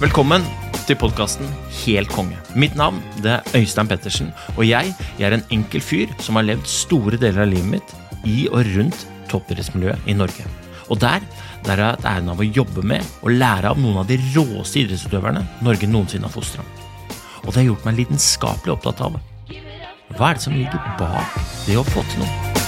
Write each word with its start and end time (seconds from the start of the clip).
Velkommen 0.00 0.44
til 0.88 0.96
podkasten 0.96 1.48
Helt 1.82 2.08
konge. 2.12 2.38
Mitt 2.56 2.76
navn 2.78 3.02
det 3.20 3.34
er 3.34 3.58
Øystein 3.58 3.88
Pettersen, 3.90 4.30
og 4.56 4.64
jeg, 4.64 4.94
jeg 5.18 5.26
er 5.28 5.36
en 5.36 5.44
enkel 5.52 5.82
fyr 5.84 6.14
som 6.24 6.38
har 6.38 6.46
levd 6.48 6.64
store 6.68 7.18
deler 7.20 7.44
av 7.44 7.50
livet 7.52 7.74
mitt 7.74 7.92
i 8.24 8.46
og 8.48 8.64
rundt 8.72 9.04
toppidrettsmiljøet 9.28 10.08
i 10.08 10.16
Norge. 10.16 10.48
Og 10.88 11.00
der, 11.02 11.20
der 11.66 11.76
har 11.76 11.82
jeg 11.82 11.98
hatt 11.98 12.08
æren 12.14 12.32
av 12.32 12.40
å 12.40 12.48
jobbe 12.48 12.86
med 12.88 13.04
og 13.20 13.36
lære 13.36 13.74
av 13.74 13.84
noen 13.84 14.00
av 14.00 14.08
de 14.08 14.16
råeste 14.32 14.80
idrettsutøverne 14.84 15.44
Norge 15.64 15.90
noensinne 15.90 16.28
har 16.28 16.32
fostra. 16.32 16.64
Og 17.44 17.52
det 17.52 17.60
har 17.60 17.70
gjort 17.74 17.88
meg 17.88 18.00
lidenskapelig 18.00 18.78
opptatt 18.78 19.04
av 19.04 19.20
hva 20.14 20.30
er 20.30 20.36
det 20.38 20.44
som 20.44 20.56
ligger 20.56 20.92
bak 21.00 21.40
det 21.66 21.76
å 21.80 21.84
få 21.92 22.04
til 22.12 22.24
noe. 22.24 22.63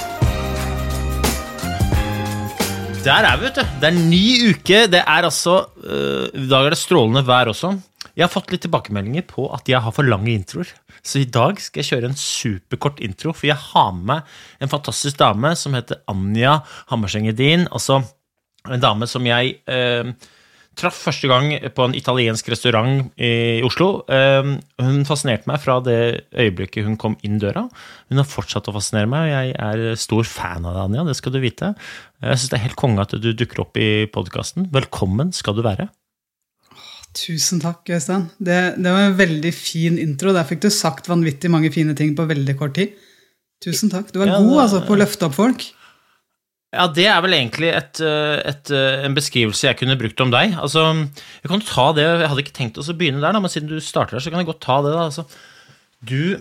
Der 3.07 3.23
er 3.23 3.37
vi, 3.39 3.47
vet 3.47 3.59
du. 3.61 3.75
Det 3.79 3.87
er 3.87 3.95
ny 3.95 4.25
uke. 4.51 4.79
Det 4.91 4.99
er 4.99 5.27
altså 5.29 5.61
uh, 5.79 6.25
I 6.27 6.49
dag 6.51 6.67
er 6.67 6.75
det 6.75 6.79
strålende 6.81 7.21
vær 7.23 7.53
også. 7.53 7.69
Jeg 8.19 8.25
har 8.25 8.33
fått 8.33 8.51
litt 8.51 8.65
tilbakemeldinger 8.65 9.23
på 9.31 9.45
at 9.55 9.69
jeg 9.71 9.79
har 9.85 9.95
for 9.95 10.09
lange 10.11 10.33
introer. 10.33 10.73
Så 11.07 11.21
i 11.21 11.29
dag 11.31 11.61
skal 11.63 11.85
jeg 11.85 11.91
kjøre 11.93 12.11
en 12.11 12.19
superkort 12.19 12.99
intro, 13.05 13.31
for 13.31 13.47
jeg 13.47 13.59
har 13.61 13.93
med 13.95 14.09
meg 14.11 14.35
en 14.59 14.73
fantastisk 14.73 15.21
dame 15.21 15.53
som 15.55 15.77
heter 15.79 16.01
Anja 16.11 16.57
Hammerseng 16.91 17.29
Edin. 17.31 17.69
Altså 17.71 18.01
en 18.67 18.83
dame 18.83 19.07
som 19.07 19.31
jeg 19.31 19.61
øh, 19.71 20.11
traff 20.77 20.99
første 21.07 21.29
gang 21.31 21.51
på 21.73 21.85
en 21.87 21.95
italiensk 21.97 22.49
restaurant 22.53 23.07
i 23.17 23.63
Oslo. 23.65 24.03
Eh, 24.13 24.51
Hun 24.83 25.05
fascinerte 25.09 25.49
meg 25.49 25.63
fra 25.65 25.79
det 25.85 25.99
øyeblikket 26.37 26.85
hun 26.85 26.99
kom 27.01 27.17
inn 27.25 27.39
døra. 27.41 27.67
Hun 28.11 28.21
har 28.21 28.29
fortsatt 28.29 28.69
å 28.69 28.75
fascinere 28.77 29.09
meg, 29.09 29.27
og 29.27 29.33
jeg 29.33 29.55
er 29.57 30.01
stor 30.01 30.29
fan 30.29 30.67
av 30.69 30.75
deg, 30.77 30.83
Anja. 30.85 31.07
Det 31.09 31.17
skal 31.17 31.33
du 31.33 31.41
vite. 31.41 31.73
Jeg 32.23 32.41
syns 32.43 32.51
det 32.53 32.59
er 32.61 32.67
helt 32.69 32.81
konge 32.81 33.01
at 33.07 33.15
du 33.17 33.31
dukker 33.33 33.65
opp 33.65 33.81
i 33.81 33.89
podkasten. 34.13 34.69
Velkommen 34.75 35.33
skal 35.37 35.57
du 35.57 35.65
være. 35.67 35.89
Tusen 37.17 37.63
takk, 37.63 37.81
Øystein. 37.97 38.27
Det, 38.37 38.59
det 38.77 38.93
var 38.93 39.07
en 39.09 39.17
veldig 39.17 39.53
fin 39.57 39.97
intro. 40.03 40.35
Der 40.37 40.45
fikk 40.45 40.61
du 40.67 40.69
sagt 40.75 41.09
vanvittig 41.09 41.49
mange 41.53 41.71
fine 41.73 41.95
ting 41.97 42.13
på 42.19 42.27
veldig 42.29 42.57
kort 42.61 42.77
tid. 42.77 42.93
Tusen 43.65 43.89
takk. 43.93 44.11
Du 44.13 44.21
var 44.21 44.29
Ja, 44.35 44.41
god 44.45 44.67
altså, 44.67 44.83
på 44.85 44.93
å 44.93 45.01
løfte 45.01 45.31
opp 45.31 45.37
folk. 45.39 45.65
Ja, 46.77 46.87
det 46.93 47.07
er 47.09 47.23
vel 47.25 47.37
egentlig 47.39 47.71
et, 47.73 48.01
eh, 48.05 48.37
et, 48.51 48.71
eh, 48.71 49.05
en 49.07 49.17
beskrivelse 49.17 49.69
jeg 49.69 49.79
kunne 49.81 49.97
brukt 49.99 50.21
om 50.21 50.33
deg. 50.33 50.57
Altså, 50.61 50.85
jeg 51.43 51.51
kan 51.51 51.65
ta 51.65 51.87
det, 51.97 52.05
jeg 52.05 52.29
hadde 52.29 52.45
ikke 52.45 52.59
tenkt 52.59 52.81
oss 52.81 52.91
å 52.93 52.99
begynne 52.99 53.23
der, 53.25 53.33
da, 53.33 53.41
men 53.41 53.53
siden 53.53 53.71
du 53.71 53.81
starter 53.81 54.19
der, 54.19 54.25
så 54.25 54.33
kan 54.33 54.43
jeg 54.43 54.51
godt 54.51 54.65
ta 54.67 54.83
det. 54.85 54.93
da. 54.93 55.07
Altså, 55.09 55.25
du 56.07 56.37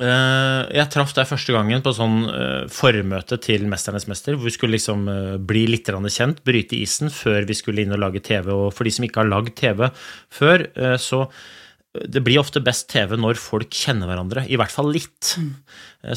eh, 0.00 0.62
Jeg 0.74 0.90
traff 0.90 1.12
deg 1.14 1.28
første 1.28 1.54
gangen 1.54 1.84
på 1.84 1.92
sånn 1.94 2.26
formøte 2.72 3.38
til 3.44 3.68
Mesternes 3.70 4.08
mester, 4.08 4.34
hvor 4.34 4.48
vi 4.48 4.56
skulle 4.56 4.76
liksom 4.76 5.06
bli 5.46 5.66
litt 5.68 5.86
kjent, 5.86 6.42
bryte 6.44 6.76
isen, 6.76 7.12
før 7.12 7.46
vi 7.46 7.54
skulle 7.54 7.84
inn 7.84 7.94
og 7.94 8.02
lage 8.02 8.24
TV. 8.24 8.50
Og 8.50 8.72
for 8.72 8.84
de 8.84 8.90
som 8.96 9.04
ikke 9.04 9.22
har 9.22 9.30
lagd 9.30 9.54
TV 9.56 9.90
før, 10.32 10.66
så 10.98 11.28
det 11.96 12.20
blir 12.24 12.40
ofte 12.40 12.60
best 12.60 12.90
TV 12.92 13.16
når 13.18 13.38
folk 13.40 13.72
kjenner 13.72 14.10
hverandre, 14.10 14.44
i 14.46 14.58
hvert 14.60 14.72
fall 14.72 14.90
litt. 14.92 15.32
Mm. 15.40 15.54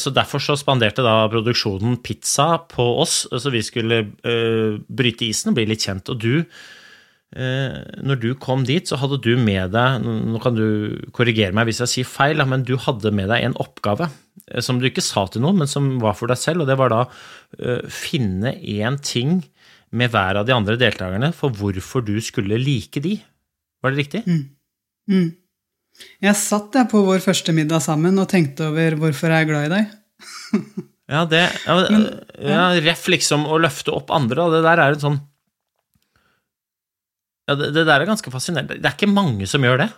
Så 0.01 0.11
Derfor 0.13 0.43
så 0.43 0.57
spanderte 0.59 1.05
da 1.05 1.23
produksjonen 1.31 1.97
pizza 2.03 2.57
på 2.71 2.85
oss, 3.01 3.23
så 3.31 3.53
vi 3.53 3.63
skulle 3.65 4.03
uh, 4.27 4.77
bryte 4.91 5.29
isen 5.29 5.53
og 5.53 5.57
bli 5.57 5.69
litt 5.71 5.87
kjent. 5.87 6.11
Og 6.11 6.19
du, 6.21 6.43
uh, 6.43 7.79
når 8.03 8.19
du 8.21 8.29
kom 8.35 8.67
dit, 8.67 8.83
så 8.83 8.99
hadde 8.99 9.21
du 9.23 9.31
med 9.39 9.71
deg 9.73 10.03
Nå 10.03 10.43
kan 10.43 10.59
du 10.59 10.99
korrigere 11.15 11.55
meg 11.55 11.71
hvis 11.71 11.81
jeg 11.85 11.93
sier 11.95 12.11
feil, 12.11 12.43
men 12.51 12.67
du 12.67 12.75
hadde 12.75 13.15
med 13.15 13.31
deg 13.31 13.47
en 13.47 13.57
oppgave 13.63 14.11
eh, 14.51 14.61
som 14.63 14.79
du 14.81 14.89
ikke 14.91 15.05
sa 15.05 15.25
til 15.31 15.45
noen, 15.45 15.63
men 15.63 15.71
som 15.71 15.95
var 16.03 16.19
for 16.19 16.31
deg 16.31 16.41
selv, 16.41 16.65
og 16.65 16.71
det 16.71 16.77
var 16.83 16.93
da 16.93 17.05
uh, 17.07 17.81
finne 17.87 18.57
én 18.59 18.99
ting 18.99 19.39
med 19.95 20.11
hver 20.11 20.37
av 20.39 20.47
de 20.47 20.55
andre 20.55 20.77
deltakerne 20.79 21.31
for 21.35 21.51
hvorfor 21.55 22.03
du 22.03 22.17
skulle 22.23 22.59
like 22.59 22.99
de. 23.03 23.17
Var 23.81 23.95
det 23.95 24.03
riktig? 24.03 24.27
Mm. 24.27 24.43
Jeg 26.21 26.37
satt 26.39 26.71
der 26.75 26.87
på 26.89 27.01
vår 27.05 27.21
første 27.23 27.53
middag 27.55 27.83
sammen 27.83 28.19
og 28.21 28.29
tenkte 28.31 28.69
over 28.69 28.97
hvorfor 29.01 29.33
jeg 29.33 29.45
er 29.45 29.49
glad 29.49 29.67
i 29.67 29.75
deg. 29.75 29.91
Ja, 31.11 31.25
det 31.27 31.41
ja, 31.65 31.73
ja, 32.39 32.65
Ref 32.85 33.09
liksom 33.11 33.41
å 33.43 33.57
løfte 33.59 33.91
opp 33.91 34.13
andre, 34.15 34.45
og 34.45 34.53
det 34.55 34.61
der 34.63 34.79
er 34.79 34.93
en 34.95 35.01
sånn 35.01 35.17
ja, 37.49 37.57
det, 37.59 37.73
det 37.75 37.83
der 37.83 37.97
er 37.99 38.07
ganske 38.07 38.31
fascinerende. 38.31 38.77
Det 38.79 38.87
er 38.87 38.95
ikke 38.95 39.09
mange 39.11 39.47
som 39.49 39.65
gjør 39.65 39.81
det. 39.81 39.89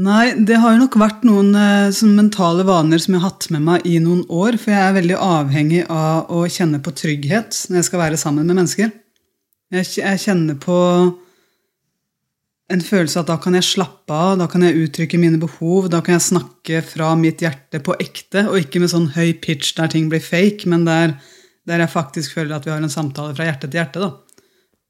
Nei, 0.00 0.30
det 0.46 0.60
har 0.62 0.76
jo 0.76 0.82
nok 0.84 0.94
vært 1.00 1.24
noen 1.26 1.50
sånn 1.96 2.12
mentale 2.14 2.62
vaner 2.68 3.00
som 3.02 3.16
jeg 3.16 3.22
har 3.24 3.32
hatt 3.32 3.48
med 3.50 3.64
meg 3.66 3.88
i 3.88 3.96
noen 4.00 4.22
år, 4.30 4.60
for 4.60 4.70
jeg 4.70 4.84
er 4.84 4.94
veldig 5.00 5.16
avhengig 5.18 5.80
av 5.90 6.30
å 6.30 6.44
kjenne 6.46 6.78
på 6.84 6.94
trygghet 6.94 7.64
når 7.68 7.80
jeg 7.80 7.88
skal 7.88 8.02
være 8.04 8.20
sammen 8.20 8.46
med 8.46 8.60
mennesker. 8.60 8.92
Jeg, 9.74 9.88
jeg 9.98 10.22
kjenner 10.22 10.60
på 10.62 10.78
en 12.70 12.82
følelse 12.84 13.18
av 13.18 13.24
at 13.24 13.30
da 13.32 13.36
kan 13.42 13.56
jeg 13.58 13.66
slappe 13.66 14.14
av, 14.14 14.36
da 14.38 14.46
kan 14.50 14.62
jeg 14.64 14.78
uttrykke 14.84 15.18
mine 15.20 15.40
behov, 15.42 15.88
da 15.90 16.00
kan 16.04 16.16
jeg 16.16 16.28
snakke 16.28 16.82
fra 16.86 17.12
mitt 17.18 17.42
hjerte 17.42 17.80
på 17.82 17.96
ekte, 18.02 18.46
og 18.46 18.60
ikke 18.62 18.82
med 18.82 18.92
sånn 18.92 19.10
høy 19.16 19.32
pitch 19.42 19.74
der 19.78 19.90
ting 19.92 20.10
blir 20.12 20.22
fake, 20.22 20.70
men 20.70 20.86
der, 20.86 21.16
der 21.66 21.82
jeg 21.82 21.92
faktisk 21.92 22.36
føler 22.38 22.56
at 22.56 22.68
vi 22.68 22.72
har 22.74 22.82
en 22.82 22.92
samtale 22.92 23.34
fra 23.34 23.48
hjerte 23.48 23.66
til 23.66 23.82
hjerte. 23.82 24.04
da. 24.06 24.12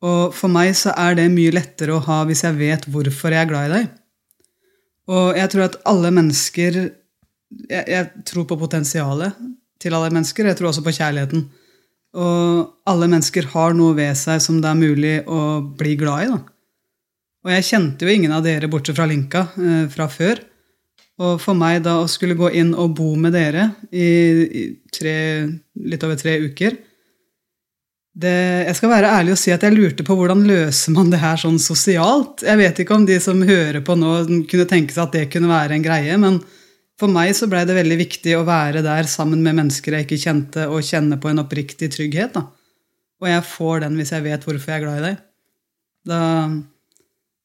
Og 0.00 0.36
for 0.36 0.52
meg 0.52 0.72
så 0.76 0.94
er 0.96 1.16
det 1.18 1.28
mye 1.32 1.52
lettere 1.56 1.96
å 1.96 2.04
ha 2.06 2.22
hvis 2.28 2.44
jeg 2.46 2.56
vet 2.60 2.86
hvorfor 2.92 3.34
jeg 3.34 3.44
er 3.44 3.50
glad 3.50 3.68
i 3.68 3.74
deg. 3.74 3.88
Og 5.10 5.36
jeg 5.36 5.52
tror 5.52 5.66
at 5.66 5.80
alle 5.91 6.12
mennesker 6.14 6.78
jeg, 7.68 7.84
jeg 7.84 8.24
tror 8.28 8.47
på 8.48 8.58
potensialet 8.60 9.34
til 9.82 9.97
alle 9.97 10.12
mennesker. 10.14 10.47
Jeg 10.47 10.58
tror 10.58 10.70
også 10.70 10.84
på 10.86 10.94
kjærligheten. 10.94 11.48
Og 12.20 12.70
alle 12.91 13.08
mennesker 13.10 13.48
har 13.52 13.74
noe 13.76 13.97
ved 13.98 14.16
seg 14.18 14.41
som 14.42 14.60
det 14.62 14.70
er 14.70 14.78
mulig 14.78 15.16
å 15.30 15.60
bli 15.78 15.97
glad 15.98 16.24
i. 16.24 16.30
da. 16.32 16.41
Og 17.40 17.52
jeg 17.54 17.66
kjente 17.70 18.04
jo 18.04 18.12
ingen 18.12 18.32
av 18.36 18.44
dere 18.44 18.68
bortsett 18.70 18.98
fra 18.98 19.08
Linka 19.08 19.46
eh, 19.56 19.86
fra 19.92 20.08
før. 20.12 20.42
Og 21.20 21.40
for 21.40 21.56
meg 21.56 21.82
da 21.84 21.98
å 22.00 22.08
skulle 22.08 22.38
gå 22.38 22.48
inn 22.56 22.72
og 22.72 22.94
bo 22.96 23.12
med 23.20 23.34
dere 23.36 23.66
i, 23.92 24.70
tre, 24.92 25.16
litt 25.76 26.06
over 26.06 26.16
tre 26.20 26.38
uker 26.40 26.78
det, 28.20 28.32
Jeg 28.66 28.76
skal 28.78 28.90
være 28.90 29.10
ærlig 29.18 29.34
og 29.34 29.40
si 29.40 29.52
at 29.54 29.62
jeg 29.64 29.76
lurte 29.76 30.04
på 30.06 30.16
hvordan 30.16 30.46
løser 30.48 30.94
man 30.96 31.12
det 31.12 31.20
her 31.22 31.38
sånn 31.40 31.60
sosialt. 31.62 32.42
Jeg 32.46 32.58
vet 32.58 32.80
ikke 32.82 32.96
om 32.96 33.04
de 33.08 33.18
som 33.22 33.42
hører 33.46 33.80
på 33.86 33.96
nå, 33.96 34.14
kunne 34.50 34.66
tenke 34.68 34.96
seg 34.96 35.04
at 35.04 35.14
det 35.18 35.28
kunne 35.32 35.50
være 35.50 35.76
en 35.76 35.84
greie, 35.84 36.16
men 36.20 36.40
for 37.00 37.12
meg 37.12 37.32
så 37.36 37.48
blei 37.48 37.62
det 37.68 37.76
veldig 37.78 37.96
viktig 38.00 38.34
å 38.36 38.44
være 38.48 38.82
der 38.84 39.08
sammen 39.08 39.44
med 39.44 39.56
mennesker 39.60 39.96
jeg 39.96 40.08
ikke 40.08 40.20
kjente, 40.20 40.66
og 40.68 40.84
kjenne 40.84 41.20
på 41.20 41.30
en 41.30 41.44
oppriktig 41.44 41.88
trygghet. 41.94 42.34
da. 42.34 42.48
Og 43.22 43.30
jeg 43.30 43.46
får 43.46 43.86
den 43.86 43.96
hvis 44.00 44.12
jeg 44.16 44.26
vet 44.26 44.44
hvorfor 44.44 44.72
jeg 44.72 44.80
er 44.80 44.84
glad 44.84 45.00
i 45.00 45.06
deg. 45.06 45.22
Da, 46.10 46.20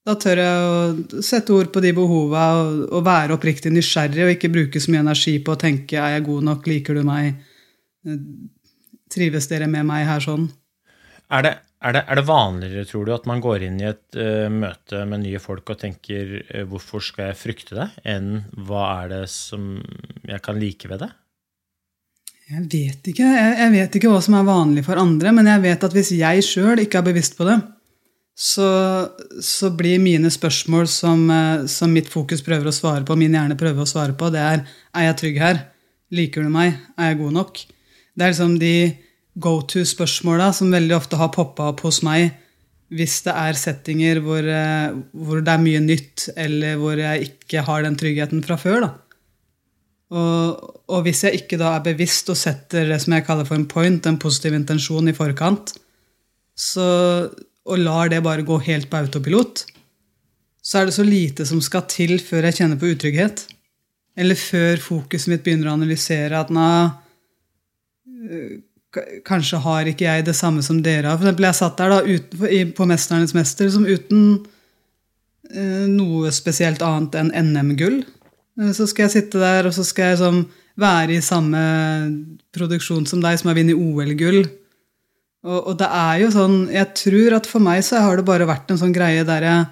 da 0.06 0.14
tør 0.22 0.42
jeg 0.42 0.66
å 0.66 1.22
sette 1.26 1.54
ord 1.56 1.72
på 1.74 1.82
de 1.82 1.92
behova 1.98 2.46
og, 2.60 2.82
og 2.94 3.06
være 3.08 3.38
oppriktig 3.38 3.72
nysgjerrig 3.74 4.28
og 4.28 4.34
ikke 4.36 4.52
bruke 4.54 4.82
så 4.82 4.94
mye 4.94 5.02
energi 5.02 5.40
på 5.42 5.56
å 5.56 5.62
tenke 5.62 5.98
er 5.98 6.18
jeg 6.18 6.28
god 6.28 6.46
nok, 6.52 6.68
liker 6.70 7.00
du 7.00 7.02
meg, 7.08 7.40
trives 9.12 9.50
dere 9.50 9.70
med 9.72 9.88
meg 9.90 10.06
her 10.06 10.22
sånn? 10.22 10.46
Er 11.34 11.42
det, 11.42 11.54
er 11.82 11.98
det, 11.98 12.04
er 12.06 12.20
det 12.20 12.26
vanligere, 12.28 12.86
tror 12.86 13.08
du, 13.08 13.14
at 13.16 13.26
man 13.30 13.42
går 13.42 13.66
inn 13.66 13.82
i 13.82 13.90
et 13.90 14.20
uh, 14.20 14.46
møte 14.54 15.02
med 15.10 15.24
nye 15.24 15.42
folk 15.42 15.74
og 15.74 15.82
tenker 15.82 16.38
uh, 16.38 16.64
'hvorfor 16.70 17.02
skal 17.02 17.32
jeg 17.32 17.42
frykte 17.42 17.78
det', 17.80 17.98
enn 18.06 18.46
'hva 18.54 18.86
er 19.02 19.14
det 19.16 19.24
som 19.34 19.80
jeg 20.22 20.42
kan 20.46 20.62
like 20.62 20.90
ved 20.92 21.02
det'? 21.02 21.14
Jeg 22.46 22.62
vet 22.70 23.08
ikke. 23.10 23.26
Jeg, 23.26 23.54
jeg 23.58 23.72
vet 23.74 23.96
ikke 23.98 24.10
hva 24.14 24.22
som 24.22 24.36
er 24.38 24.46
vanlig 24.46 24.86
for 24.86 25.02
andre, 25.02 25.32
men 25.34 25.50
jeg 25.50 25.64
vet 25.64 25.84
at 25.88 25.96
hvis 25.98 26.14
jeg 26.14 26.46
sjøl 26.46 26.84
ikke 26.84 27.02
er 27.02 27.08
bevisst 27.08 27.34
på 27.40 27.48
det, 27.50 27.58
så, 28.36 28.70
så 29.40 29.70
blir 29.72 30.02
mine 30.04 30.30
spørsmål 30.32 30.90
som, 30.92 31.24
eh, 31.32 31.66
som 31.72 31.94
mitt 31.96 32.10
fokus 32.12 32.44
prøver 32.44 32.68
å 32.68 32.76
svare 32.76 33.06
på, 33.08 33.16
min 33.16 33.36
hjerne 33.36 33.56
prøver 33.60 33.86
å 33.86 33.90
svare 33.90 34.16
på, 34.18 34.30
det 34.34 34.44
er 34.44 34.66
er 34.96 35.08
jeg 35.10 35.20
trygg 35.22 35.40
her? 35.40 35.62
Liker 36.16 36.44
du 36.44 36.52
meg? 36.52 36.76
Er 37.00 37.14
jeg 37.14 37.22
god 37.24 37.36
nok? 37.40 37.62
Det 38.16 38.24
er 38.24 38.34
liksom 38.34 38.58
de 38.60 38.76
go 39.40 39.62
to-spørsmåla 39.68 40.52
som 40.56 40.72
veldig 40.72 40.96
ofte 40.96 41.20
har 41.20 41.32
poppa 41.36 41.72
opp 41.72 41.84
hos 41.88 42.02
meg 42.06 42.36
hvis 42.96 43.18
det 43.26 43.34
er 43.34 43.58
settinger 43.58 44.20
hvor, 44.24 44.44
eh, 44.46 44.94
hvor 45.16 45.42
det 45.42 45.56
er 45.56 45.64
mye 45.64 45.82
nytt, 45.84 46.30
eller 46.38 46.78
hvor 46.80 47.00
jeg 47.00 47.32
ikke 47.32 47.64
har 47.66 47.84
den 47.84 47.98
tryggheten 48.00 48.44
fra 48.46 48.60
før. 48.62 48.86
Og, 50.16 50.68
og 50.86 51.02
hvis 51.08 51.24
jeg 51.26 51.42
ikke 51.42 51.58
da 51.60 51.74
er 51.76 51.88
bevisst 51.88 52.30
og 52.30 52.38
setter 52.38 52.86
det 52.92 53.00
som 53.02 53.16
jeg 53.16 53.26
kaller 53.26 53.48
for 53.48 53.58
en 53.58 53.68
point, 53.68 54.06
en 54.06 54.22
positiv 54.22 54.54
intensjon, 54.54 55.10
i 55.10 55.18
forkant, 55.18 55.74
så, 56.56 56.86
og 57.66 57.82
lar 57.82 58.12
det 58.14 58.22
bare 58.26 58.46
gå 58.46 58.60
helt 58.68 58.90
på 58.92 59.00
autopilot, 59.02 59.66
så 60.66 60.80
er 60.80 60.88
det 60.88 60.96
så 60.98 61.06
lite 61.06 61.46
som 61.46 61.62
skal 61.62 61.86
til 61.90 62.18
før 62.22 62.48
jeg 62.48 62.60
kjenner 62.60 62.80
på 62.82 62.92
utrygghet. 62.94 63.46
Eller 64.18 64.38
før 64.40 64.80
fokuset 64.82 65.34
mitt 65.34 65.44
begynner 65.46 65.70
å 65.70 65.76
analysere 65.76 66.40
at 66.40 66.52
na, 66.54 66.68
øh, 68.08 68.62
kanskje 69.28 69.60
har 69.66 69.90
ikke 69.92 70.08
jeg 70.08 70.26
det 70.26 70.36
samme 70.38 70.64
som 70.64 70.82
dere 70.84 71.10
har. 71.10 71.20
For 71.20 71.28
eksempel 71.28 71.50
jeg 71.50 71.60
satt 71.60 71.78
der 71.82 71.94
da 71.94 72.02
uten, 72.02 72.74
på 72.78 72.88
'Mesternes 72.88 73.36
mester' 73.36 73.72
som 73.72 73.86
uten 73.86 74.46
eh, 75.52 75.88
noe 75.92 76.32
spesielt 76.32 76.82
annet 76.82 77.16
enn 77.16 77.34
NM-gull. 77.34 78.04
Eh, 78.62 78.72
Så 78.72 78.88
skal 78.88 79.04
jeg 79.04 79.12
sitte 79.12 79.40
der, 79.40 79.68
og 79.68 79.74
så 79.74 79.84
skal 79.84 80.14
jeg 80.14 80.22
sånn, 80.24 80.46
være 80.78 81.16
i 81.16 81.22
samme 81.24 81.60
produksjon 82.52 83.06
som 83.08 83.22
deg, 83.22 83.40
som 83.40 83.48
har 83.48 83.56
vunnet 83.56 83.76
OL-gull. 83.76 84.46
Og, 85.46 85.60
og 85.72 85.74
det 85.78 85.88
er 85.88 86.20
jo 86.24 86.30
sånn 86.34 86.56
Jeg 86.74 86.92
tror 86.98 87.38
at 87.38 87.50
for 87.50 87.64
meg 87.64 87.84
så 87.86 88.02
har 88.02 88.18
det 88.18 88.28
bare 88.28 88.48
vært 88.50 88.72
en 88.74 88.82
sånn 88.82 88.96
greie 88.96 89.26
der 89.28 89.46
jeg 89.46 89.66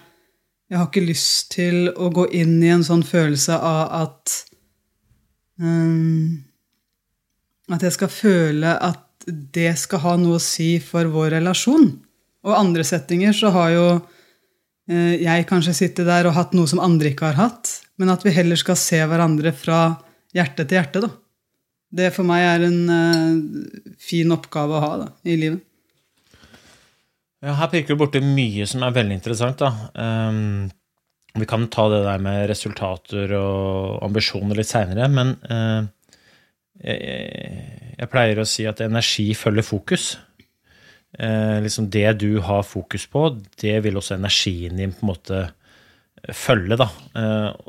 Jeg 0.71 0.79
har 0.79 0.89
ikke 0.89 1.05
lyst 1.05 1.51
til 1.55 1.89
å 1.93 2.09
gå 2.13 2.27
inn 2.37 2.59
i 2.63 2.71
en 2.73 2.85
sånn 2.85 3.03
følelse 3.05 3.57
av 3.57 3.81
at 4.03 4.35
um, 5.61 6.43
At 7.73 7.85
jeg 7.85 7.97
skal 7.97 8.13
føle 8.13 8.77
at 8.77 9.01
det 9.25 9.71
skal 9.79 10.01
ha 10.03 10.15
noe 10.19 10.35
å 10.35 10.43
si 10.43 10.81
for 10.83 11.07
vår 11.07 11.37
relasjon. 11.37 11.85
Og 12.43 12.57
andre 12.57 12.83
settinger 12.83 13.31
så 13.31 13.53
har 13.55 13.69
jo 13.71 13.85
eh, 14.91 15.21
jeg 15.21 15.45
kanskje 15.47 15.75
sittet 15.77 16.09
der 16.09 16.27
og 16.27 16.35
hatt 16.35 16.51
noe 16.57 16.67
som 16.67 16.81
andre 16.83 17.13
ikke 17.13 17.29
har 17.29 17.39
hatt, 17.39 17.71
men 17.95 18.11
at 18.11 18.25
vi 18.25 18.33
heller 18.35 18.59
skal 18.59 18.75
se 18.75 18.99
hverandre 18.99 19.53
fra 19.55 19.79
hjerte 20.35 20.65
til 20.67 20.75
hjerte. 20.75 21.05
da. 21.05 21.13
Det 21.93 22.09
for 22.15 22.25
meg 22.25 22.41
er 22.47 22.65
en 22.65 22.79
uh, 22.89 23.93
fin 24.01 24.33
oppgave 24.33 24.77
å 24.77 24.83
ha 24.83 24.93
da, 25.03 25.09
i 25.29 25.37
livet. 25.37 25.61
Ja, 27.43 27.57
her 27.59 27.69
pirker 27.69 27.93
du 27.93 27.99
borti 27.99 28.21
mye 28.23 28.65
som 28.69 28.85
er 28.85 28.95
veldig 28.95 29.17
interessant. 29.19 29.61
Ehm, 29.99 30.69
vi 31.35 31.47
kan 31.49 31.67
ta 31.67 31.89
det 31.91 31.99
der 32.05 32.21
med 32.23 32.45
resultater 32.47 33.33
og 33.35 33.99
ambisjoner 34.07 34.57
litt 34.57 34.69
seinere, 34.69 35.09
men 35.11 35.35
uh, 35.51 35.83
jeg, 36.79 37.17
jeg 37.99 38.11
pleier 38.13 38.39
å 38.39 38.47
si 38.47 38.65
at 38.69 38.81
energi 38.85 39.27
følger 39.37 39.67
fokus. 39.67 40.13
Eh, 41.13 41.59
liksom 41.61 41.91
det 41.93 42.07
du 42.23 42.39
har 42.41 42.63
fokus 42.65 43.05
på, 43.11 43.27
det 43.61 43.75
vil 43.85 43.99
også 43.99 44.15
energien 44.15 44.79
din 44.79 44.95
på 44.95 45.05
en 45.05 45.11
måte 45.11 45.41
følge. 46.33 46.79
Da. 46.79 46.87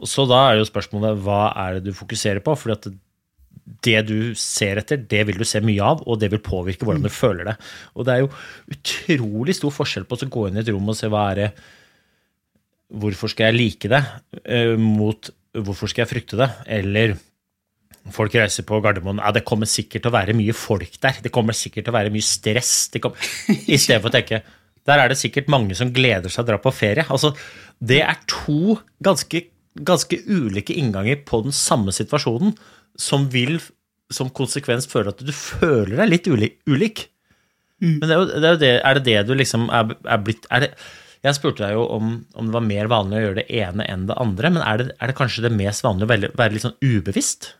Så 0.06 0.24
da 0.30 0.38
er 0.46 0.60
jo 0.60 0.68
spørsmålet 0.68 1.18
hva 1.26 1.48
er 1.66 1.76
det 1.76 1.90
du 1.90 1.96
fokuserer 1.98 2.40
på? 2.44 2.54
Fordi 2.56 2.76
at 2.78 2.88
det 3.84 4.00
du 4.08 4.18
ser 4.38 4.80
etter, 4.80 5.00
det 5.10 5.22
vil 5.28 5.38
du 5.40 5.44
se 5.48 5.60
mye 5.64 5.84
av, 5.84 6.02
og 6.08 6.18
det 6.20 6.30
vil 6.32 6.42
påvirke 6.44 6.86
hvordan 6.86 7.04
du 7.04 7.12
føler 7.12 7.50
det. 7.50 7.56
Og 7.94 8.06
det 8.06 8.14
er 8.14 8.24
jo 8.24 8.32
utrolig 8.72 9.56
stor 9.58 9.74
forskjell 9.74 10.06
på 10.08 10.18
å 10.18 10.30
gå 10.36 10.48
inn 10.48 10.58
i 10.58 10.62
et 10.64 10.72
rom 10.72 10.92
og 10.92 10.98
se 10.98 11.10
hva 11.12 11.30
er 11.32 11.42
det 11.42 11.54
Hvorfor 12.94 13.30
skal 13.32 13.48
jeg 13.48 13.56
like 13.56 13.88
det? 13.90 14.02
eh, 14.44 14.76
mot 14.78 15.30
hvorfor 15.56 15.90
skal 15.90 16.04
jeg 16.04 16.10
frykte 16.12 16.38
det? 16.38 16.46
Eller 16.70 17.14
folk 18.14 18.34
reiser 18.36 18.66
på 18.68 18.78
Gardermoen 18.84 19.22
ja, 19.22 19.32
det 19.34 19.42
kommer 19.48 19.66
sikkert 19.66 20.04
til 20.04 20.12
å 20.12 20.14
være 20.14 20.36
mye 20.36 20.54
folk 20.54 21.00
der. 21.02 21.18
Det 21.24 21.32
kommer 21.34 21.56
sikkert 21.56 21.88
til 21.88 21.94
å 21.94 21.96
være 21.96 22.12
mye 22.14 22.26
stress. 22.26 22.74
Det 22.92 23.02
kom, 23.02 23.16
I 23.74 23.80
stedet 23.80 24.02
for 24.04 24.12
å 24.12 24.14
tenke 24.14 24.42
der 24.84 25.00
er 25.00 25.10
det 25.10 25.16
sikkert 25.16 25.48
mange 25.52 25.74
som 25.78 25.92
gleder 25.96 26.32
seg 26.32 26.44
å 26.44 26.50
dra 26.50 26.60
på 26.60 26.72
ferie. 26.76 27.06
Altså, 27.08 27.32
det 27.80 28.02
er 28.04 28.20
to 28.30 28.76
ganske, 29.02 29.46
ganske 29.80 30.18
ulike 30.28 30.76
innganger 30.76 31.22
på 31.26 31.40
den 31.46 31.56
samme 31.56 31.94
situasjonen 31.96 32.52
som 33.00 33.28
vil 33.32 33.58
som 34.12 34.28
konsekvens 34.30 34.86
føle 34.90 35.10
at 35.14 35.22
du 35.24 35.32
føler 35.34 35.96
deg 36.02 36.10
litt 36.12 36.28
ulik. 36.28 36.58
ulik. 36.68 37.06
Men 37.84 38.04
det 38.04 38.12
er, 38.14 38.20
jo, 38.20 38.26
det 38.28 38.44
er, 38.44 38.52
jo 38.52 38.60
det, 38.60 38.74
er 38.80 38.98
det 38.98 39.04
det 39.08 39.16
du 39.28 39.34
liksom 39.36 39.66
er, 39.74 39.96
er 40.08 40.20
blitt 40.24 40.46
er 40.54 40.62
det, 40.62 40.68
Jeg 41.24 41.36
spurte 41.36 41.64
deg 41.64 41.74
jo 41.74 41.82
om, 41.96 42.14
om 42.38 42.46
det 42.46 42.54
var 42.54 42.64
mer 42.64 42.88
vanlig 42.92 43.18
å 43.18 43.24
gjøre 43.24 43.38
det 43.40 43.46
ene 43.58 43.84
enn 43.90 44.06
det 44.08 44.16
andre, 44.20 44.52
men 44.54 44.62
er 44.64 44.80
det, 44.80 44.86
er 45.00 45.10
det 45.10 45.16
kanskje 45.18 45.44
det 45.46 45.52
mest 45.56 45.84
vanlige 45.84 46.06
å 46.06 46.12
være, 46.12 46.30
være 46.38 46.54
litt 46.54 46.64
sånn 46.64 46.78
ubevisst? 46.84 47.50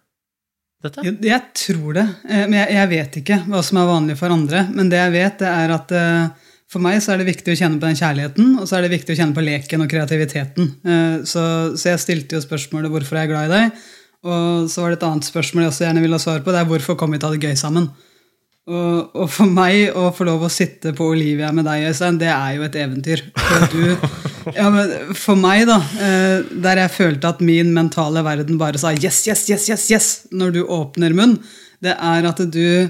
Dette? 0.84 1.04
Jeg, 1.06 1.16
jeg 1.24 1.40
tror 1.56 1.96
det, 1.96 2.06
eh, 2.28 2.44
men 2.44 2.58
jeg, 2.60 2.74
jeg 2.76 2.90
vet 2.92 3.18
ikke 3.22 3.40
hva 3.48 3.62
som 3.64 3.80
er 3.80 3.88
vanlig 3.88 4.18
for 4.20 4.34
andre. 4.36 4.66
Men 4.68 4.92
det 4.92 5.00
jeg 5.00 5.14
vet, 5.16 5.38
det 5.40 5.50
er 5.50 5.74
at 5.78 5.94
eh, 5.96 6.52
for 6.70 6.84
meg 6.84 7.00
så 7.00 7.14
er 7.14 7.22
det 7.22 7.28
viktig 7.30 7.54
å 7.54 7.58
kjenne 7.58 7.80
på 7.80 7.88
den 7.88 7.98
kjærligheten, 8.00 8.54
og 8.60 8.68
så 8.68 8.78
er 8.78 8.84
det 8.84 8.94
viktig 8.94 9.14
å 9.14 9.18
kjenne 9.18 9.36
på 9.36 9.44
leken 9.44 9.84
og 9.84 9.90
kreativiteten. 9.90 10.70
Eh, 10.84 11.18
Så, 11.28 11.44
så 11.80 11.94
jeg 11.94 12.04
stilte 12.04 12.36
jo 12.36 12.44
spørsmålet 12.44 12.92
'Hvorfor 12.92 13.16
er 13.16 13.24
jeg 13.26 13.32
glad 13.32 13.50
i 13.50 13.54
deg?' 13.56 13.84
Og 14.24 14.70
så 14.72 14.80
var 14.80 14.92
det 14.92 14.98
et 15.00 15.06
annet 15.08 15.28
spørsmål 15.28 15.66
jeg 15.66 15.72
også 15.72 15.84
gjerne 15.84 16.02
ville 16.04 16.16
ha 16.16 16.22
svar 16.22 16.40
på, 16.40 16.52
det 16.52 16.60
er 16.62 16.68
'Hvorfor 16.68 16.96
kom 16.96 17.12
vi 17.12 17.18
til 17.18 17.28
å 17.28 17.32
ha 17.32 17.36
det 17.36 17.44
gøy 17.44 17.56
sammen?' 17.60 17.92
Og, 18.64 19.10
og 19.12 19.26
for 19.28 19.44
meg 19.44 19.92
å 19.92 20.08
få 20.16 20.24
lov 20.24 20.46
å 20.46 20.48
sitte 20.48 20.94
på 20.96 21.10
Olivia 21.12 21.50
med 21.52 21.66
deg, 21.68 21.84
Øystein, 21.90 22.16
det 22.16 22.30
er 22.32 22.54
jo 22.56 22.62
et 22.64 22.78
eventyr. 22.80 23.20
For, 23.36 23.66
du, 23.68 23.82
ja, 24.58 24.70
men 24.72 24.94
for 25.20 25.36
meg, 25.36 25.66
da, 25.68 25.76
eh, 26.00 26.38
der 26.64 26.80
jeg 26.80 26.94
følte 26.94 27.28
at 27.28 27.42
min 27.44 27.74
mentale 27.76 28.22
verden 28.24 28.56
bare 28.56 28.80
sa 28.80 28.94
yes, 28.96 29.20
yes, 29.28 29.44
yes, 29.52 29.68
yes, 29.68 29.84
yes 29.92 30.08
når 30.32 30.56
du 30.56 30.62
åpner 30.64 31.12
munn, 31.12 31.36
det 31.84 31.92
er 31.92 32.24
at 32.30 32.40
du 32.40 32.88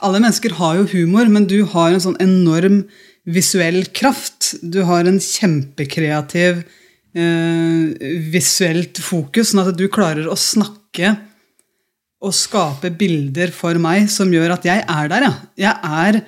Alle 0.00 0.16
mennesker 0.16 0.54
har 0.56 0.78
jo 0.78 0.86
humor, 0.94 1.26
men 1.28 1.44
du 1.44 1.58
har 1.74 1.92
en 1.92 2.00
sånn 2.00 2.16
enorm 2.24 2.86
visuell 3.28 3.82
kraft. 3.92 4.54
Du 4.62 4.78
har 4.88 5.04
en 5.04 5.18
kjempekreativ 5.20 6.62
eh, 6.62 6.79
visuelt 7.10 9.00
fokus, 9.02 9.50
sånn 9.50 9.64
at 9.64 9.78
du 9.78 9.88
klarer 9.90 10.28
å 10.30 10.36
snakke 10.38 11.16
og 12.20 12.36
skape 12.36 12.92
bilder 13.00 13.52
for 13.54 13.80
meg 13.80 14.10
som 14.12 14.30
gjør 14.32 14.54
at 14.58 14.66
jeg 14.68 14.84
er 14.84 15.10
der, 15.10 15.26
ja. 15.26 15.34
Jeg 15.58 15.74
er 15.82 16.20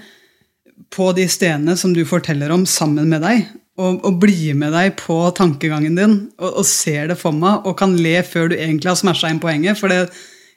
på 0.92 1.10
de 1.16 1.26
stedene 1.30 1.76
som 1.78 1.92
du 1.96 2.02
forteller 2.08 2.52
om, 2.54 2.64
sammen 2.68 3.10
med 3.12 3.24
deg. 3.24 3.50
Og, 3.80 4.02
og 4.04 4.18
blir 4.20 4.52
med 4.58 4.74
deg 4.76 4.98
på 5.00 5.16
tankegangen 5.32 5.94
din 5.96 6.16
og, 6.36 6.58
og 6.60 6.66
ser 6.68 7.06
det 7.08 7.16
for 7.16 7.32
meg 7.32 7.64
og 7.64 7.78
kan 7.78 7.94
le 7.96 8.18
før 8.20 8.50
du 8.52 8.58
egentlig 8.58 8.90
har 8.90 8.98
smasha 9.00 9.30
inn 9.32 9.40
poenget. 9.40 9.78
For 9.80 9.88
det, 9.88 10.02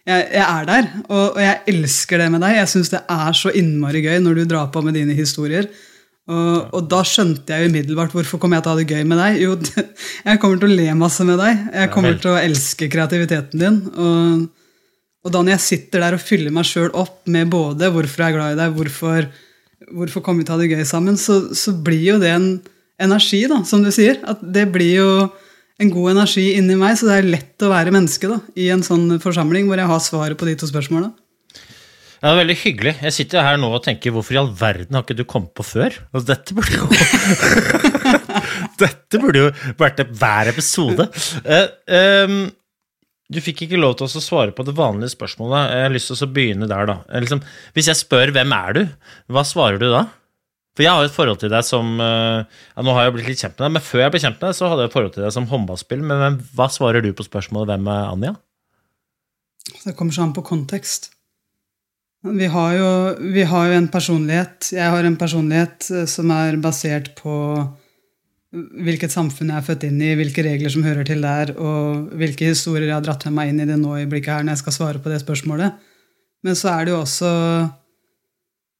jeg, 0.03 0.25
jeg 0.35 0.43
er 0.43 0.67
der, 0.67 0.89
og, 1.07 1.37
og 1.37 1.39
jeg 1.39 1.61
elsker 1.71 2.21
det 2.21 2.27
med 2.33 2.43
deg. 2.43 2.57
Jeg 2.59 2.71
syns 2.73 2.91
det 2.91 3.01
er 3.15 3.37
så 3.39 3.53
innmari 3.55 4.03
gøy 4.03 4.19
når 4.23 4.41
du 4.41 4.43
drar 4.51 4.67
på 4.73 4.83
med 4.83 4.99
dine 4.99 5.15
historier. 5.15 5.69
Og, 6.25 6.73
og 6.73 6.85
da 6.89 7.03
skjønte 7.05 7.53
jeg 7.53 7.65
jo 7.65 7.69
umiddelbart 7.69 8.13
hvorfor 8.15 8.41
kommer 8.41 8.57
jeg 8.57 8.65
til 8.65 8.71
å 8.71 8.73
ha 8.73 8.81
det 8.81 8.89
gøy 8.89 9.07
med 9.07 9.19
deg. 9.21 9.39
Jo, 9.43 9.55
jeg 10.29 10.41
kommer 10.41 10.61
til 10.61 10.71
å 10.71 10.77
le 10.79 10.87
masse 10.97 11.25
med 11.27 11.37
deg. 11.41 11.65
Jeg 11.69 11.91
kommer 11.93 12.21
til 12.21 12.31
å 12.33 12.39
elske 12.41 12.89
kreativiteten 12.91 13.61
din. 13.61 13.81
Og, 13.93 14.45
og 15.25 15.35
da 15.35 15.41
når 15.43 15.55
jeg 15.55 15.65
sitter 15.67 16.05
der 16.05 16.17
og 16.17 16.23
fyller 16.25 16.55
meg 16.55 16.65
sjøl 16.69 16.89
opp 16.97 17.19
med 17.29 17.51
både 17.53 17.91
'hvorfor 17.93 18.25
jeg 18.25 18.33
er 18.33 18.37
glad 18.37 18.55
i 18.55 18.59
deg', 18.61 18.77
hvorfor, 18.79 19.27
hvorfor 19.93 20.25
kommer 20.25 20.41
vi 20.41 20.47
til 20.47 20.55
å 20.55 20.57
ha 20.57 20.63
det 20.63 20.71
gøy 20.73 20.85
sammen, 20.89 21.17
så, 21.17 21.53
så 21.53 21.75
blir 21.77 22.15
jo 22.15 22.19
det 22.21 22.33
en 22.33 22.49
energi, 23.01 23.43
da, 23.51 23.61
som 23.67 23.83
du 23.85 23.91
sier. 23.93 24.17
At 24.25 24.41
det 24.41 24.65
blir 24.73 24.95
jo 24.97 25.09
en 25.77 25.91
god 25.91 26.15
energi 26.15 26.55
inni 26.55 26.77
meg, 26.79 26.97
så 26.97 27.09
det 27.09 27.19
er 27.19 27.29
lett 27.35 27.65
å 27.65 27.69
være 27.69 27.93
menneske 27.93 28.31
da, 28.31 28.39
i 28.57 28.71
en 28.73 28.81
sånn 28.85 29.19
forsamling 29.21 29.69
hvor 29.69 29.77
jeg 29.77 29.91
har 29.91 30.01
svaret 30.01 30.39
på 30.39 30.47
de 30.47 30.55
to 30.57 30.69
spørsmåla. 30.71 31.11
Det 32.15 32.29
er 32.29 32.37
veldig 32.39 32.57
hyggelig. 32.61 32.93
Jeg 33.05 33.15
sitter 33.15 33.45
her 33.45 33.57
nå 33.61 33.69
og 33.75 33.83
tenker 33.85 34.13
hvorfor 34.15 34.35
i 34.35 34.39
all 34.41 34.51
verden 34.55 34.97
har 34.97 35.05
ikke 35.05 35.17
du 35.19 35.25
kommet 35.27 35.53
på 35.57 35.65
før? 35.67 35.95
Altså, 36.11 36.27
dette 36.31 36.55
burde 36.57 36.79
jo 36.79 36.85
Dette 38.83 39.21
burde 39.21 39.41
jo 39.45 39.73
vært 39.79 40.03
hver 40.19 40.51
episode. 40.51 41.07
Uh, 41.45 41.67
um, 42.27 42.37
du 43.31 43.39
fikk 43.41 43.63
ikke 43.65 43.79
lov 43.79 43.95
til 43.97 44.05
å 44.05 44.21
svare 44.21 44.53
på 44.53 44.65
det 44.67 44.75
vanlige 44.77 45.15
spørsmålet. 45.15 45.71
Jeg 45.73 45.87
har 45.87 45.93
lyst 45.95 46.11
til 46.11 46.27
å 46.27 46.33
begynne 46.35 46.69
der, 46.69 46.91
da. 46.91 46.99
Eh, 47.09 47.23
Liksom, 47.23 47.41
hvis 47.73 47.89
jeg 47.89 47.97
spør 47.97 48.31
'hvem 48.31 48.53
er 48.53 48.73
du', 48.77 48.89
hva 49.33 49.43
svarer 49.43 49.79
du 49.81 49.89
da? 49.89 50.05
For 50.75 50.83
jeg 50.83 50.91
har 50.91 51.07
et 51.07 51.15
forhold 51.15 51.39
til 51.39 51.49
deg 51.49 51.63
som 51.63 51.99
eh, 52.03 52.43
ja, 52.43 52.83
Nå 52.83 52.93
har 52.93 53.05
jeg 53.05 53.13
blitt 53.15 53.27
litt 53.31 53.39
kjent 53.39 53.55
med 53.57 53.65
deg, 53.65 53.71
men 53.71 53.81
før 53.81 54.01
jeg 54.03 54.11
ble 54.11 54.19
kjent 54.19 54.41
med 54.41 54.49
deg, 54.49 54.55
så 54.55 54.67
hadde 54.69 54.83
jeg 54.83 54.89
et 54.91 54.93
forhold 54.93 55.13
til 55.15 55.23
deg 55.23 55.31
som 55.31 55.47
håndballspiller. 55.47 56.05
Men 56.05 56.39
hva 56.53 56.67
svarer 56.69 57.01
du 57.01 57.13
på 57.13 57.25
spørsmålet 57.25 57.71
'hvem 57.71 57.87
er 57.87 58.11
Anja'? 58.11 58.35
Det 59.85 59.95
kommer 59.95 60.11
ikke 60.13 60.21
an 60.21 60.33
på 60.35 60.45
kontekst. 60.45 61.14
Vi 62.25 62.45
har, 62.49 62.73
jo, 62.73 62.91
vi 63.35 63.43
har 63.45 63.67
jo 63.69 63.73
en 63.77 63.87
personlighet 63.91 64.71
Jeg 64.73 64.89
har 64.89 65.05
en 65.05 65.17
personlighet 65.19 65.89
eh, 65.93 66.05
som 66.09 66.31
er 66.33 66.57
basert 66.57 67.11
på 67.19 67.35
hvilket 68.55 69.11
samfunn 69.11 69.49
jeg 69.51 69.59
er 69.59 69.65
født 69.67 69.83
inn 69.83 69.97
i, 69.99 70.13
hvilke 70.15 70.43
regler 70.45 70.71
som 70.71 70.85
hører 70.85 71.03
til 71.03 71.25
der, 71.25 71.49
og 71.59 72.13
hvilke 72.15 72.53
historier 72.53 72.87
jeg 72.87 72.95
har 72.95 73.03
dratt 73.03 73.25
med 73.27 73.35
meg 73.35 73.49
inn 73.51 73.59
i 73.65 73.67
det 73.67 73.75
nå 73.81 73.97
i 73.99 74.05
blikket 74.07 74.31
her 74.31 74.45
når 74.45 74.55
jeg 74.55 74.61
skal 74.61 74.75
svare 74.77 75.01
på 75.03 75.11
det 75.11 75.17
spørsmålet. 75.19 75.75
Men 76.45 76.55
så 76.55 76.71
er 76.71 76.85
det 76.85 76.93
jo 76.93 77.01
også 77.01 77.31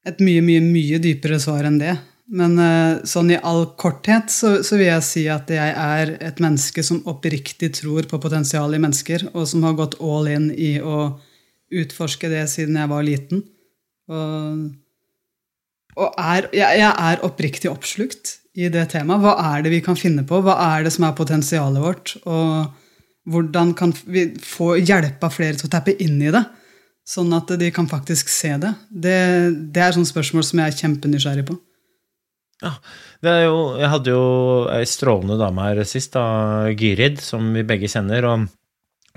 et 0.08 0.22
mye, 0.24 0.46
mye, 0.46 0.62
mye 0.64 1.02
dypere 1.04 1.42
svar 1.44 1.68
enn 1.68 1.82
det. 1.82 1.92
Men 2.40 2.56
eh, 2.62 3.04
sånn 3.06 3.34
i 3.36 3.42
all 3.44 3.66
korthet 3.78 4.32
så, 4.34 4.56
så 4.66 4.80
vil 4.80 4.90
jeg 4.94 5.06
si 5.06 5.25
at 5.30 5.52
jeg 5.52 5.75
er 5.75 6.16
et 6.24 6.40
menneske 6.42 6.86
som 6.86 7.04
oppriktig 7.12 7.74
tror 7.82 8.08
på 8.10 8.22
potensialet 8.22 8.80
i 8.80 8.86
mennesker, 8.88 9.28
og 9.34 9.44
som 9.50 9.68
har 9.68 9.75
gått 9.78 10.00
all 10.00 10.32
in 10.32 10.50
i 10.56 10.78
å 10.80 11.18
utforske 11.82 12.32
det 12.32 12.46
siden 12.51 12.79
jeg 12.79 12.91
var 12.91 13.05
liten. 13.05 13.44
Og, 14.12 14.65
og 15.96 16.17
er, 16.22 16.50
jeg, 16.53 16.82
jeg 16.82 16.91
er 16.91 17.27
oppriktig 17.27 17.72
oppslukt 17.72 18.38
i 18.55 18.70
det 18.72 18.88
temaet. 18.94 19.24
Hva 19.24 19.36
er 19.55 19.65
det 19.65 19.74
vi 19.74 19.84
kan 19.86 20.00
finne 20.00 20.24
på? 20.27 20.39
Hva 20.46 20.58
er 20.77 20.86
det 20.86 20.96
som 20.96 21.08
er 21.08 21.17
potensialet 21.17 21.84
vårt? 21.84 22.15
Og, 22.24 22.74
hvordan 23.25 23.74
kan 23.77 23.94
vi 24.05 24.27
få 24.41 24.75
hjelpa 24.77 25.32
flere 25.34 25.58
til 25.58 25.70
å 25.70 25.74
tappe 25.74 25.96
inn 26.01 26.20
i 26.22 26.34
det? 26.34 26.44
Sånn 27.05 27.34
at 27.38 27.51
de 27.60 27.70
kan 27.74 27.88
faktisk 27.89 28.29
se 28.34 28.53
det. 28.62 28.72
Det, 28.89 29.17
det 29.74 29.82
er 29.82 29.96
sånne 29.96 30.10
spørsmål 30.10 30.46
som 30.46 30.62
jeg 30.62 30.74
er 30.74 30.77
kjempenysgjerrig 30.82 31.46
på. 31.50 31.58
Ja, 32.63 32.72
jo, 33.44 33.58
jeg 33.82 33.89
hadde 33.91 34.13
jo 34.13 34.27
ei 34.72 34.86
strålende 34.89 35.38
dame 35.41 35.65
her 35.67 35.82
sist, 35.86 36.13
da, 36.15 36.72
Gyrid, 36.72 37.20
som 37.22 37.51
vi 37.53 37.65
begge 37.67 37.89
kjenner. 37.91 38.29
og 38.29 38.46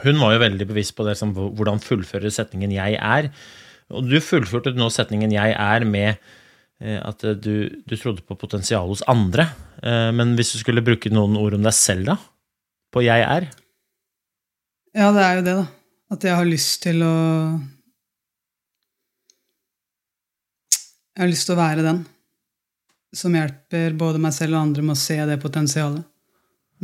Hun 0.05 0.21
var 0.23 0.35
jo 0.35 0.43
veldig 0.45 0.67
bevisst 0.71 0.95
på 0.97 1.05
det, 1.05 1.17
liksom, 1.17 1.35
hvordan 1.59 1.81
fullføre 1.83 2.31
setningen 2.31 2.71
'jeg 2.71 2.99
er'. 2.99 3.31
Og 3.91 4.05
du 4.09 4.21
fullførte 4.21 4.75
nå 4.77 4.89
setningen 4.91 5.33
'jeg 5.33 5.55
er' 5.59 5.85
med 5.85 6.19
eh, 6.81 7.01
at 7.03 7.21
du, 7.43 7.69
du 7.69 7.97
trodde 7.97 8.23
på 8.23 8.39
potensial 8.39 8.87
hos 8.89 9.03
andre. 9.09 9.49
Eh, 9.83 10.13
Men 10.13 10.37
hvis 10.37 10.53
du 10.53 10.59
skulle 10.59 10.85
bruke 10.85 11.11
noen 11.11 11.37
ord 11.37 11.55
om 11.55 11.63
deg 11.63 11.75
selv, 11.75 12.07
da? 12.07 12.17
På 12.93 13.03
'jeg 13.03 13.21
er'? 13.21 13.51
Ja, 14.95 15.13
det 15.13 15.23
er 15.23 15.35
jo 15.37 15.43
det, 15.43 15.57
da. 15.57 15.67
At 16.11 16.25
jeg 16.25 16.37
har 16.37 16.45
lyst 16.45 16.83
til 16.83 17.03
å 17.03 17.15
Jeg 21.19 21.25
har 21.25 21.31
lyst 21.33 21.47
til 21.47 21.57
å 21.57 21.59
være 21.59 21.83
den 21.83 22.07
som 23.13 23.35
hjelper 23.35 23.97
både 23.99 24.21
meg 24.23 24.35
selv 24.37 24.55
og 24.55 24.61
andre 24.69 24.85
med 24.87 24.95
å 24.95 25.01
se 25.01 25.17
det 25.27 25.41
potensialet. 25.43 26.05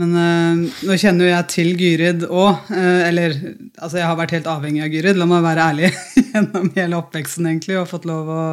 Men 0.01 0.15
eh, 0.19 0.63
nå 0.89 0.97
kjenner 0.99 1.29
jo 1.29 1.31
jeg 1.31 1.51
til 1.53 1.69
Gyrid 1.79 2.25
òg. 2.27 2.71
Eh, 2.75 3.03
eller 3.09 3.37
altså, 3.79 4.01
jeg 4.01 4.09
har 4.09 4.19
vært 4.19 4.35
helt 4.35 4.49
avhengig 4.51 4.83
av 4.83 4.95
Gyrid, 4.95 5.21
la 5.21 5.29
meg 5.31 5.45
være 5.45 5.67
ærlig, 5.71 5.91
gjennom 6.33 6.73
hele 6.75 6.99
oppveksten, 6.99 7.47
egentlig, 7.51 7.79
og 7.79 7.91
fått 7.91 8.09
lov 8.11 8.33
å 8.35 8.47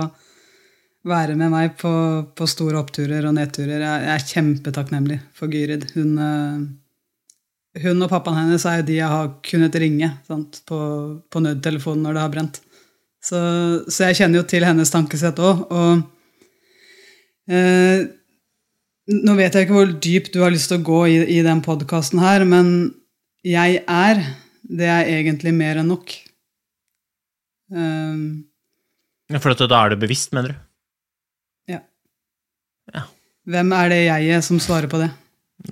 være 1.10 1.34
med 1.34 1.50
meg 1.50 1.74
på, 1.82 1.92
på 2.38 2.50
store 2.50 2.78
oppturer 2.84 3.26
og 3.26 3.34
nedturer. 3.40 3.80
Jeg, 3.82 4.06
jeg 4.06 4.14
er 4.14 4.28
kjempetakknemlig 4.36 5.18
for 5.38 5.54
Gyrid. 5.54 5.88
Hun, 5.96 6.14
eh, 6.28 7.82
hun 7.88 8.06
og 8.06 8.14
pappaen 8.14 8.44
hennes 8.44 8.68
er 8.70 8.82
jo 8.82 8.88
de 8.92 9.00
jeg 9.00 9.10
har 9.16 9.34
kunnet 9.48 9.82
ringe 9.82 10.14
sant, 10.30 10.62
på, 10.70 10.80
på 11.26 11.42
nødtelefonen 11.42 12.06
når 12.06 12.18
det 12.18 12.26
har 12.28 12.34
brent. 12.38 12.62
Så, 13.22 13.40
så 13.90 14.10
jeg 14.10 14.22
kjenner 14.22 14.42
jo 14.42 14.50
til 14.50 14.66
hennes 14.66 14.94
tankesett 14.94 15.42
òg. 15.42 15.66
Og 15.74 16.08
nå 19.10 19.36
vet 19.38 19.56
jeg 19.58 19.66
ikke 19.66 19.78
hvor 19.78 19.94
dypt 20.04 20.34
du 20.36 20.42
har 20.44 20.54
lyst 20.54 20.70
til 20.72 20.80
å 20.82 20.86
gå 20.86 21.00
i, 21.10 21.16
i 21.38 21.40
den 21.46 21.62
podkasten 21.66 22.22
her, 22.22 22.46
men 22.48 22.92
jeg 23.46 23.82
er, 23.90 24.22
det 24.62 24.90
er 24.92 25.10
egentlig 25.18 25.54
mer 25.58 25.82
enn 25.82 25.90
nok. 25.90 26.14
Um, 27.72 28.44
For 29.32 29.56
da 29.56 29.80
er 29.86 29.94
du 29.96 30.02
bevisst, 30.04 30.34
mener 30.36 30.54
du? 30.54 30.60
ja. 31.72 31.80
Ja. 32.94 33.06
Hvem 33.48 33.72
er 33.74 33.90
det 33.90 34.02
jeget 34.06 34.46
som 34.46 34.60
svarer 34.62 34.90
på 34.92 35.00
det? 35.02 35.10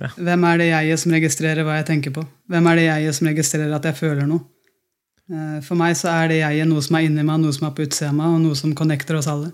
Ja. 0.00 0.08
Hvem 0.16 0.44
er 0.46 0.58
det 0.58 0.70
jeget 0.70 1.02
som 1.02 1.12
registrerer 1.14 1.66
hva 1.66 1.76
jeg 1.80 1.86
tenker 1.90 2.14
på? 2.14 2.24
Hvem 2.50 2.66
er 2.70 2.78
det 2.78 2.86
jeget 2.88 3.18
som 3.18 3.28
registrerer 3.30 3.74
at 3.76 3.86
jeg 3.90 3.98
føler 3.98 4.26
noe? 4.26 4.42
Eh, 5.30 5.58
For 5.66 5.78
meg 5.78 5.94
så 5.98 6.10
er 6.12 6.30
det 6.30 6.40
jeget 6.40 6.68
noe 6.70 6.82
som 6.82 6.98
er 6.98 7.06
inni 7.06 7.22
meg, 7.26 7.42
noe 7.42 7.54
som 7.54 7.68
er 7.68 7.74
på 7.76 7.86
utsida 7.86 8.10
av 8.10 8.16
meg, 8.18 8.34
og 8.34 8.42
noe 8.44 8.58
som 8.58 8.74
connecter 8.74 9.18
oss 9.18 9.28
alle. 9.30 9.52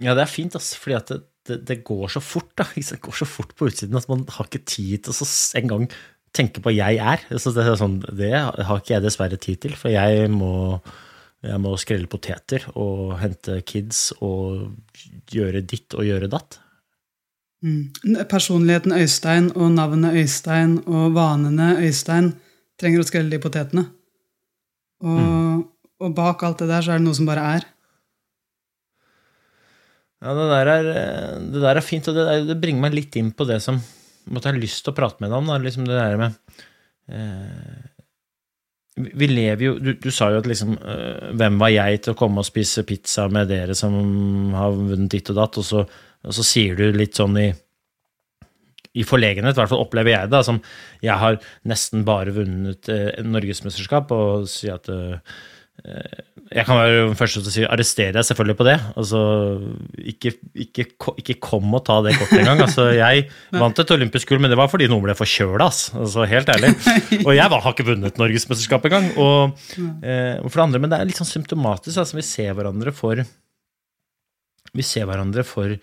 Ja, 0.00 0.14
det 0.16 0.24
er 0.24 0.32
fint, 0.32 0.56
altså, 0.56 0.78
fordi 0.80 0.96
at 0.96 1.12
det, 1.12 1.20
det, 1.48 1.58
det 1.68 1.82
går 1.84 2.08
så 2.16 2.22
fort. 2.24 2.50
da. 2.58 2.66
Det 2.76 3.00
går 3.00 3.20
så 3.20 3.28
fort 3.28 3.54
på 3.56 3.68
utsiden 3.68 3.98
at 3.98 4.08
man 4.08 4.24
har 4.28 4.48
ikke 4.48 4.64
tid 4.64 5.04
til 5.04 5.12
å 5.12 5.28
engang 5.60 5.90
tenke 6.32 6.62
på 6.62 6.70
'jeg 6.70 6.98
er'. 6.98 7.38
Så 7.38 7.52
det, 7.52 7.66
er 7.66 7.76
sånn, 7.76 8.00
det 8.16 8.32
har 8.32 8.78
ikke 8.78 8.94
jeg 8.94 9.02
dessverre 9.02 9.36
tid 9.36 9.60
til, 9.60 9.76
for 9.76 9.90
jeg 9.90 10.30
må, 10.30 10.80
jeg 11.42 11.58
må 11.60 11.76
skrelle 11.76 12.06
poteter 12.06 12.66
og 12.76 13.18
hente 13.18 13.60
kids 13.62 14.12
og 14.20 14.76
gjøre 15.30 15.60
ditt 15.66 15.94
og 15.94 16.06
gjøre 16.06 16.30
datt. 16.30 16.60
Mm. 17.62 17.92
Personligheten 18.30 18.92
Øystein 18.92 19.50
og 19.52 19.74
navnet 19.74 20.14
Øystein 20.16 20.78
og 20.86 21.12
vanene 21.12 21.76
Øystein 21.82 22.32
trenger 22.80 23.02
å 23.02 23.08
skrelle 23.08 23.30
de 23.30 23.42
potetene. 23.42 23.84
Og, 25.04 25.66
og 26.00 26.14
bak 26.16 26.42
alt 26.44 26.62
det 26.62 26.70
der 26.70 26.84
så 26.84 26.94
er 26.94 27.00
det 27.00 27.08
noe 27.08 27.16
som 27.16 27.28
bare 27.28 27.44
er. 27.58 27.66
Ja, 30.20 30.34
det 30.36 30.48
der 30.50 30.68
er, 30.68 30.88
det 31.40 31.62
der 31.62 31.78
er 31.80 31.84
fint, 31.84 32.08
og 32.10 32.16
det, 32.16 32.26
der, 32.28 32.42
det 32.50 32.58
bringer 32.60 32.84
meg 32.84 32.96
litt 32.96 33.16
inn 33.16 33.30
på 33.32 33.46
det 33.48 33.60
som 33.64 33.78
måtte 34.30 34.50
har 34.50 34.58
lyst 34.60 34.84
til 34.84 34.92
å 34.92 34.98
prate 34.98 35.22
med 35.22 35.32
deg 35.32 35.38
om. 35.38 35.48
Da, 35.48 35.56
liksom 35.62 35.86
det 35.88 35.96
der 35.96 36.18
med 36.20 36.58
eh, 37.08 37.86
Vi 39.16 39.30
lever 39.30 39.64
jo 39.64 39.72
Du, 39.80 39.94
du 39.96 40.10
sa 40.12 40.28
jo 40.30 40.42
at 40.42 40.48
liksom 40.50 40.76
eh, 40.76 41.32
Hvem 41.40 41.56
var 41.62 41.72
jeg 41.72 42.02
til 42.04 42.12
å 42.12 42.18
komme 42.20 42.44
og 42.44 42.48
spise 42.48 42.84
pizza 42.86 43.26
med 43.32 43.48
dere 43.50 43.76
som 43.78 43.96
har 44.56 44.76
vunnet 44.76 45.10
ditt 45.16 45.32
og 45.32 45.40
datt? 45.40 45.58
Og 45.62 45.66
så, 45.66 45.82
og 45.88 46.36
så 46.36 46.44
sier 46.46 46.76
du 46.78 46.90
litt 46.94 47.18
sånn 47.18 47.40
i 47.40 47.48
i 48.98 49.04
forlegenhet, 49.06 49.54
i 49.54 49.60
hvert 49.60 49.70
fall 49.70 49.84
opplever 49.84 50.10
jeg 50.10 50.30
det, 50.32 50.40
som 50.46 50.56
jeg 51.04 51.14
har 51.20 51.36
nesten 51.70 52.02
bare 52.06 52.32
vunnet 52.34 52.88
eh, 52.90 53.20
norgesmesterskap, 53.22 54.10
og 54.10 54.48
sier 54.50 54.80
at 54.80 54.90
eh, 54.90 55.36
jeg 56.50 56.66
kan 56.66 56.80
være 56.80 56.94
den 57.06 57.18
første 57.18 57.40
til 57.44 57.48
å 57.48 57.52
si 57.54 57.62
arrestere 57.62 58.14
deg 58.16 58.26
selvfølgelig 58.26 58.56
på 58.58 58.66
det. 58.66 58.74
Altså, 58.98 59.20
ikke, 60.12 60.32
ikke, 60.64 60.86
ikke 61.22 61.36
kom 61.42 61.68
og 61.78 61.84
ta 61.86 62.00
det 62.02 62.16
kortet 62.18 62.40
engang. 62.40 62.62
Altså, 62.64 62.88
jeg 62.96 63.28
vant 63.62 63.82
et 63.82 63.92
olympisk 63.94 64.32
gull, 64.32 64.42
men 64.42 64.50
det 64.50 64.58
var 64.58 64.70
fordi 64.72 64.88
noen 64.90 65.04
ble 65.04 65.14
forkjøla. 65.14 65.68
Altså, 66.00 66.26
helt 66.30 66.50
ærlig. 66.50 66.72
Og 67.26 67.30
jeg 67.36 67.52
var, 67.52 67.62
har 67.62 67.76
ikke 67.76 67.86
vunnet 67.92 68.18
norgesmesterskap 68.18 68.88
engang. 68.88 69.06
Og, 69.22 69.60
eh, 70.02 70.40
og 70.40 70.48
for 70.48 70.58
det 70.58 70.64
andre, 70.64 70.80
men 70.82 70.90
det 70.90 70.98
er 70.98 71.10
litt 71.10 71.20
sånn 71.20 71.30
symptomatisk. 71.30 72.00
Altså, 72.02 72.18
vi 72.18 72.26
ser 72.26 72.56
hverandre 72.58 72.94
for 72.96 73.22
Vi 74.70 74.86
ser 74.86 75.06
hverandre 75.06 75.42
for 75.46 75.76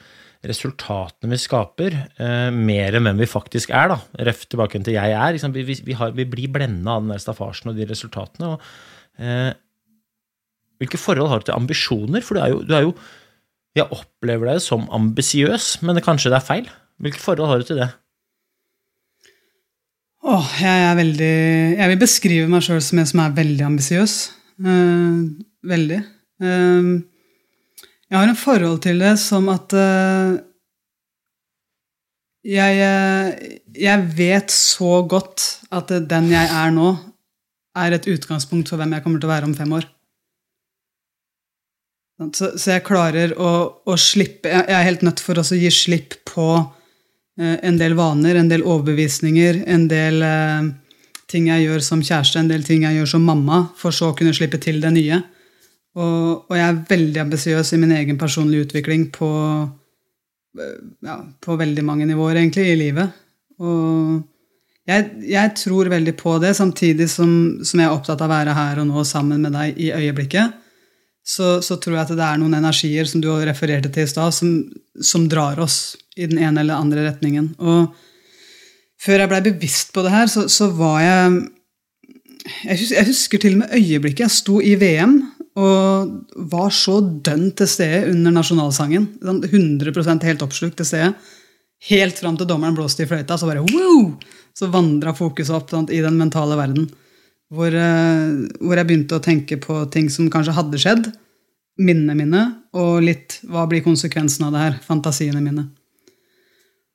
resultatene 0.47 1.31
vi 1.33 1.39
skaper, 1.41 1.95
eh, 2.21 2.49
mer 2.53 2.95
enn 2.95 3.07
hvem 3.07 3.23
vi 3.23 3.29
faktisk 3.29 3.71
er. 3.71 3.93
da. 3.93 4.25
Ref 4.27 4.43
tilbake 4.51 4.83
til 4.83 4.99
jeg 4.99 5.15
er. 5.15 5.31
Liksom. 5.35 5.55
Vi, 5.55 5.63
vi, 5.63 5.95
har, 5.95 6.11
vi 6.15 6.27
blir 6.27 6.51
blenda 6.51 6.97
av 6.97 7.05
den 7.05 7.15
der 7.15 7.23
staffasjen 7.23 7.71
og 7.71 7.79
de 7.79 7.87
resultatene. 7.87 8.51
og 8.51 9.23
eh, 9.23 9.55
hvilke 10.81 10.99
forhold 11.01 11.31
har 11.31 11.41
du 11.41 11.47
til 11.47 11.57
ambisjoner? 11.57 12.23
For 12.25 12.37
du 12.37 12.43
er 12.43 12.51
jo, 12.53 12.59
du 12.65 12.75
er 12.75 12.85
jo 12.89 12.97
Jeg 13.77 13.93
opplever 13.93 14.49
deg 14.49 14.61
som 14.63 14.87
ambisiøs, 14.89 15.83
men 15.85 15.99
kanskje 16.01 16.31
det 16.33 16.39
er 16.39 16.45
feil? 16.45 16.69
Hvilke 16.97 17.21
forhold 17.21 17.51
har 17.51 17.61
du 17.61 17.67
til 17.67 17.77
det? 17.77 17.91
Åh, 20.25 20.47
jeg 20.63 20.85
er 20.87 20.95
veldig 20.97 21.35
Jeg 21.77 21.91
vil 21.91 21.99
beskrive 22.01 22.49
meg 22.49 22.65
sjøl 22.65 22.81
som 22.81 22.99
en 22.99 23.09
som 23.09 23.21
er 23.21 23.35
veldig 23.37 23.67
ambisiøs. 23.67 24.15
Eh, 24.65 25.19
veldig. 25.73 25.99
Eh, 26.41 26.89
jeg 28.07 28.17
har 28.17 28.27
en 28.31 28.39
forhold 28.39 28.81
til 28.85 29.03
det 29.03 29.13
som 29.21 29.49
at 29.53 29.75
eh, 29.77 30.37
jeg, 32.47 32.79
eh, 32.79 33.59
jeg 33.75 34.07
vet 34.17 34.53
så 34.53 35.01
godt 35.03 35.45
at 35.75 35.91
den 36.09 36.31
jeg 36.31 36.47
er 36.47 36.71
nå, 36.71 36.95
er 37.77 37.93
et 37.93 38.07
utgangspunkt 38.09 38.71
for 38.71 38.79
hvem 38.79 38.95
jeg 38.95 39.03
kommer 39.05 39.21
til 39.21 39.29
å 39.29 39.33
være 39.35 39.49
om 39.49 39.55
fem 39.57 39.73
år. 39.77 39.85
Så, 42.17 42.55
så 42.57 42.71
jeg 42.73 42.85
klarer 42.87 43.35
å, 43.37 43.49
å 43.85 43.95
slippe 44.01 44.49
Jeg 44.49 44.73
er 44.73 44.85
helt 44.87 45.03
nødt 45.05 45.21
for 45.21 45.37
å 45.37 45.43
gi 45.45 45.69
slipp 45.69 46.15
på 46.25 46.47
eh, 46.57 47.57
en 47.61 47.77
del 47.77 47.93
vaner, 47.97 48.39
en 48.39 48.49
del 48.49 48.65
overbevisninger, 48.65 49.61
en 49.69 49.85
del 49.91 50.25
eh, 50.25 50.69
ting 51.29 51.51
jeg 51.51 51.67
gjør 51.67 51.83
som 51.85 52.01
kjæreste, 52.01 52.41
en 52.41 52.49
del 52.49 52.65
ting 52.65 52.87
jeg 52.87 52.97
gjør 52.97 53.11
som 53.13 53.27
mamma, 53.27 53.67
for 53.77 53.93
så 53.93 54.11
å 54.11 54.17
kunne 54.17 54.33
slippe 54.33 54.57
til 54.63 54.81
det 54.81 54.93
nye. 54.95 55.21
Og, 55.97 56.49
og 56.49 56.57
jeg 56.57 56.65
er 56.65 56.81
veldig 56.89 57.23
ambisiøs 57.27 57.73
i 57.73 57.81
min 57.81 57.93
egen 57.99 58.17
personlige 58.17 58.65
utvikling 58.65 59.07
på, 59.13 59.31
eh, 60.57 60.75
ja, 61.05 61.21
på 61.21 61.61
veldig 61.61 61.85
mange 61.85 62.09
nivåer, 62.09 62.41
egentlig, 62.41 62.65
i 62.71 62.81
livet. 62.81 63.25
Og 63.61 64.23
jeg, 64.89 65.09
jeg 65.37 65.57
tror 65.61 65.93
veldig 65.93 66.17
på 66.17 66.39
det, 66.41 66.57
samtidig 66.57 67.11
som, 67.13 67.29
som 67.61 67.81
jeg 67.81 67.91
er 67.91 67.93
opptatt 67.93 68.25
av 68.25 68.31
å 68.31 68.39
være 68.39 68.57
her 68.57 68.81
og 68.81 68.89
nå 68.89 69.05
sammen 69.05 69.45
med 69.45 69.53
deg 69.53 69.77
i 69.85 69.93
øyeblikket. 69.93 70.63
Så, 71.27 71.57
så 71.65 71.75
tror 71.75 71.97
jeg 71.97 72.05
at 72.05 72.15
det 72.15 72.23
er 72.23 72.39
noen 72.39 72.55
energier 72.55 73.07
som 73.09 73.19
du 73.23 73.27
refererte 73.35 73.91
til 73.91 74.07
i 74.07 74.09
stad, 74.09 74.31
som, 74.35 74.61
som 75.03 75.25
drar 75.27 75.59
oss 75.59 75.97
i 76.15 76.27
den 76.29 76.39
ene 76.39 76.63
eller 76.63 76.79
andre 76.79 77.03
retningen. 77.09 77.51
Og 77.59 77.91
før 79.03 79.23
jeg 79.23 79.31
blei 79.33 79.41
bevisst 79.49 79.91
på 79.95 80.05
det 80.05 80.13
her, 80.13 80.31
så, 80.31 80.47
så 80.51 80.69
var 80.71 81.01
jeg 81.03 81.37
jeg 82.63 82.79
husker, 82.79 82.95
jeg 82.95 83.07
husker 83.09 83.41
til 83.43 83.57
og 83.57 83.59
med 83.65 83.73
øyeblikket 83.75 84.23
jeg 84.23 84.31
sto 84.37 84.61
i 84.63 84.77
VM 84.79 85.17
og 85.57 86.11
var 86.51 86.69
så 86.75 86.99
dønn 87.01 87.49
til 87.57 87.69
stede 87.69 88.05
under 88.11 88.35
nasjonalsangen. 88.35 89.07
Sånn 89.25 89.41
100% 89.43 90.27
helt 90.27 90.45
oppslukt 90.45 90.77
til 90.79 90.87
stede. 90.87 91.09
Helt 91.89 92.19
fram 92.21 92.37
til 92.37 92.47
dommeren 92.49 92.77
blåste 92.77 93.03
i 93.03 93.09
fløyta, 93.09 93.37
så 93.37 93.49
bare 93.49 93.65
wow! 93.65 94.13
Så 94.57 94.69
vandra 94.73 95.13
fokuset 95.17 95.53
opp 95.53 95.73
sant, 95.73 95.91
i 95.93 96.01
den 96.01 96.17
mentale 96.17 96.55
verden. 96.57 96.87
Hvor, 97.53 97.71
eh, 97.71 98.47
hvor 98.59 98.75
jeg 98.75 98.87
begynte 98.89 99.17
å 99.17 99.23
tenke 99.23 99.57
på 99.63 99.79
ting 99.93 100.09
som 100.11 100.29
kanskje 100.29 100.55
hadde 100.57 100.81
skjedd. 100.81 101.09
Minnene 101.77 102.15
mine, 102.17 102.43
og 102.73 103.03
litt 103.05 103.39
hva 103.45 103.67
blir 103.69 103.85
konsekvensen 103.85 104.47
av 104.47 104.55
det 104.55 104.63
her? 104.63 104.79
Fantasiene 104.83 105.43
mine. 105.43 105.69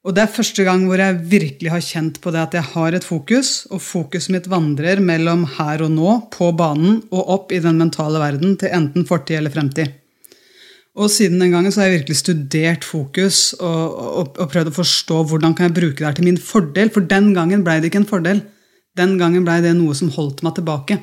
Og 0.03 0.17
det 0.17 0.25
er 0.25 0.35
første 0.35 0.65
gang 0.67 0.83
hvor 0.89 0.99
jeg 0.99 1.21
virkelig 1.31 1.71
har 1.71 1.85
kjent 1.87 2.17
på 2.23 2.33
det 2.35 2.41
at 2.43 2.55
jeg 2.59 2.67
har 2.73 2.97
et 2.97 3.07
fokus, 3.07 3.69
og 3.71 3.79
fokuset 3.85 4.35
mitt 4.35 4.49
vandrer 4.51 4.99
mellom 4.99 5.45
her 5.61 5.85
og 5.87 5.93
nå, 5.95 6.15
på 6.35 6.51
banen, 6.59 7.05
og 7.15 7.35
opp 7.37 7.55
i 7.55 7.61
den 7.63 7.79
mentale 7.79 8.19
verden 8.19 8.57
til 8.59 8.75
enten 8.75 9.07
fortid 9.07 9.39
eller 9.39 9.55
fremtid. 9.55 9.95
Og 10.99 11.09
siden 11.09 11.39
den 11.41 11.55
gangen 11.55 11.73
så 11.73 11.81
har 11.81 11.89
jeg 11.89 12.03
virkelig 12.03 12.19
studert 12.19 12.85
fokus 12.85 13.55
og, 13.55 13.85
og, 13.97 14.35
og 14.43 14.51
prøvd 14.53 14.73
å 14.73 14.77
forstå 14.77 15.21
hvordan 15.31 15.55
kan 15.57 15.71
jeg 15.71 15.77
bruke 15.79 15.97
det 16.03 16.09
her 16.11 16.19
til 16.19 16.27
min 16.27 16.41
fordel. 16.41 16.91
For 16.93 17.07
den 17.09 17.31
gangen 17.37 17.63
blei 17.65 17.79
det 17.81 17.89
ikke 17.89 18.03
en 18.03 18.11
fordel. 18.11 18.43
Den 18.99 19.17
gangen 19.21 19.47
blei 19.47 19.61
det 19.65 19.73
noe 19.79 19.95
som 19.97 20.11
holdt 20.13 20.43
meg 20.45 20.57
tilbake. 20.59 20.99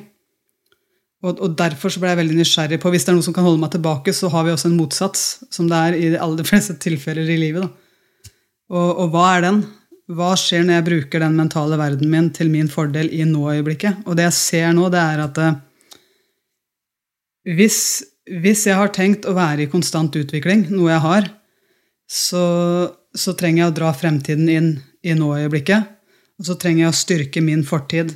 Og, 1.20 1.36
og 1.36 1.56
derfor 1.58 1.92
så 1.92 2.00
ble 2.00 2.12
jeg 2.12 2.20
veldig 2.22 2.38
nysgjerrig 2.38 2.78
på 2.80 2.92
hvis 2.92 3.04
det 3.04 3.12
er 3.12 3.18
noe 3.18 3.26
som 3.26 3.34
kan 3.36 3.44
holde 3.44 3.60
meg 3.60 3.74
tilbake, 3.74 4.14
så 4.16 4.30
har 4.32 4.46
vi 4.46 4.54
også 4.54 4.70
en 4.70 4.78
motsats, 4.78 5.24
som 5.52 5.68
det 5.68 5.80
er 5.80 5.98
i 5.98 6.12
de 6.14 6.20
aller 6.22 6.46
fleste 6.50 6.78
tilfeller 6.80 7.28
i 7.28 7.40
livet. 7.40 7.66
Da. 7.66 8.30
Og, 8.70 9.02
og 9.04 9.12
hva 9.12 9.26
er 9.34 9.46
den? 9.48 9.64
Hva 10.10 10.32
skjer 10.38 10.64
når 10.64 10.78
jeg 10.78 10.86
bruker 10.88 11.22
den 11.22 11.36
mentale 11.38 11.76
verden 11.78 12.10
min 12.10 12.30
til 12.34 12.48
min 12.50 12.70
fordel 12.70 13.10
i 13.14 13.26
nå-øyeblikket? 13.28 14.06
Og 14.06 14.16
det 14.18 14.30
jeg 14.30 14.38
ser 14.38 14.72
nå, 14.74 14.88
det 14.90 15.02
er 15.02 15.22
at 15.26 15.42
eh, 15.44 15.58
hvis 17.58 17.82
hvis 18.30 18.66
jeg 18.68 18.78
har 18.78 18.92
tenkt 18.94 19.26
å 19.26 19.34
være 19.34 19.64
i 19.64 19.70
konstant 19.70 20.14
utvikling, 20.16 20.68
noe 20.70 20.92
jeg 20.92 21.02
har, 21.02 21.30
så, 22.10 22.44
så 23.14 23.34
trenger 23.38 23.64
jeg 23.64 23.72
å 23.72 23.76
dra 23.80 23.92
fremtiden 23.96 24.50
inn 24.50 24.70
i 25.02 25.16
nå-øyeblikket. 25.18 25.96
Og 26.40 26.48
så 26.48 26.56
trenger 26.56 26.86
jeg 26.86 26.90
å 26.90 26.96
styrke 26.96 27.42
min 27.44 27.62
fortid. 27.68 28.14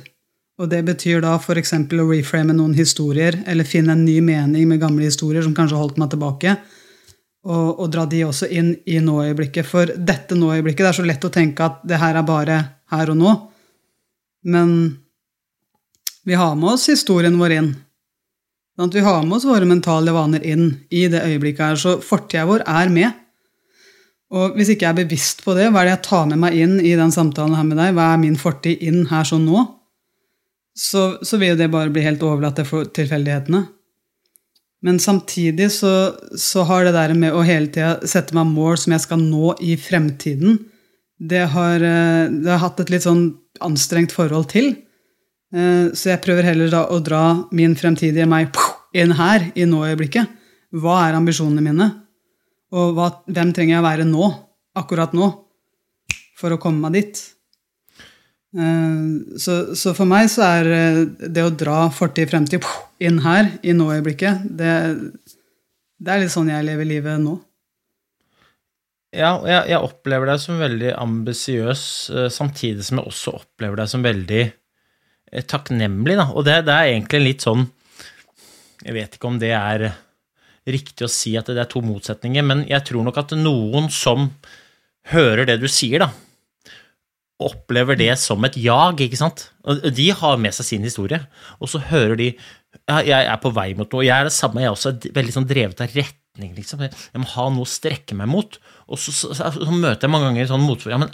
Og 0.57 0.69
det 0.71 0.81
betyr 0.87 1.21
da 1.21 1.35
f.eks. 1.37 1.73
å 1.75 2.07
reframe 2.09 2.55
noen 2.55 2.73
historier, 2.77 3.37
eller 3.45 3.67
finne 3.67 3.93
en 3.93 4.05
ny 4.07 4.17
mening 4.23 4.65
med 4.69 4.81
gamle 4.81 5.05
historier 5.05 5.45
som 5.45 5.53
kanskje 5.53 5.77
holdt 5.77 5.99
meg 6.01 6.09
tilbake, 6.13 6.55
og, 7.45 7.81
og 7.83 7.89
dra 7.93 8.07
de 8.09 8.23
også 8.25 8.49
inn 8.49 8.71
i 8.89 8.97
nå-øyeblikket. 9.03 9.67
For 9.69 9.91
dette 9.93 10.37
nå-øyeblikket, 10.39 10.81
det 10.81 10.89
er 10.89 10.97
så 10.97 11.05
lett 11.05 11.27
å 11.27 11.33
tenke 11.33 11.67
at 11.67 11.83
det 11.85 11.99
her 12.01 12.17
er 12.17 12.25
bare 12.25 12.61
her 12.95 13.11
og 13.13 13.19
nå. 13.19 13.33
Men 14.49 14.71
vi 16.25 16.39
har 16.39 16.55
med 16.57 16.71
oss 16.73 16.87
historien 16.89 17.37
vår 17.37 17.57
inn. 17.59 17.69
Sånn 18.75 18.89
at 18.89 18.97
vi 18.97 19.03
har 19.05 19.21
med 19.21 19.37
oss 19.37 19.45
våre 19.45 19.67
mentale 19.69 20.15
vaner 20.15 20.41
inn 20.43 20.71
i 20.89 21.05
det 21.11 21.21
øyeblikket 21.27 21.67
her. 21.67 21.77
Så 21.77 21.99
fortida 22.01 22.47
vår 22.49 22.65
er 22.65 22.89
med. 22.89 23.24
Og 24.35 24.57
hvis 24.57 24.73
ikke 24.73 24.87
jeg 24.87 24.91
er 24.91 25.03
bevisst 25.05 25.45
på 25.45 25.55
det, 25.55 25.69
hva 25.71 25.81
er 25.81 25.89
det 25.89 25.95
jeg 25.95 26.07
tar 26.09 26.25
med 26.27 26.41
meg 26.41 26.57
inn 26.59 26.75
i 26.83 26.95
den 26.99 27.13
samtalen 27.13 27.55
her 27.55 27.67
med 27.67 27.79
deg? 27.79 27.93
Hva 27.95 28.11
er 28.11 28.21
min 28.21 28.35
fortid 28.39 28.83
inn 28.83 29.05
her 29.11 29.27
sånn 29.27 29.45
nå? 29.47 29.63
Så, 30.75 31.05
så 31.23 31.39
vil 31.39 31.53
jo 31.53 31.59
det 31.61 31.71
bare 31.71 31.93
bli 31.93 32.03
helt 32.03 32.23
overlatt 32.25 32.59
til 32.59 32.89
tilfeldighetene. 32.97 33.63
Men 34.85 34.99
samtidig 34.99 35.69
så, 35.73 36.13
så, 36.37 36.65
har 36.67 36.83
det 36.85 36.93
der 36.97 37.15
med 37.17 37.33
å 37.33 37.45
hele 37.47 37.71
tida 37.73 37.95
sette 38.05 38.35
meg 38.37 38.51
mål 38.51 38.77
som 38.77 38.93
jeg 38.93 39.05
skal 39.05 39.23
nå 39.23 39.55
i 39.63 39.77
fremtiden, 39.81 40.59
det 41.15 41.45
har, 41.55 41.79
jeg 41.79 42.49
har 42.51 42.59
hatt 42.61 42.81
et 42.83 42.91
litt 42.91 43.05
sånn 43.05 43.29
anstrengt 43.63 44.11
forhold 44.11 44.49
til. 44.51 44.73
Eh, 45.55 45.95
så 45.95 46.11
jeg 46.11 46.21
prøver 46.25 46.49
heller 46.49 46.73
da 46.73 46.83
å 46.91 46.99
dra 46.99 47.23
min 47.55 47.73
fremtidige 47.79 48.27
meg 48.27 48.51
inn 48.95 49.15
her, 49.15 49.47
i 49.55 49.63
nå-øyeblikket. 49.63 50.27
Hva 50.75 51.05
er 51.05 51.15
ambisjonene 51.17 51.63
mine? 51.63 51.87
Og 52.73 52.95
hva, 52.97 53.11
hvem 53.29 53.53
trenger 53.55 53.75
jeg 53.75 53.83
å 53.83 53.85
være 53.85 54.07
nå, 54.09 54.29
akkurat 54.79 55.13
nå, 55.15 55.29
for 56.39 56.55
å 56.55 56.59
komme 56.61 56.87
meg 56.87 56.97
dit? 56.97 57.21
Eh, 58.57 59.37
så, 59.41 59.59
så 59.77 59.93
for 59.97 60.09
meg 60.09 60.31
så 60.33 60.47
er 60.47 60.71
eh, 60.73 61.01
det 61.29 61.45
å 61.45 61.53
dra 61.53 61.85
fortid, 61.93 62.31
fremtid 62.31 62.65
inn 63.03 63.21
her, 63.25 63.53
i 63.61 63.75
nå-øyeblikket, 63.75 64.47
det, 64.57 64.73
det 66.01 66.13
er 66.13 66.23
litt 66.23 66.33
sånn 66.33 66.51
jeg 66.51 66.67
lever 66.67 66.89
livet 66.89 67.21
nå. 67.21 67.37
Ja, 69.15 69.37
jeg, 69.47 69.61
jeg 69.71 69.79
opplever 69.79 70.27
deg 70.27 70.41
som 70.43 70.59
veldig 70.59 70.91
ambisiøs, 70.99 71.81
samtidig 72.35 72.83
som 72.83 72.99
jeg 72.99 73.13
også 73.13 73.37
opplever 73.37 73.79
deg 73.79 73.91
som 73.93 74.03
veldig 74.03 74.43
Eh, 75.35 75.43
takknemlig, 75.43 76.15
da. 76.19 76.29
Og 76.33 76.45
det, 76.47 76.61
det, 76.67 76.73
er 76.73 76.93
egentlig 76.93 77.21
litt 77.23 77.45
sånn 77.45 77.65
Jeg 78.85 78.95
vet 78.95 79.15
ikke 79.17 79.29
om 79.31 79.39
det 79.41 79.51
er 79.57 79.89
riktig 80.65 81.05
å 81.05 81.11
si 81.11 81.35
at 81.37 81.49
det 81.51 81.61
er 81.61 81.69
to 81.69 81.81
motsetninger, 81.85 82.45
men 82.45 82.63
jeg 82.69 82.85
tror 82.87 83.05
nok 83.05 83.19
at 83.21 83.35
noen 83.37 83.89
som 83.93 84.29
hører 85.11 85.45
det 85.49 85.59
du 85.61 85.67
sier, 85.69 86.01
da, 86.01 86.09
opplever 87.45 87.97
det 87.99 88.13
som 88.17 88.43
et 88.47 88.55
jag, 88.57 89.01
ikke 89.03 89.19
sant? 89.19 89.49
De 89.91 90.07
har 90.15 90.37
med 90.39 90.55
seg 90.55 90.69
sin 90.69 90.87
historie, 90.87 91.19
og 91.59 91.69
så 91.71 91.83
hører 91.91 92.15
de 92.19 92.29
ja, 92.85 92.99
jeg 93.01 93.27
er 93.31 93.39
på 93.41 93.51
vei 93.55 93.69
mot 93.77 93.91
noe, 93.91 94.05
jeg 94.05 94.15
er 94.15 94.27
det 94.27 94.35
samme, 94.35 94.61
jeg 94.63 94.69
er 94.69 94.75
også 94.75 94.93
veldig 95.15 95.35
sånn 95.35 95.47
drevet 95.49 95.83
av 95.83 95.93
retning, 95.95 96.51
liksom. 96.57 96.83
Jeg 96.85 97.21
må 97.21 97.29
ha 97.35 97.45
noe 97.53 97.65
å 97.65 97.69
strekke 97.69 98.17
meg 98.19 98.29
mot. 98.31 98.57
Og 98.91 98.99
så, 98.99 99.13
så, 99.15 99.31
så, 99.37 99.51
så 99.55 99.71
møter 99.71 100.05
jeg 100.05 100.13
mange 100.13 100.29
ganger 100.29 100.49
sånn 100.51 100.65
motfor. 100.65 100.93
Ja, 100.93 100.99
men 101.01 101.13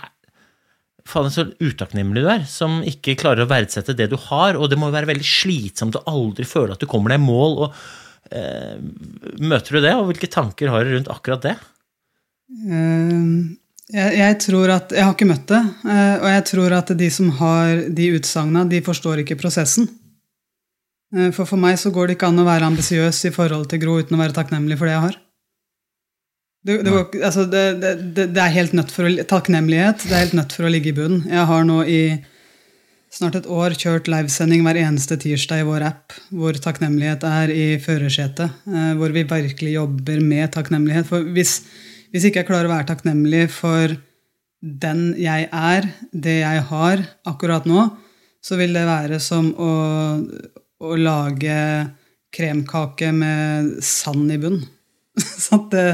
Faen, 1.08 1.32
så 1.34 1.48
utakknemlig 1.58 2.22
du 2.22 2.28
er, 2.30 2.44
som 2.50 2.82
ikke 2.86 3.16
klarer 3.18 3.46
å 3.46 3.50
verdsette 3.50 3.96
det 3.98 4.12
du 4.12 4.18
har. 4.30 4.58
Og 4.58 4.70
det 4.70 4.78
må 4.78 4.92
være 4.94 5.10
veldig 5.10 5.26
slitsomt 5.26 5.98
å 5.98 6.04
aldri 6.10 6.46
føle 6.46 6.76
at 6.76 6.82
du 6.82 6.90
kommer 6.90 7.14
deg 7.14 7.22
i 7.22 7.26
mål. 7.26 7.58
og 7.66 7.80
Møter 8.32 9.78
du 9.78 9.82
det, 9.84 9.94
og 9.98 10.08
hvilke 10.10 10.30
tanker 10.32 10.72
har 10.72 10.86
du 10.86 10.94
rundt 10.96 11.10
akkurat 11.12 11.48
det? 11.50 11.56
Uh, 12.52 13.58
jeg, 13.92 14.12
jeg, 14.20 14.38
tror 14.44 14.72
at, 14.76 14.94
jeg 14.96 15.04
har 15.04 15.16
ikke 15.16 15.28
møtt 15.28 15.48
det, 15.52 15.62
uh, 15.84 16.16
og 16.22 16.28
jeg 16.32 16.46
tror 16.52 16.76
at 16.78 16.94
de 17.00 17.10
som 17.12 17.32
har 17.42 17.84
de 17.92 18.12
utsagna, 18.18 18.64
de 18.68 18.84
forstår 18.86 19.24
ikke 19.24 19.40
prosessen. 19.42 19.90
For 21.36 21.44
for 21.44 21.60
meg 21.60 21.76
så 21.76 21.90
går 21.92 22.08
det 22.08 22.14
ikke 22.16 22.30
an 22.32 22.40
å 22.40 22.48
være 22.48 22.70
ambisiøs 22.72 23.18
i 23.28 23.34
forhold 23.36 23.66
til 23.68 23.82
Gro 23.82 23.98
uten 24.00 24.16
å 24.16 24.22
være 24.22 24.32
takknemlig 24.38 24.78
for 24.80 24.88
det 24.88 24.94
jeg 24.94 25.06
har. 25.10 25.18
Det, 26.62 26.76
det, 26.86 26.92
går, 26.94 27.24
altså 27.26 27.48
det, 27.50 27.64
det, 28.16 28.38
er 28.38 28.54
helt 28.54 28.76
nødt 28.78 28.92
for 28.94 29.10
å, 29.10 29.12
Takknemlighet 29.26 30.04
det 30.06 30.14
er 30.14 30.28
helt 30.28 30.36
nødt 30.38 30.54
for 30.54 30.68
å 30.68 30.70
ligge 30.72 30.92
i 30.92 30.96
bunnen. 30.96 31.24
Jeg 31.26 31.48
har 31.50 31.66
nå 31.66 31.80
i 31.90 32.02
snart 33.12 33.36
et 33.40 33.48
år 33.52 33.76
kjørt 33.76 34.10
livesending 34.12 34.64
hver 34.66 34.80
eneste 34.82 35.18
tirsdag 35.20 35.64
i 35.64 35.68
vår 35.68 35.86
app, 35.90 36.16
hvor 36.32 36.58
takknemlighet 36.64 37.26
er 37.28 37.52
i 37.54 37.66
førersetet. 37.84 38.62
Eh, 38.68 38.94
hvor 39.00 39.14
vi 39.16 39.26
virkelig 39.28 39.74
jobber 39.76 40.22
med 40.24 40.54
takknemlighet. 40.56 41.10
For 41.10 41.28
hvis, 41.36 41.60
hvis 42.14 42.28
ikke 42.28 42.44
jeg 42.44 42.50
klarer 42.50 42.70
å 42.70 42.76
være 42.76 42.90
takknemlig 42.94 43.48
for 43.54 43.98
den 44.62 45.12
jeg 45.18 45.50
er, 45.52 45.90
det 46.14 46.40
jeg 46.44 46.64
har 46.70 47.04
akkurat 47.28 47.68
nå, 47.70 47.90
så 48.42 48.58
vil 48.58 48.74
det 48.74 48.88
være 48.88 49.20
som 49.22 49.52
å, 49.54 49.74
å 50.82 50.96
lage 50.98 51.58
kremkake 52.32 53.12
med 53.14 53.78
sand 53.86 54.32
i 54.34 54.40
bunn. 54.42 54.62
så 55.46 55.60
det 55.74 55.86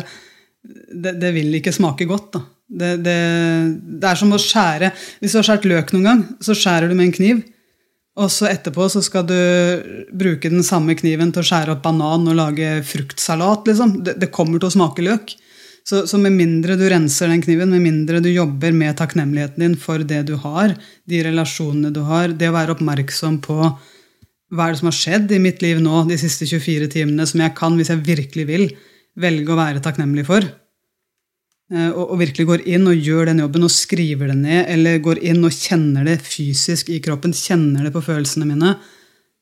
det, 0.67 1.17
det, 1.21 1.31
vil 1.35 1.59
ikke 1.59 1.73
smake 1.75 2.07
godt. 2.09 2.29
da. 2.37 2.43
Det, 2.67 2.97
det, 2.99 3.19
det, 3.79 4.03
er 4.09 4.17
som 4.19 4.33
å 4.35 4.39
skjære 4.41 4.89
Hvis 5.21 5.31
du 5.31 5.37
har 5.39 5.45
skåret 5.47 5.67
løk 5.71 5.93
noen 5.95 6.07
gang, 6.09 6.23
så 6.43 6.51
skjærer 6.57 6.91
du 6.91 6.97
med 6.97 7.07
en 7.07 7.15
kniv. 7.15 7.45
Og 8.17 8.31
så 8.33 8.49
etterpå 8.49 8.87
så 8.89 8.99
skal 9.05 9.27
du 9.29 9.37
bruke 10.17 10.49
den 10.49 10.65
samme 10.65 10.95
kniven 10.97 11.31
til 11.31 11.43
å 11.43 11.47
skjære 11.47 11.75
opp 11.75 11.83
banan 11.85 12.25
og 12.27 12.37
lage 12.39 12.79
fruktsalat. 12.89 13.69
liksom. 13.69 13.99
Det, 14.03 14.31
kommer 14.33 14.57
til 14.59 14.71
å 14.71 14.73
smake 14.73 15.05
løk. 15.05 15.35
Så, 15.87 16.01
så, 16.09 16.17
med 16.19 16.33
mindre 16.35 16.75
du 16.75 16.83
renser 16.91 17.29
den 17.31 17.43
kniven, 17.45 17.71
med 17.71 17.85
mindre 17.85 18.19
du 18.19 18.27
jobber 18.33 18.73
med 18.75 18.97
takknemligheten 18.99 19.63
din 19.63 19.77
for 19.79 20.03
det 20.03 20.25
du 20.27 20.33
har, 20.41 20.73
de 21.07 21.21
relasjonene 21.29 21.93
du 21.95 22.01
har, 22.09 22.33
det 22.35 22.49
å 22.49 22.57
være 22.57 22.75
oppmerksom 22.75 23.37
på 23.45 23.61
hva 23.61 24.65
er 24.65 24.73
det 24.73 24.81
som 24.81 24.89
har 24.89 24.97
skjedd 24.97 25.31
i 25.35 25.39
mitt 25.43 25.63
liv 25.63 25.79
nå 25.83 26.05
de 26.09 26.17
siste 26.19 26.47
24 26.49 26.89
timene, 26.91 27.27
som 27.27 27.43
jeg 27.43 27.55
kan 27.55 27.75
hvis 27.79 27.93
jeg 27.93 28.03
virkelig 28.07 28.47
vil, 28.49 28.65
velge 29.19 29.53
å 29.53 29.59
være 29.59 29.83
takknemlig 29.83 30.25
for. 30.27 30.47
Eh, 31.67 31.89
og, 31.91 32.15
virkelig 32.21 32.45
går 32.47 32.63
inn 32.71 32.87
og 32.87 32.95
gjør 32.95 33.27
den 33.27 33.41
jobben 33.43 33.67
og 33.67 33.73
skriver 33.73 34.31
det 34.31 34.37
ned, 34.39 34.61
eller 34.71 35.01
går 35.03 35.19
inn 35.19 35.43
og 35.43 35.55
kjenner 35.55 36.07
det 36.07 36.21
fysisk 36.23 36.91
i 36.93 37.01
kroppen, 37.03 37.35
kjenner 37.35 37.87
det 37.87 37.91
på 37.95 38.03
følelsene 38.05 38.47
mine. 38.47 38.77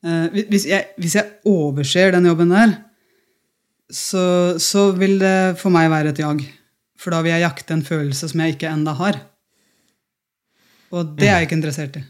Eh, 0.05 0.41
hvis 0.49 0.65
jeg, 0.71 0.89
hvis 0.97 1.19
jeg 1.19 1.37
overser 1.49 2.15
den 2.15 2.25
jobben 2.31 2.53
der, 2.53 2.73
så, 3.93 4.57
så, 4.57 4.89
vil 4.97 5.19
det 5.21 5.59
for 5.61 5.73
meg 5.73 5.91
være 5.93 6.15
et 6.15 6.23
jag. 6.23 6.41
For 6.97 7.13
da 7.13 7.21
vil 7.21 7.35
jeg 7.35 7.45
jakte 7.45 7.75
en 7.75 7.85
følelse 7.85 8.31
som 8.31 8.41
jeg 8.41 8.55
ikke 8.55 8.71
enda 8.73 8.95
har. 8.97 9.21
Og 10.95 11.13
det 11.19 11.29
er 11.29 11.39
jeg 11.39 11.49
ikke 11.49 11.59
interessert 11.59 11.99
i. 11.99 12.05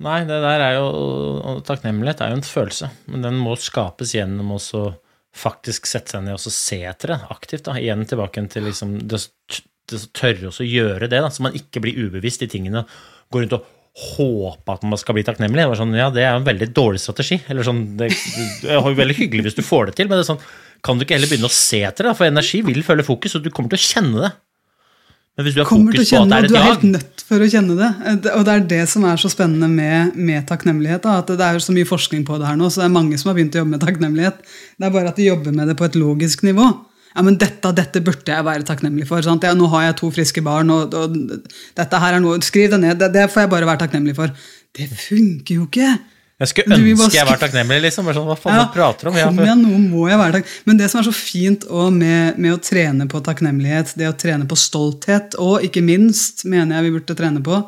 Nei, 0.00 0.22
det 0.28 0.38
der 0.40 0.62
er 0.64 0.78
jo 0.78 1.60
Takknemlighet 1.64 2.22
er 2.24 2.32
jo 2.32 2.38
en 2.38 2.44
følelse, 2.44 2.88
men 3.12 3.24
den 3.24 3.40
må 3.40 3.52
skapes 3.60 4.14
gjennom 4.16 4.54
også 4.56 4.90
faktisk 5.36 5.86
sette 5.88 6.16
seg 6.16 6.24
ned 6.26 6.36
og 6.36 6.54
se 6.54 6.80
etter 6.88 7.14
det 7.14 7.20
aktivt. 7.30 7.66
da, 7.68 7.76
Igjen 7.78 8.06
tilbake 8.08 8.42
til 8.50 8.66
liksom 8.66 8.96
det, 9.10 9.20
det 9.90 10.00
tørre 10.16 10.50
å 10.50 10.66
gjøre 10.66 11.10
det, 11.10 11.20
da, 11.22 11.30
så 11.30 11.46
man 11.46 11.58
ikke 11.58 11.82
blir 11.84 12.08
ubevisst 12.08 12.42
i 12.46 12.50
tingene. 12.50 12.84
Går 13.30 13.46
rundt 13.46 13.58
og 13.60 13.68
håper 14.00 14.78
at 14.78 14.84
man 14.86 14.98
skal 15.00 15.16
bli 15.16 15.24
takknemlig. 15.26 15.64
Det, 15.66 15.78
sånn, 15.80 15.96
ja, 15.98 16.10
det 16.14 16.24
er 16.24 16.36
en 16.38 16.46
veldig 16.46 16.70
dårlig 16.76 17.02
strategi. 17.02 17.40
eller 17.50 17.66
sånn, 17.66 17.84
Det, 17.98 18.10
det 18.62 18.74
er 18.74 19.00
veldig 19.02 19.18
hyggelig 19.18 19.48
hvis 19.48 19.58
du 19.58 19.64
får 19.66 19.90
det 19.90 19.98
til, 20.00 20.10
men 20.10 20.18
det 20.18 20.24
er 20.24 20.32
sånn, 20.32 20.44
kan 20.86 20.98
du 20.98 21.04
ikke 21.04 21.18
heller 21.18 21.30
begynne 21.30 21.50
å 21.50 21.54
se 21.54 21.82
etter 21.84 22.08
det? 22.08 22.14
For 22.18 22.30
energi 22.30 22.62
vil 22.64 22.84
følge 22.86 23.06
fokus, 23.06 23.36
og 23.36 23.44
du 23.44 23.50
kommer 23.52 23.72
til 23.72 23.80
å 23.80 23.88
kjenne 23.88 24.22
det. 24.24 24.30
Men 25.38 25.46
hvis 25.46 25.56
du 25.56 25.62
har 25.62 25.68
fokus 25.70 26.10
på 26.10 26.20
at 26.20 26.30
det 26.30 26.36
er 26.36 26.46
et 26.46 26.50
jag 26.50 26.50
Du 26.50 26.58
er 26.58 26.68
helt 26.68 26.86
nødt 26.90 27.24
for 27.30 27.44
å 27.44 27.48
kjenne 27.48 27.76
det. 27.78 27.90
Og 28.34 28.44
det 28.46 28.52
er 28.52 28.68
det 28.74 28.82
som 28.90 29.06
er 29.08 29.20
så 29.20 29.30
spennende 29.32 29.68
med, 29.70 30.16
med 30.18 30.44
takknemlighet. 30.48 31.04
Da, 31.06 31.20
at 31.22 31.30
Det 31.30 31.46
er 31.46 31.62
så 31.62 31.74
mye 31.76 31.88
forskning 31.88 32.26
på 32.28 32.38
det 32.40 32.48
her 32.48 32.58
nå, 32.58 32.68
så 32.68 32.82
det 32.82 32.88
er 32.88 32.94
mange 32.98 33.18
som 33.20 33.30
har 33.30 33.38
begynt 33.38 33.56
å 33.56 33.62
jobbe 33.62 33.76
med 33.76 33.84
takknemlighet. 33.84 34.44
Det 34.76 34.88
er 34.88 34.94
bare 34.96 35.12
at 35.12 35.20
de 35.20 35.28
jobber 35.30 35.54
med 35.56 35.70
det 35.70 35.78
på 35.78 35.86
et 35.86 35.98
logisk 36.00 36.42
nivå. 36.46 36.68
Ja, 37.10 37.24
men 37.26 37.38
dette, 37.40 37.72
dette 37.74 38.02
burde 38.06 38.30
jeg 38.30 38.46
være 38.46 38.66
takknemlig 38.66 39.08
for. 39.08 39.24
Ja, 39.24 39.54
nå 39.58 39.70
har 39.72 39.88
jeg 39.88 39.98
to 39.98 40.10
friske 40.14 40.42
barn, 40.46 40.70
og, 40.70 40.94
og 40.94 41.16
dette 41.78 42.02
her 42.02 42.16
er 42.16 42.22
noe 42.22 42.38
Skriv 42.46 42.70
det 42.74 42.82
ned. 42.82 43.00
Det, 43.00 43.10
det, 43.16 43.26
får 43.32 43.46
jeg 43.46 43.52
bare 43.54 43.70
være 43.70 43.82
takknemlig 43.84 44.14
for. 44.18 44.34
Det 44.76 44.86
funker 44.90 45.58
jo 45.58 45.66
ikke! 45.66 45.94
Jeg 46.40 46.48
skulle 46.54 46.76
ønske 46.78 47.18
jeg 47.18 47.28
var 47.28 47.36
takknemlig, 47.40 47.82
liksom. 47.84 48.06
Bare 48.08 48.16
sånn, 48.16 48.28
hva 48.30 48.36
faen 48.40 48.56
Ja, 48.56 48.64
prater 48.72 49.10
om? 49.10 49.18
Ja, 49.18 49.28
for... 49.28 49.44
igjen, 49.44 49.60
nå 49.60 49.80
må 49.92 50.06
jeg 50.08 50.20
være 50.22 50.38
takk. 50.38 50.54
Men 50.64 50.80
det 50.80 50.88
som 50.88 51.02
er 51.02 51.06
så 51.10 51.12
fint 51.12 51.66
med, 51.92 52.40
med 52.40 52.54
å 52.54 52.62
trene 52.64 53.06
på 53.12 53.20
takknemlighet, 53.26 53.92
det 54.00 54.08
å 54.08 54.16
trene 54.16 54.48
på 54.48 54.56
stolthet, 54.56 55.36
og 55.36 55.66
ikke 55.66 55.84
minst, 55.84 56.46
mener 56.48 56.78
jeg 56.78 56.86
vi 56.86 56.94
burde 56.96 57.18
trene 57.18 57.44
på, 57.44 57.60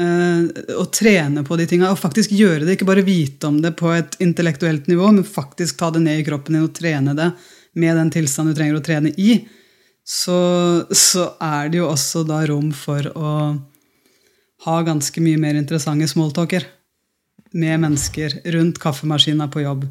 eh, 0.00 0.64
å 0.80 0.86
trene 0.88 1.44
på 1.44 1.60
de 1.60 1.68
tinga, 1.68 1.92
og 1.92 2.00
faktisk 2.00 2.32
gjøre 2.38 2.64
det, 2.64 2.78
ikke 2.78 2.88
bare 2.88 3.04
vite 3.04 3.52
om 3.52 3.60
det 3.60 3.74
på 3.76 3.92
et 3.92 4.16
intellektuelt 4.24 4.88
nivå, 4.88 5.12
men 5.18 5.28
faktisk 5.28 5.82
ta 5.82 5.92
det 5.92 6.00
ned 6.06 6.22
i 6.22 6.26
kroppen 6.30 6.56
din 6.56 6.64
og 6.70 6.72
trene 6.80 7.16
det 7.18 7.28
med 7.76 8.00
den 8.00 8.16
tilstanden 8.16 8.56
du 8.56 8.62
trenger 8.62 8.80
å 8.80 8.84
trene 8.88 9.12
i, 9.20 9.42
så, 10.08 10.40
så 10.88 11.34
er 11.36 11.68
det 11.68 11.82
jo 11.82 11.92
også 11.92 12.24
da 12.24 12.40
rom 12.48 12.72
for 12.72 13.12
å 13.12 13.30
ha 14.64 14.82
ganske 14.88 15.20
mye 15.20 15.38
mer 15.40 15.60
interessante 15.60 16.08
smalltalker 16.08 16.64
med 17.56 17.82
mennesker 17.82 18.38
rundt 18.54 18.80
kaffemaskina 18.82 19.48
på 19.50 19.64
jobb. 19.64 19.86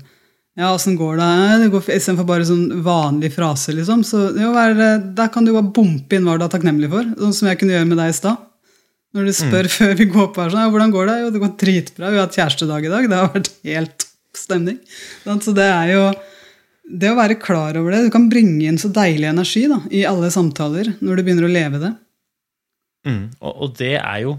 Ja, 0.60 0.74
åssen 0.74 0.98
går 1.00 1.19
det? 1.19 1.32
det 1.63 1.69
går, 1.72 1.86
Istedenfor 1.95 2.28
bare 2.28 2.48
sånn 2.48 2.82
vanlig 2.84 3.32
frase, 3.36 3.72
liksom. 3.78 4.02
Så 4.04 4.26
jo, 4.36 4.52
er 4.60 4.76
der 5.15 5.32
kan 5.32 5.45
du 5.48 5.54
bare 5.56 5.72
bompe 5.76 6.17
inn 6.17 6.28
hva 6.28 6.36
du 6.39 6.43
er 6.48 6.52
takknemlig 6.52 6.89
for. 6.91 7.08
Sånn 7.22 7.36
som 7.38 7.48
jeg 7.52 7.62
kunne 7.62 7.78
gjøre 7.78 7.88
med 7.88 8.02
deg 8.02 8.12
i 8.12 8.17
stad. 8.17 8.41
Når 9.15 9.30
du 9.30 9.34
spør 9.34 9.69
før 9.78 9.93
vi 9.98 10.10
går 10.12 10.28
på 10.34 10.43
her 10.43 10.52
sånn, 10.54 10.65
ja, 10.65 10.74
hvordan 10.74 10.91
går 10.93 11.08
det? 11.10 11.15
Jo, 11.22 11.30
det 11.34 11.43
går 11.43 11.54
dritbra. 11.63 12.10
Vi 12.10 12.19
har 12.19 12.28
hatt 12.28 12.39
kjærestedag 12.41 12.86
i 12.86 12.91
dag. 12.91 13.08
Det 13.10 13.22
har 13.22 13.32
vært 13.34 13.54
helt 13.69 14.06
stemning. 14.38 14.82
Så 15.26 15.56
det 15.56 15.69
er 15.69 15.93
jo 15.95 16.04
det 17.00 17.13
å 17.13 17.17
være 17.17 17.39
klar 17.41 17.78
over 17.80 17.93
det. 17.93 18.04
Du 18.08 18.13
kan 18.13 18.28
bringe 18.32 18.67
inn 18.67 18.82
så 18.82 18.91
deilig 18.93 19.30
energi 19.30 19.65
da, 19.69 19.80
i 19.93 20.06
alle 20.10 20.30
samtaler 20.34 20.91
når 21.00 21.19
du 21.19 21.26
begynner 21.26 21.48
å 21.48 21.54
leve 21.54 21.82
det. 21.82 21.95
Mm, 23.08 23.26
og, 23.39 23.52
og 23.54 23.76
det 23.80 23.95
er 23.95 24.24
jo 24.26 24.36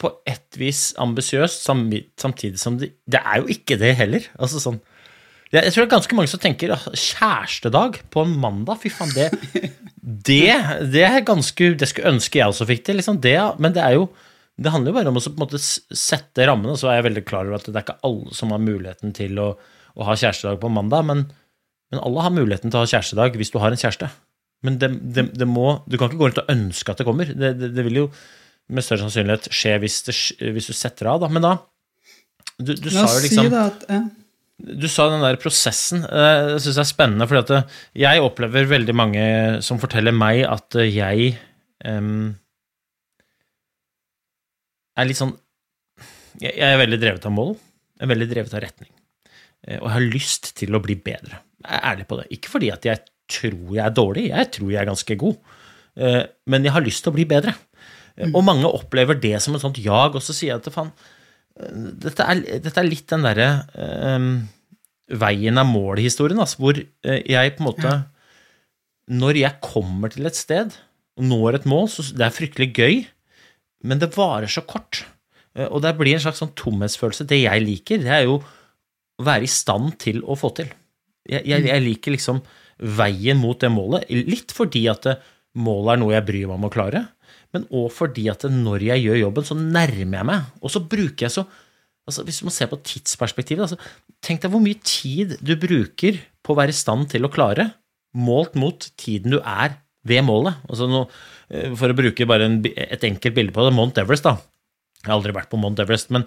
på 0.00 0.10
et 0.28 0.56
vis 0.56 0.92
ambisiøst, 1.00 1.66
samtidig 1.66 2.60
som 2.60 2.78
det, 2.80 2.94
det 3.04 3.20
er 3.20 3.42
jo 3.42 3.50
ikke 3.52 3.76
det 3.80 3.92
heller. 3.98 4.28
Altså 4.40 4.62
sånn 4.62 4.80
jeg, 5.48 5.72
tror 5.72 5.80
det 5.80 5.86
er 5.86 5.94
ganske 5.94 6.16
mange 6.16 6.28
som 6.28 6.40
tenker 6.42 6.74
kjærestedag 6.92 8.02
på 8.12 8.24
en 8.24 8.34
mandag, 8.40 8.80
fy 8.82 8.92
faen, 8.92 9.14
det 9.16 9.30
Det, 10.08 10.54
det 10.88 11.02
er 11.04 11.24
ganske 11.26 11.66
Det 11.76 11.88
skulle 11.90 12.14
ønske 12.14 12.38
jeg 12.38 12.48
også 12.48 12.64
fikk 12.68 12.86
til, 12.86 12.96
liksom. 12.96 13.18
Det, 13.20 13.34
men 13.60 13.74
det 13.76 13.82
er 13.84 13.98
jo 13.98 14.06
Det 14.56 14.72
handler 14.72 14.92
jo 14.92 14.96
bare 14.96 15.10
om 15.12 15.18
å 15.20 15.22
en 15.24 15.40
måte 15.40 15.60
sette 15.60 16.46
rammene, 16.48 16.76
så 16.80 16.88
er 16.88 16.98
jeg 16.98 17.08
veldig 17.10 17.24
klar 17.28 17.44
over 17.44 17.58
at 17.58 17.68
det 17.68 17.76
er 17.76 17.84
ikke 17.84 18.00
alle 18.08 18.36
som 18.36 18.54
har 18.54 18.62
muligheten 18.62 19.12
til 19.16 19.38
å, 19.38 19.52
å 19.94 20.08
ha 20.08 20.16
kjærestedag 20.18 20.58
på 20.62 20.70
mandag, 20.72 21.04
men, 21.06 21.20
men 21.92 22.00
alle 22.02 22.24
har 22.24 22.34
muligheten 22.34 22.72
til 22.72 22.80
å 22.80 22.82
ha 22.82 22.90
kjærestedag 22.90 23.38
hvis 23.38 23.52
du 23.54 23.60
har 23.62 23.70
en 23.70 23.78
kjæreste. 23.78 24.08
Men 24.66 24.80
det, 24.82 24.88
det, 25.14 25.28
det 25.38 25.46
må, 25.46 25.76
du 25.86 25.94
kan 25.94 26.10
ikke 26.10 26.18
gå 26.18 26.30
rundt 26.30 26.42
og 26.42 26.50
ønske 26.50 26.90
at 26.90 26.98
det 26.98 27.06
kommer. 27.06 27.30
Det, 27.30 27.52
det, 27.60 27.70
det 27.76 27.84
vil 27.86 28.00
jo 28.00 28.08
med 28.68 28.84
større 28.84 29.06
sannsynlighet 29.06 29.48
skje 29.54 29.74
hvis, 29.82 29.98
det, 30.06 30.14
hvis 30.54 30.68
du 30.70 30.74
setter 30.76 31.08
av, 31.12 31.22
da. 31.24 31.28
Men 31.32 31.44
da 31.46 31.52
Du, 32.58 32.74
du 32.74 32.88
sa 32.90 33.06
jo 33.06 33.22
liksom 33.22 33.48
si 33.48 33.58
at 33.60 33.84
ja. 33.88 34.00
du 34.58 34.88
sa 34.90 35.06
den 35.12 35.22
der 35.22 35.38
prosessen. 35.40 36.02
Det 36.02 36.24
Jeg 36.54 36.62
syns 36.64 36.74
jeg 36.80 36.84
er 36.84 36.90
spennende, 36.90 37.28
fordi 37.30 37.44
at 37.44 37.52
eh, 37.54 37.76
jeg 38.02 38.24
opplever 38.24 38.66
veldig 38.72 38.96
mange 38.98 39.24
som 39.64 39.78
forteller 39.78 40.12
meg 40.16 40.42
at 40.48 40.74
eh, 40.80 40.90
jeg 40.90 41.36
um, 41.86 42.34
er 44.98 45.08
litt 45.08 45.20
sånn 45.20 45.36
jeg, 46.42 46.54
er 46.62 46.78
veldig 46.78 46.98
drevet 47.02 47.24
av 47.26 47.34
mål. 47.34 47.54
Jeg 47.98 48.06
er 48.06 48.10
veldig 48.12 48.28
drevet 48.30 48.52
av 48.54 48.62
retning. 48.62 48.90
Eh, 49.66 49.78
Og 49.80 49.86
jeg 49.88 49.94
har 49.96 50.08
lyst 50.14 50.52
til 50.58 50.76
å 50.76 50.82
bli 50.82 50.94
bedre. 51.02 51.40
Jeg 51.64 51.72
er 51.78 51.86
ærlig 51.92 52.06
på 52.10 52.18
det. 52.20 52.26
Ikke 52.36 52.52
fordi 52.52 52.68
at 52.74 52.86
jeg 52.86 53.02
tror 53.28 53.72
jeg 53.74 53.82
er 53.84 53.94
dårlig, 53.94 54.28
jeg 54.30 54.50
tror 54.54 54.70
jeg 54.72 54.80
er 54.82 54.90
ganske 54.90 55.16
god. 55.20 55.40
Eh, 55.98 56.22
Men 56.46 56.66
jeg 56.66 56.74
har 56.76 56.84
lyst 56.86 57.02
til 57.04 57.12
å 57.12 57.16
bli 57.18 57.26
bedre. 57.28 57.54
Eh, 58.18 58.30
Og 58.34 58.44
mange 58.46 58.68
opplever 58.68 59.18
det 59.22 59.36
som 59.44 59.54
et 59.56 59.62
sånt 59.64 59.78
jag, 59.82 60.14
og 60.18 60.22
så 60.24 60.34
sier 60.36 60.54
jeg 60.56 60.62
at 60.62 60.72
faen, 60.74 60.92
dette 62.02 62.22
er, 62.22 62.42
dette 62.62 62.78
er 62.78 62.86
litt 62.86 63.08
den 63.10 63.24
derre 63.26 63.48
eh, 63.74 64.26
veien 65.18 65.58
er 65.58 65.66
målet-historien, 65.66 66.38
altså, 66.42 66.60
hvor 66.62 66.78
eh, 66.78 67.22
jeg 67.26 67.56
på 67.56 67.64
en 67.64 67.70
måte 67.70 67.94
Når 69.08 69.38
jeg 69.40 69.60
kommer 69.64 70.12
til 70.12 70.28
et 70.28 70.36
sted 70.36 70.74
og 71.18 71.24
når 71.24 71.56
et 71.58 71.64
mål, 71.66 71.88
så 71.90 72.04
det 72.14 72.26
er 72.26 72.34
fryktelig 72.34 72.68
gøy, 72.76 72.98
men 73.82 73.98
det 73.98 74.12
varer 74.14 74.46
så 74.52 74.62
kort. 74.62 75.00
Eh, 75.56 75.66
og 75.66 75.82
det 75.82 75.96
blir 75.98 76.14
en 76.14 76.22
slags 76.22 76.38
sånn 76.42 76.52
tomhetsfølelse. 76.54 77.26
Det 77.26 77.40
jeg 77.40 77.64
liker, 77.64 78.04
det 78.04 78.12
er 78.14 78.26
jo 78.28 78.36
å 78.38 79.24
være 79.26 79.48
i 79.48 79.50
stand 79.50 79.96
til 79.98 80.20
å 80.22 80.36
få 80.38 80.52
til. 80.54 80.68
Jeg, 81.26 81.42
jeg, 81.48 81.64
jeg 81.66 81.82
liker 81.82 82.14
liksom 82.14 82.38
veien 83.00 83.40
mot 83.40 83.58
det 83.58 83.72
målet, 83.74 84.06
litt 84.28 84.54
fordi 84.54 84.84
at 84.92 85.02
det, 85.08 85.16
målet 85.58 85.94
er 85.94 86.02
noe 86.02 86.14
jeg 86.14 86.26
bryr 86.28 86.48
meg 86.48 86.58
om 86.58 86.68
å 86.68 86.72
klare, 86.72 87.04
men 87.54 87.64
òg 87.74 87.88
fordi 87.94 88.26
at 88.30 88.44
når 88.52 88.84
jeg 88.90 89.04
gjør 89.06 89.22
jobben, 89.22 89.46
så 89.48 89.56
nærmer 89.58 90.20
jeg 90.20 90.28
meg. 90.30 90.52
Og 90.62 90.72
så 90.72 90.84
bruker 90.84 91.28
jeg 91.28 91.34
så 91.38 91.48
altså 92.08 92.22
Hvis 92.24 92.40
må 92.40 92.52
se 92.52 92.64
på 92.64 92.78
tidsperspektivet 92.88 93.66
altså, 93.66 93.76
Tenk 94.24 94.40
deg 94.40 94.52
hvor 94.52 94.62
mye 94.64 94.78
tid 94.80 95.34
du 95.44 95.52
bruker 95.60 96.22
på 96.40 96.54
å 96.54 96.56
være 96.56 96.72
i 96.72 96.78
stand 96.78 97.10
til 97.12 97.26
å 97.26 97.30
klare, 97.32 97.66
målt 98.16 98.54
mot 98.56 98.86
tiden 98.96 99.34
du 99.34 99.38
er 99.42 99.74
ved 100.08 100.24
målet. 100.24 100.56
Altså 100.70 100.88
nå, 100.88 101.02
eh, 101.52 101.74
for 101.76 101.92
å 101.92 101.96
bruke 101.98 102.26
bare 102.28 102.46
en, 102.48 102.62
et 102.64 103.04
enkelt 103.04 103.36
bilde 103.36 103.52
på 103.52 103.66
det, 103.66 103.74
Mount 103.76 104.00
Everest, 104.00 104.24
da. 104.24 104.38
Jeg 105.02 105.10
har 105.10 105.18
aldri 105.18 105.34
vært 105.36 105.50
på 105.52 105.60
Mount 105.60 105.82
Everest, 105.84 106.08
men 106.14 106.24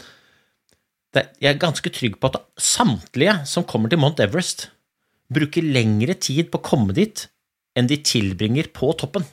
det, 1.15 1.25
jeg 1.41 1.49
er 1.49 1.63
ganske 1.63 1.91
trygg 1.91 2.19
på 2.21 2.29
at 2.29 2.37
samtlige 2.61 3.39
som 3.49 3.65
kommer 3.67 3.89
til 3.89 3.99
Mount 4.03 4.21
Everest, 4.23 4.69
bruker 5.33 5.65
lengre 5.65 6.13
tid 6.19 6.51
på 6.51 6.61
å 6.61 6.67
komme 6.69 6.93
dit 6.95 7.25
enn 7.77 7.87
de 7.89 7.99
tilbringer 8.03 8.69
på 8.75 8.91
toppen. 8.99 9.25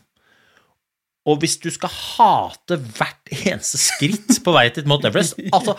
Og 1.28 1.42
hvis 1.42 1.58
du 1.60 1.68
skal 1.74 1.92
hate 1.92 2.78
hvert 2.96 3.32
eneste 3.34 3.80
skritt 3.80 4.38
på 4.44 4.54
vei 4.54 4.68
til 4.72 4.86
Mount 4.88 5.04
Everest, 5.08 5.36
altså 5.52 5.74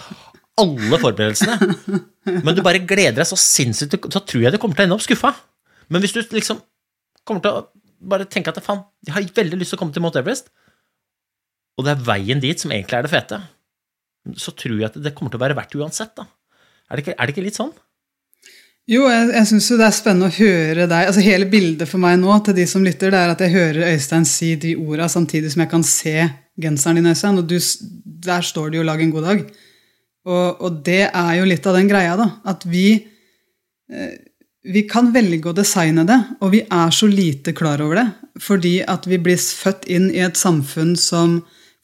alle 0.60 1.00
forberedelsene, 1.02 2.04
men 2.46 2.56
du 2.56 2.62
bare 2.66 2.84
gleder 2.84 3.22
deg 3.22 3.30
så 3.30 3.40
sinnssykt, 3.40 3.96
så 4.14 4.22
tror 4.22 4.46
jeg 4.46 4.54
du 4.54 4.60
kommer 4.62 4.78
til 4.78 4.86
å 4.86 4.90
ende 4.90 4.98
opp 5.00 5.06
skuffa. 5.06 5.32
Men 5.90 6.04
hvis 6.04 6.14
du 6.14 6.22
liksom 6.36 6.60
kommer 7.26 7.42
til 7.46 7.56
å 7.56 7.64
bare 8.12 8.28
tenke 8.30 8.52
at 8.52 8.62
faen, 8.64 8.84
jeg 9.08 9.16
har 9.16 9.30
veldig 9.40 9.60
lyst 9.60 9.74
til 9.74 9.80
å 9.80 9.82
komme 9.82 9.96
til 9.96 10.04
Mount 10.04 10.20
Everest, 10.20 10.52
og 11.80 11.88
det 11.88 11.96
er 11.96 12.06
veien 12.12 12.44
dit 12.44 12.60
som 12.60 12.74
egentlig 12.76 13.00
er 13.00 13.08
det 13.08 13.14
fete, 13.14 13.40
så 14.38 14.52
tror 14.52 14.78
jeg 14.78 14.90
at 14.92 15.00
det 15.00 15.16
kommer 15.16 15.32
til 15.32 15.40
å 15.40 15.46
være 15.46 15.58
verdt 15.58 15.78
uansett, 15.80 16.12
da. 16.20 16.28
Er 16.90 17.00
det 17.00 17.06
ikke, 17.06 17.16
er 17.16 17.30
det 17.30 17.36
ikke 17.36 17.46
litt 17.46 17.58
sånn? 17.58 17.72
Jo, 18.90 19.04
jeg, 19.06 19.28
jeg 19.36 19.48
syns 19.52 19.68
jo 19.70 19.78
det 19.78 19.86
er 19.86 19.94
spennende 19.94 20.32
å 20.32 20.34
høre 20.34 20.88
deg 20.90 21.10
altså 21.12 21.22
Hele 21.22 21.46
bildet 21.50 21.90
for 21.92 22.02
meg 22.02 22.16
nå 22.18 22.40
til 22.46 22.56
de 22.58 22.66
som 22.70 22.86
lytter, 22.86 23.14
det 23.14 23.20
er 23.20 23.34
at 23.36 23.44
jeg 23.46 23.54
hører 23.54 23.92
Øystein 23.92 24.26
si 24.26 24.56
de 24.58 24.74
orda 24.82 25.06
samtidig 25.12 25.52
som 25.54 25.62
jeg 25.62 25.70
kan 25.70 25.86
se 25.86 26.16
genseren 26.60 26.98
din, 26.98 27.12
Øystein. 27.12 27.38
Og 27.38 27.46
du, 27.48 27.60
der 28.26 28.42
står 28.46 28.72
det 28.72 28.80
jo 28.80 28.88
'lag 28.88 29.04
en 29.04 29.14
god 29.14 29.28
dag'. 29.28 29.46
Og, 30.26 30.62
og 30.66 30.82
det 30.86 31.04
er 31.08 31.34
jo 31.38 31.46
litt 31.48 31.68
av 31.70 31.78
den 31.78 31.88
greia, 31.88 32.18
da. 32.18 32.28
At 32.50 32.66
vi 32.66 32.88
eh, 32.98 34.18
vi 34.70 34.84
kan 34.90 35.14
velge 35.14 35.50
å 35.50 35.56
designe 35.56 36.04
det, 36.08 36.18
og 36.44 36.52
vi 36.52 36.62
er 36.62 36.92
så 36.92 37.08
lite 37.08 37.54
klar 37.56 37.82
over 37.82 38.02
det. 38.02 38.08
Fordi 38.44 38.80
at 38.84 39.08
vi 39.08 39.20
blir 39.22 39.40
født 39.40 39.88
inn 39.88 40.10
i 40.12 40.22
et 40.26 40.38
samfunn 40.38 40.96
som 41.00 41.40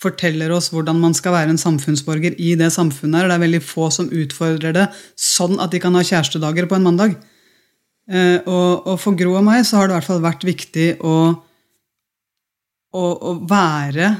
forteller 0.05 0.53
oss 0.55 0.71
hvordan 0.73 0.99
man 1.01 1.15
skal 1.17 1.35
være 1.35 1.53
en 1.53 1.61
samfunnsborger 1.61 2.37
i 2.37 2.53
det 2.59 2.71
samfunnet 2.73 3.23
her. 3.23 3.29
Det 3.29 3.37
er 3.37 3.45
veldig 3.45 3.63
få 3.65 3.89
som 3.93 4.11
utfordrer 4.13 4.75
det 4.77 4.85
sånn 5.19 5.57
at 5.63 5.73
de 5.73 5.81
kan 5.83 5.97
ha 5.97 6.05
kjærestedager 6.05 6.69
på 6.69 6.77
en 6.77 6.85
mandag. 6.85 7.17
Eh, 8.05 8.37
og, 8.45 8.93
for 9.01 9.17
Gro 9.17 9.33
og 9.39 9.45
meg 9.47 9.65
så 9.65 9.79
har 9.79 9.89
det 9.89 9.95
i 9.95 9.97
hvert 9.99 10.09
fall 10.11 10.23
vært 10.23 10.45
viktig 10.45 10.89
å, 11.01 11.15
å, 12.93 13.03
å 13.03 13.31
være 13.49 14.13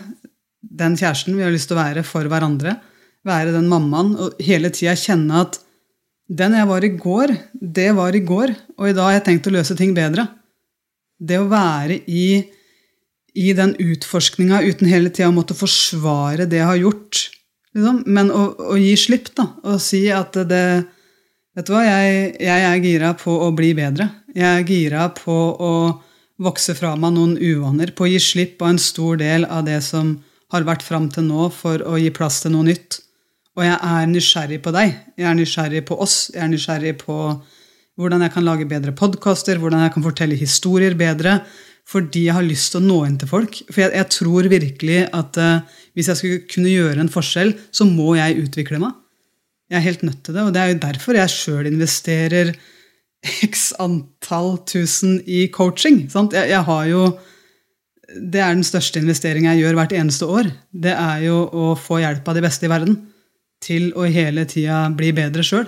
den 0.65 0.98
kjæresten 0.98 1.38
vi 1.38 1.45
har 1.45 1.54
lyst 1.54 1.69
til 1.69 1.78
å 1.78 1.84
være 1.84 2.06
for 2.08 2.28
hverandre. 2.30 2.80
Være 3.26 3.54
den 3.56 3.69
mammaen, 3.69 4.15
og 4.21 4.41
hele 4.45 4.71
tida 4.74 4.95
kjenne 4.98 5.45
at 5.45 5.60
den 6.26 6.56
jeg 6.58 6.67
var 6.69 6.86
i 6.86 6.93
går, 6.98 7.36
det 7.54 7.91
var 7.98 8.15
i 8.17 8.24
går, 8.26 8.54
og 8.80 8.89
i 8.89 8.95
dag 8.98 9.10
har 9.10 9.17
jeg 9.19 9.26
tenkt 9.28 9.50
å 9.50 9.54
løse 9.54 9.78
ting 9.78 9.93
bedre. 9.98 10.26
Det 11.21 11.38
å 11.39 11.50
være 11.50 12.00
i, 12.10 12.41
i 13.36 13.52
den 13.56 13.76
utforskninga 13.80 14.62
uten 14.63 14.89
hele 14.89 15.12
tida 15.12 15.30
å 15.30 15.36
måtte 15.36 15.58
forsvare 15.58 16.48
det 16.50 16.62
jeg 16.62 16.69
har 16.69 16.82
gjort, 16.82 17.21
liksom. 17.76 18.04
men 18.08 18.32
å, 18.32 18.48
å 18.74 18.78
gi 18.80 18.93
slipp, 19.00 19.34
da, 19.36 19.50
og 19.67 19.82
si 19.84 20.08
at 20.13 20.38
det 20.50 20.67
Vet 21.56 21.69
du 21.69 21.71
hva, 21.71 21.86
jeg, 21.88 22.34
jeg 22.43 22.63
er 22.67 22.82
gira 22.84 23.10
på 23.15 23.32
å 23.45 23.45
bli 23.56 23.69
bedre. 23.78 24.10
Jeg 24.36 24.43
er 24.43 24.65
gira 24.67 25.06
på 25.15 25.32
å 25.56 25.69
vokse 26.43 26.74
fra 26.76 26.89
meg 27.00 27.13
noen 27.15 27.38
uvaner, 27.39 27.93
på 27.95 28.04
å 28.04 28.10
gi 28.12 28.19
slipp 28.19 28.60
av 28.60 28.74
en 28.74 28.82
stor 28.84 29.21
del 29.21 29.48
av 29.48 29.63
det 29.63 29.78
som 29.86 30.17
har 30.52 30.67
vært 30.67 30.84
fram 30.84 31.08
til 31.15 31.30
nå, 31.30 31.48
for 31.56 31.80
å 31.88 31.95
gi 31.95 32.12
plass 32.12 32.41
til 32.43 32.58
noe 32.58 32.67
nytt. 32.67 33.00
Og 33.56 33.63
jeg 33.63 33.78
er 33.78 34.10
nysgjerrig 34.12 34.60
på 34.65 34.74
deg. 34.76 34.98
Jeg 35.15 35.30
er 35.30 35.38
nysgjerrig 35.39 35.86
på 35.88 35.95
oss. 36.04 36.17
Jeg 36.34 36.43
er 36.43 36.52
nysgjerrig 36.52 36.98
på 37.00 37.15
hvordan 37.95 38.26
jeg 38.26 38.34
kan 38.36 38.43
lage 38.43 38.67
bedre 38.67 38.91
podkaster, 38.91 39.62
hvordan 39.62 39.86
jeg 39.86 39.95
kan 39.95 40.04
fortelle 40.04 40.36
historier 40.36 40.98
bedre. 41.00 41.38
Fordi 41.86 42.26
jeg 42.28 42.34
har 42.34 42.45
lyst 42.45 42.74
til 42.74 42.82
å 42.82 42.86
nå 42.86 43.00
inn 43.06 43.17
til 43.21 43.30
folk. 43.30 43.60
For 43.69 43.84
jeg, 43.84 43.93
jeg 43.93 44.12
tror 44.15 44.48
virkelig 44.50 45.02
at 45.13 45.38
uh, 45.38 45.82
hvis 45.93 46.10
jeg 46.10 46.19
skulle 46.19 46.45
kunne 46.50 46.74
gjøre 46.74 47.04
en 47.04 47.12
forskjell, 47.13 47.54
så 47.69 47.86
må 47.86 48.15
jeg 48.17 48.39
utvikle 48.41 48.82
meg. 48.82 48.95
Jeg 49.69 49.80
er 49.80 49.86
helt 49.88 50.06
nødt 50.06 50.24
til 50.26 50.36
det, 50.38 50.45
og 50.45 50.54
det 50.54 50.62
er 50.62 50.71
jo 50.71 50.82
derfor 50.84 51.17
jeg 51.17 51.34
sjøl 51.34 51.69
investerer 51.69 52.52
x 53.45 53.71
antall 53.82 54.60
tusen 54.69 55.17
i 55.26 55.48
coaching. 55.54 56.04
Jeg, 56.06 56.52
jeg 56.52 56.62
har 56.67 56.84
jo 56.91 57.06
Det 58.06 58.39
er 58.39 58.54
den 58.54 58.63
største 58.63 59.02
investeringen 59.02 59.50
jeg 59.50 59.65
gjør 59.65 59.80
hvert 59.80 59.95
eneste 59.98 60.26
år. 60.30 60.52
Det 60.71 60.93
er 60.93 61.24
jo 61.26 61.39
å 61.50 61.71
få 61.74 61.98
hjelp 62.04 62.28
av 62.30 62.38
de 62.38 62.43
beste 62.45 62.65
i 62.65 62.71
verden. 62.71 63.02
til 63.65 63.93
å 63.98 64.04
hele 64.06 64.43
tida 64.45 64.91
bli 64.93 65.10
bedre 65.15 65.41
sjøl. 65.41 65.65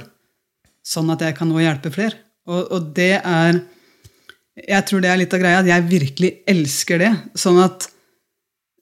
Sånn 0.85 1.09
at 1.09 1.23
jeg 1.23 1.33
kan 1.33 1.49
nå 1.49 1.57
hjelpe 1.63 1.89
flere. 1.89 2.13
Og, 2.45 2.67
og 2.69 2.91
det 2.93 3.15
er 3.23 3.57
Jeg 4.57 4.87
tror 4.89 5.03
det 5.03 5.11
er 5.11 5.19
litt 5.21 5.33
av 5.35 5.41
greia, 5.43 5.61
at 5.61 5.69
jeg 5.69 5.85
virkelig 5.91 6.31
elsker 6.49 7.03
det. 7.03 7.11
Sånn 7.37 7.59
at 7.61 7.89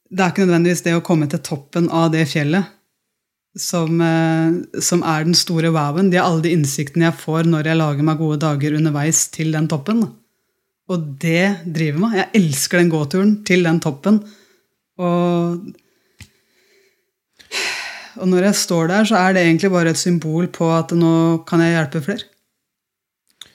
det 0.07 0.23
er 0.23 0.31
ikke 0.31 0.45
nødvendigvis 0.45 0.85
det 0.85 0.95
å 0.95 1.03
komme 1.03 1.27
til 1.27 1.41
toppen 1.43 1.89
av 1.91 2.11
det 2.13 2.23
fjellet 2.31 2.71
som, 3.59 4.01
eh, 4.01 4.79
som 4.81 5.03
er 5.03 5.25
den 5.25 5.35
store 5.38 5.71
wowen. 5.75 6.11
Det 6.11 6.19
er 6.19 6.27
alle 6.27 6.43
de 6.45 6.53
innsiktene 6.55 7.09
jeg 7.09 7.19
får 7.19 7.47
når 7.49 7.71
jeg 7.71 7.79
lager 7.79 8.07
meg 8.07 8.19
gode 8.19 8.39
dager 8.43 8.75
underveis 8.77 9.25
til 9.33 9.51
den 9.55 9.67
toppen. 9.71 10.03
Og 10.91 11.07
det 11.19 11.65
driver 11.65 12.03
meg. 12.03 12.19
Jeg 12.19 12.41
elsker 12.41 12.79
den 12.79 12.91
gåturen 12.93 13.33
til 13.47 13.65
den 13.65 13.79
toppen. 13.81 14.19
Og, 15.01 15.71
og 18.19 18.27
når 18.31 18.51
jeg 18.51 18.61
står 18.61 18.91
der, 18.91 19.07
så 19.09 19.17
er 19.19 19.33
det 19.33 19.45
egentlig 19.45 19.71
bare 19.73 19.95
et 19.95 19.99
symbol 19.99 20.47
på 20.47 20.69
at 20.75 20.93
nå 20.95 21.43
kan 21.47 21.63
jeg 21.63 21.75
hjelpe 21.75 22.03
flere. 22.05 22.29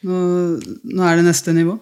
Nå, 0.00 0.18
nå 0.90 1.06
er 1.06 1.20
det 1.20 1.28
neste 1.28 1.54
nivå. 1.54 1.76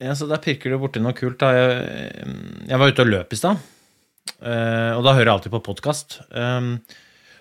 Ja, 0.00 0.14
så 0.16 0.26
Der 0.30 0.40
pirker 0.40 0.72
du 0.72 0.78
borti 0.80 1.00
noe 1.02 1.12
kult. 1.16 1.42
Jeg, 1.44 2.24
jeg 2.70 2.80
var 2.80 2.88
ute 2.92 3.04
og 3.04 3.10
løp 3.12 3.34
i 3.34 3.38
stad, 3.38 3.60
eh, 4.40 4.92
og 4.96 5.04
da 5.04 5.12
hører 5.16 5.26
jeg 5.28 5.34
alltid 5.34 5.54
på 5.56 5.62
podkast. 5.68 6.20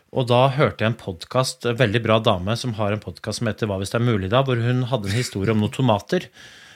Og 0.10 0.26
da 0.26 0.40
hørte 0.56 0.82
jeg 0.84 0.90
en 0.92 0.98
podkast, 1.00 1.68
en 1.70 1.78
veldig 1.78 2.02
bra 2.02 2.18
dame 2.26 2.56
som 2.58 2.74
har 2.80 2.96
en 2.96 3.02
podkast 3.04 3.40
som 3.40 3.50
heter 3.50 3.70
Hva 3.70 3.78
hvis 3.78 3.92
det 3.94 4.00
er 4.00 4.08
mulig, 4.08 4.32
da, 4.34 4.42
hvor 4.44 4.58
hun 4.58 4.82
hadde 4.90 5.12
en 5.12 5.20
historie 5.20 5.54
om 5.54 5.62
noen 5.62 5.76
tomater. 5.76 6.26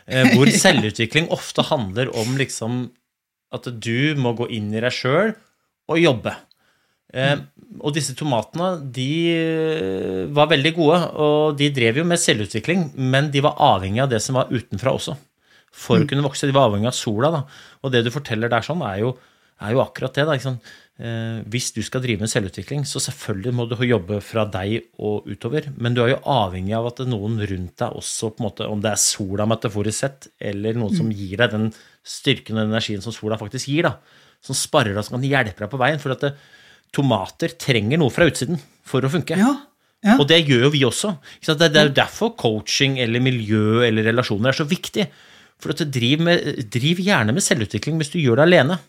eh, 0.06 0.30
Hvor 0.36 0.52
selvutvikling 0.66 1.32
ofte 1.34 1.66
handler 1.66 2.14
om 2.16 2.38
liksom 2.38 2.86
at 3.54 3.68
du 3.82 4.14
må 4.18 4.32
gå 4.38 4.48
inn 4.54 4.72
i 4.74 4.82
deg 4.82 4.94
sjøl 4.94 5.34
og 5.90 6.00
jobbe. 6.00 6.32
Eh, 7.14 7.42
og 7.82 7.94
disse 7.98 8.14
tomatene 8.18 8.70
de 8.94 9.10
eh, 9.34 10.24
var 10.34 10.48
veldig 10.54 10.74
gode, 10.78 11.02
og 11.18 11.58
de 11.60 11.72
drev 11.74 12.00
jo 12.04 12.06
med 12.08 12.22
selvutvikling, 12.22 12.92
men 12.96 13.32
de 13.34 13.42
var 13.46 13.58
avhengig 13.74 14.06
av 14.06 14.14
det 14.14 14.22
som 14.24 14.38
var 14.40 14.54
utenfra 14.54 14.94
også. 14.96 15.18
For 15.74 16.04
å 16.04 16.08
kunne 16.10 16.26
vokse. 16.26 16.48
De 16.50 16.56
var 16.56 16.70
avhengig 16.70 16.92
av 16.92 16.98
sola. 16.98 17.32
da. 17.34 17.44
Og 17.82 17.94
det 17.94 18.04
du 18.06 18.12
forteller 18.14 18.52
der 18.52 18.66
sånn, 18.66 18.84
er 18.86 19.02
jo, 19.02 19.16
er 19.64 19.74
jo 19.74 19.82
akkurat 19.84 20.14
det. 20.14 20.42
sant? 20.42 20.72
Eh, 21.02 21.40
hvis 21.50 21.72
du 21.74 21.82
skal 21.82 22.04
drive 22.04 22.22
med 22.22 22.30
selvutvikling, 22.30 22.84
så 22.86 23.02
selvfølgelig 23.02 23.54
må 23.58 23.66
du 23.66 23.76
jobbe 23.82 24.20
fra 24.22 24.46
deg 24.46 24.92
og 25.02 25.26
utover, 25.26 25.72
men 25.82 25.96
du 25.96 26.04
er 26.04 26.12
jo 26.14 26.20
avhengig 26.30 26.76
av 26.78 26.92
at 26.92 27.02
det 27.02 27.08
noen 27.10 27.40
rundt 27.42 27.80
deg 27.82 27.98
også, 27.98 28.36
måte, 28.38 28.68
om 28.70 28.84
det 28.84 28.92
er 28.92 29.02
sola 29.02 29.48
metaforisk 29.50 29.98
sett, 30.06 30.28
eller 30.38 30.78
noen 30.78 30.94
som 30.94 31.10
gir 31.10 31.42
deg 31.42 31.50
den 31.56 31.72
styrken 32.06 32.62
og 32.62 32.68
energien 32.70 33.02
som 33.02 33.16
sola 33.16 33.40
faktisk 33.42 33.72
gir, 33.74 33.90
da, 33.90 33.96
som 34.46 34.54
sparer 34.54 34.94
deg, 34.94 35.02
som 35.08 35.18
kan 35.18 35.26
hjelpe 35.26 35.66
deg 35.66 35.74
på 35.74 35.82
veien. 35.82 36.02
For 36.04 36.14
at 36.14 36.28
det, 36.28 36.36
tomater 36.94 37.56
trenger 37.58 37.98
noe 37.98 38.14
fra 38.14 38.28
utsiden 38.30 38.60
for 38.86 39.02
å 39.02 39.12
funke. 39.12 39.38
Ja, 39.40 39.56
ja. 40.04 40.18
Og 40.20 40.28
det 40.30 40.42
gjør 40.44 40.68
jo 40.68 40.74
vi 40.74 40.84
også. 40.86 41.16
Det 41.48 41.72
det 41.72 41.80
er 41.80 41.94
derfor 41.96 42.34
coaching 42.38 42.98
eller 43.02 43.24
miljø 43.24 43.82
eller 43.88 44.06
relasjoner 44.12 44.52
er 44.52 44.58
så 44.58 44.68
viktig. 44.68 45.08
For 45.64 45.72
at 45.72 45.84
driv, 45.96 46.24
med, 46.28 46.66
driv 46.74 47.00
gjerne 47.04 47.36
med 47.36 47.46
selvutvikling 47.46 48.02
hvis 48.02 48.12
du 48.12 48.20
gjør 48.20 48.42
det 48.42 48.50
alene. 48.50 48.80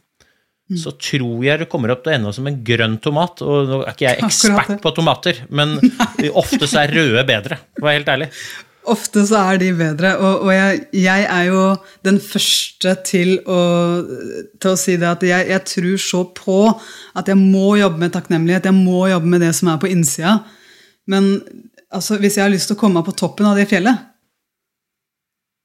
Mm. 0.65 0.79
Så 0.81 0.95
tror 0.97 1.43
jeg 1.45 1.61
du 1.61 1.67
kommer 1.69 1.93
opp 1.93 2.05
til 2.05 2.15
å 2.15 2.17
ende 2.17 2.31
som 2.35 2.47
en 2.49 2.61
grønn 2.67 2.97
tomat. 3.05 3.43
Og 3.45 3.71
nå 3.71 3.81
er 3.85 3.95
ikke 3.95 4.09
jeg 4.09 4.23
ekspert 4.27 4.79
på 4.83 4.95
tomater, 4.97 5.45
men 5.55 5.77
ofte 6.43 6.67
så 6.67 6.85
er 6.85 6.95
røde 6.97 7.27
bedre, 7.29 7.61
for 7.77 7.85
å 7.85 7.91
være 7.91 8.01
helt 8.01 8.15
ærlig. 8.17 8.31
Ofte 8.93 9.23
så 9.25 9.41
er 9.49 9.59
de 9.63 9.71
bedre, 9.73 10.11
og, 10.21 10.43
og 10.45 10.51
jeg, 10.53 10.81
jeg 11.01 11.23
er 11.33 11.47
jo 11.49 11.61
den 12.05 12.19
første 12.21 12.93
til 13.09 13.39
å, 13.49 13.61
til 14.61 14.75
å 14.75 14.77
si 14.77 14.99
det 15.01 15.09
at 15.09 15.25
jeg, 15.25 15.47
jeg 15.55 15.65
tror 15.71 16.03
så 16.05 16.21
på 16.37 16.59
at 17.17 17.31
jeg 17.33 17.39
må 17.41 17.79
jobbe 17.81 18.03
med 18.03 18.13
takknemlighet, 18.13 18.69
jeg 18.69 18.77
må 18.77 19.07
jobbe 19.09 19.31
med 19.33 19.41
det 19.41 19.55
som 19.57 19.71
er 19.73 19.81
på 19.81 19.89
innsida. 19.89 20.35
Men 21.09 21.31
altså, 21.89 22.19
hvis 22.21 22.37
jeg 22.37 22.45
har 22.45 22.53
lyst 22.53 22.69
til 22.69 22.77
å 22.77 22.83
komme 22.83 23.01
meg 23.01 23.09
på 23.09 23.17
toppen 23.25 23.49
av 23.49 23.57
det 23.57 23.71
fjellet, 23.73 24.05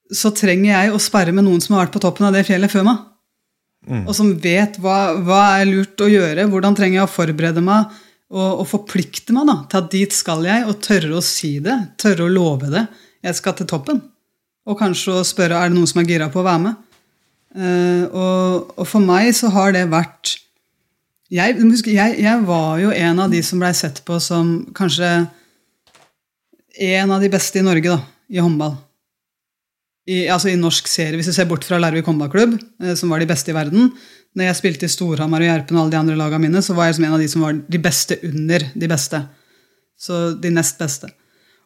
så 0.09 0.31
trenger 0.35 0.71
jeg 0.71 0.93
å 0.93 1.01
sperre 1.01 1.33
med 1.35 1.45
noen 1.45 1.61
som 1.61 1.75
har 1.75 1.85
vært 1.85 1.95
på 1.95 2.01
toppen 2.03 2.27
av 2.29 2.35
det 2.35 2.45
fjellet 2.47 2.71
før 2.71 2.87
meg. 2.87 3.05
Og 4.05 4.13
som 4.13 4.31
vet 4.41 4.77
hva, 4.81 5.15
hva 5.25 5.41
er 5.59 5.69
lurt 5.69 6.01
å 6.03 6.09
gjøre, 6.09 6.47
hvordan 6.51 6.75
trenger 6.77 6.99
jeg 6.99 7.07
å 7.07 7.11
forberede 7.11 7.63
meg 7.63 7.93
og, 8.29 8.61
og 8.61 8.65
forplikte 8.69 9.33
meg 9.33 9.47
da, 9.49 9.55
til 9.69 9.79
at 9.79 9.87
dit 9.93 10.13
skal 10.13 10.43
jeg, 10.45 10.65
og 10.69 10.81
tørre 10.85 11.15
å 11.17 11.23
si 11.25 11.55
det, 11.63 11.77
tørre 12.01 12.27
å 12.27 12.33
love 12.33 12.69
det. 12.73 12.85
Jeg 13.25 13.37
skal 13.39 13.55
til 13.57 13.69
toppen. 13.69 14.03
Og 14.69 14.77
kanskje 14.77 15.15
å 15.17 15.25
spørre 15.25 15.57
er 15.57 15.71
det 15.71 15.77
noen 15.77 15.89
som 15.89 16.03
er 16.03 16.09
gira 16.11 16.29
på 16.29 16.43
å 16.43 16.45
være 16.45 16.63
med. 16.67 16.85
Uh, 17.49 18.03
og, 18.13 18.75
og 18.77 18.85
for 18.85 19.01
meg 19.01 19.31
så 19.33 19.49
har 19.55 19.73
det 19.73 19.87
vært 19.89 20.35
jeg, 21.33 21.55
jeg, 21.89 22.13
jeg 22.21 22.43
var 22.45 22.77
jo 22.81 22.91
en 22.93 23.23
av 23.23 23.33
de 23.33 23.39
som 23.45 23.61
blei 23.61 23.71
sett 23.77 24.03
på 24.05 24.17
som 24.21 24.51
kanskje 24.77 25.09
en 26.89 27.13
av 27.13 27.21
de 27.21 27.29
beste 27.33 27.61
i 27.61 27.65
Norge 27.65 27.89
da, 27.89 27.97
i 28.29 28.41
håndball. 28.41 28.77
I, 30.09 30.23
altså 30.31 30.49
i 30.49 30.57
norsk 30.57 30.87
serie, 30.89 31.17
Hvis 31.19 31.29
du 31.29 31.35
ser 31.35 31.45
bort 31.45 31.65
fra 31.67 31.77
Larvik 31.77 32.07
håndballklubb, 32.09 32.55
eh, 32.81 32.95
som 32.97 33.11
var 33.13 33.21
de 33.21 33.29
beste 33.29 33.51
i 33.51 33.57
verden 33.57 33.91
Når 34.33 34.47
jeg 34.47 34.57
spilte 34.57 34.87
i 34.87 34.91
Storhamar 34.91 35.43
og 35.43 35.49
Gjerpen 35.51 35.77
og 35.77 35.83
alle 35.83 35.93
de 35.93 35.99
andre 35.99 36.17
lagene 36.17 36.47
mine, 36.47 36.63
så 36.65 36.73
var 36.77 36.89
jeg 36.89 36.97
som 36.97 37.05
en 37.05 37.17
av 37.17 37.21
de 37.21 37.27
som 37.29 37.45
var 37.45 37.57
de 37.57 37.81
beste 37.81 38.17
under 38.25 38.65
de 38.73 38.89
beste. 38.89 39.21
Så 39.99 40.19
de 40.41 40.51
nest 40.53 40.77
beste. 40.79 41.09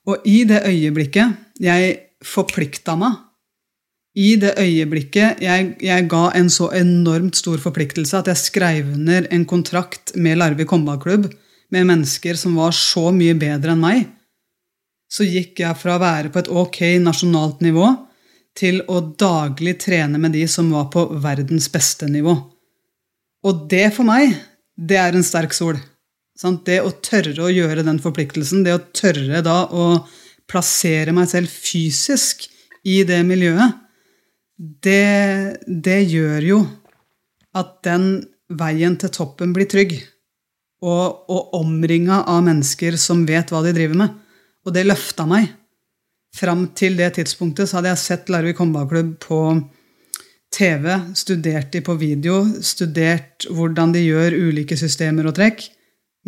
Og 0.08 0.24
i 0.28 0.44
det 0.48 0.64
øyeblikket 0.68 1.62
jeg 1.64 2.00
forplikta 2.24 2.96
meg 3.00 3.20
i 4.14 4.36
det 4.38 4.54
øyeblikket 4.62 5.42
jeg, 5.42 5.70
jeg 5.82 6.08
ga 6.10 6.28
en 6.38 6.50
så 6.54 6.68
enormt 6.78 7.38
stor 7.40 7.58
forpliktelse 7.62 8.20
at 8.20 8.30
jeg 8.30 8.42
skrev 8.44 8.92
under 8.94 9.26
en 9.34 9.46
kontrakt 9.50 10.14
med 10.16 10.38
Larvik 10.38 10.70
håndballklubb 10.70 11.32
med 11.74 11.88
mennesker 11.90 12.38
som 12.38 12.60
var 12.60 12.76
så 12.78 13.08
mye 13.16 13.34
bedre 13.40 13.74
enn 13.74 13.82
meg, 13.82 14.04
så 15.10 15.26
gikk 15.26 15.64
jeg 15.64 15.80
fra 15.80 15.96
å 15.98 16.04
være 16.04 16.30
på 16.30 16.44
et 16.44 16.52
ok 16.54 16.80
nasjonalt 17.02 17.64
nivå 17.66 17.88
til 18.58 18.82
å 18.92 19.00
daglig 19.20 19.78
trene 19.82 20.20
med 20.22 20.36
de 20.36 20.44
som 20.50 20.70
var 20.74 20.90
på 20.94 21.06
verdens 21.24 21.70
beste 21.74 22.10
nivå. 22.10 22.36
Og 23.44 23.66
det 23.70 23.88
for 23.96 24.08
meg, 24.08 24.36
det 24.78 25.00
er 25.02 25.18
en 25.18 25.26
sterk 25.26 25.56
sol. 25.58 25.80
Sant? 26.38 26.64
Det 26.66 26.80
å 26.82 26.94
tørre 27.04 27.46
å 27.46 27.52
gjøre 27.54 27.86
den 27.86 28.00
forpliktelsen, 28.02 28.64
det 28.66 28.76
å 28.78 28.84
tørre 28.96 29.42
da 29.46 29.64
å 29.70 29.88
plassere 30.50 31.14
meg 31.16 31.30
selv 31.32 31.52
fysisk 31.52 32.48
i 32.84 33.02
det 33.08 33.22
miljøet, 33.28 33.80
det, 34.58 35.58
det 35.68 36.02
gjør 36.12 36.48
jo 36.48 36.60
at 37.58 37.78
den 37.86 38.08
veien 38.54 38.96
til 39.00 39.12
toppen 39.14 39.54
blir 39.56 39.70
trygg. 39.70 39.96
Og, 40.84 41.30
og 41.32 41.54
omringa 41.56 42.26
av 42.28 42.42
mennesker 42.44 42.98
som 43.00 43.22
vet 43.28 43.54
hva 43.54 43.62
de 43.64 43.72
driver 43.76 44.02
med. 44.02 44.16
Og 44.68 44.76
det 44.76 44.84
løfta 44.84 45.24
meg. 45.28 45.48
Fram 46.34 46.66
til 46.74 46.98
det 46.98 47.12
tidspunktet 47.20 47.70
så 47.70 47.78
hadde 47.78 47.92
jeg 47.92 48.02
sett 48.02 48.32
Larvik 48.34 48.58
håndballklubb 48.62 49.16
på 49.22 49.40
TV, 50.54 50.90
studert 51.18 51.72
de 51.74 51.82
på 51.86 51.96
video, 51.98 52.42
studert 52.66 53.46
hvordan 53.54 53.94
de 53.94 54.02
gjør 54.02 54.36
ulike 54.50 54.78
systemer 54.78 55.30
og 55.30 55.36
trekk. 55.38 55.66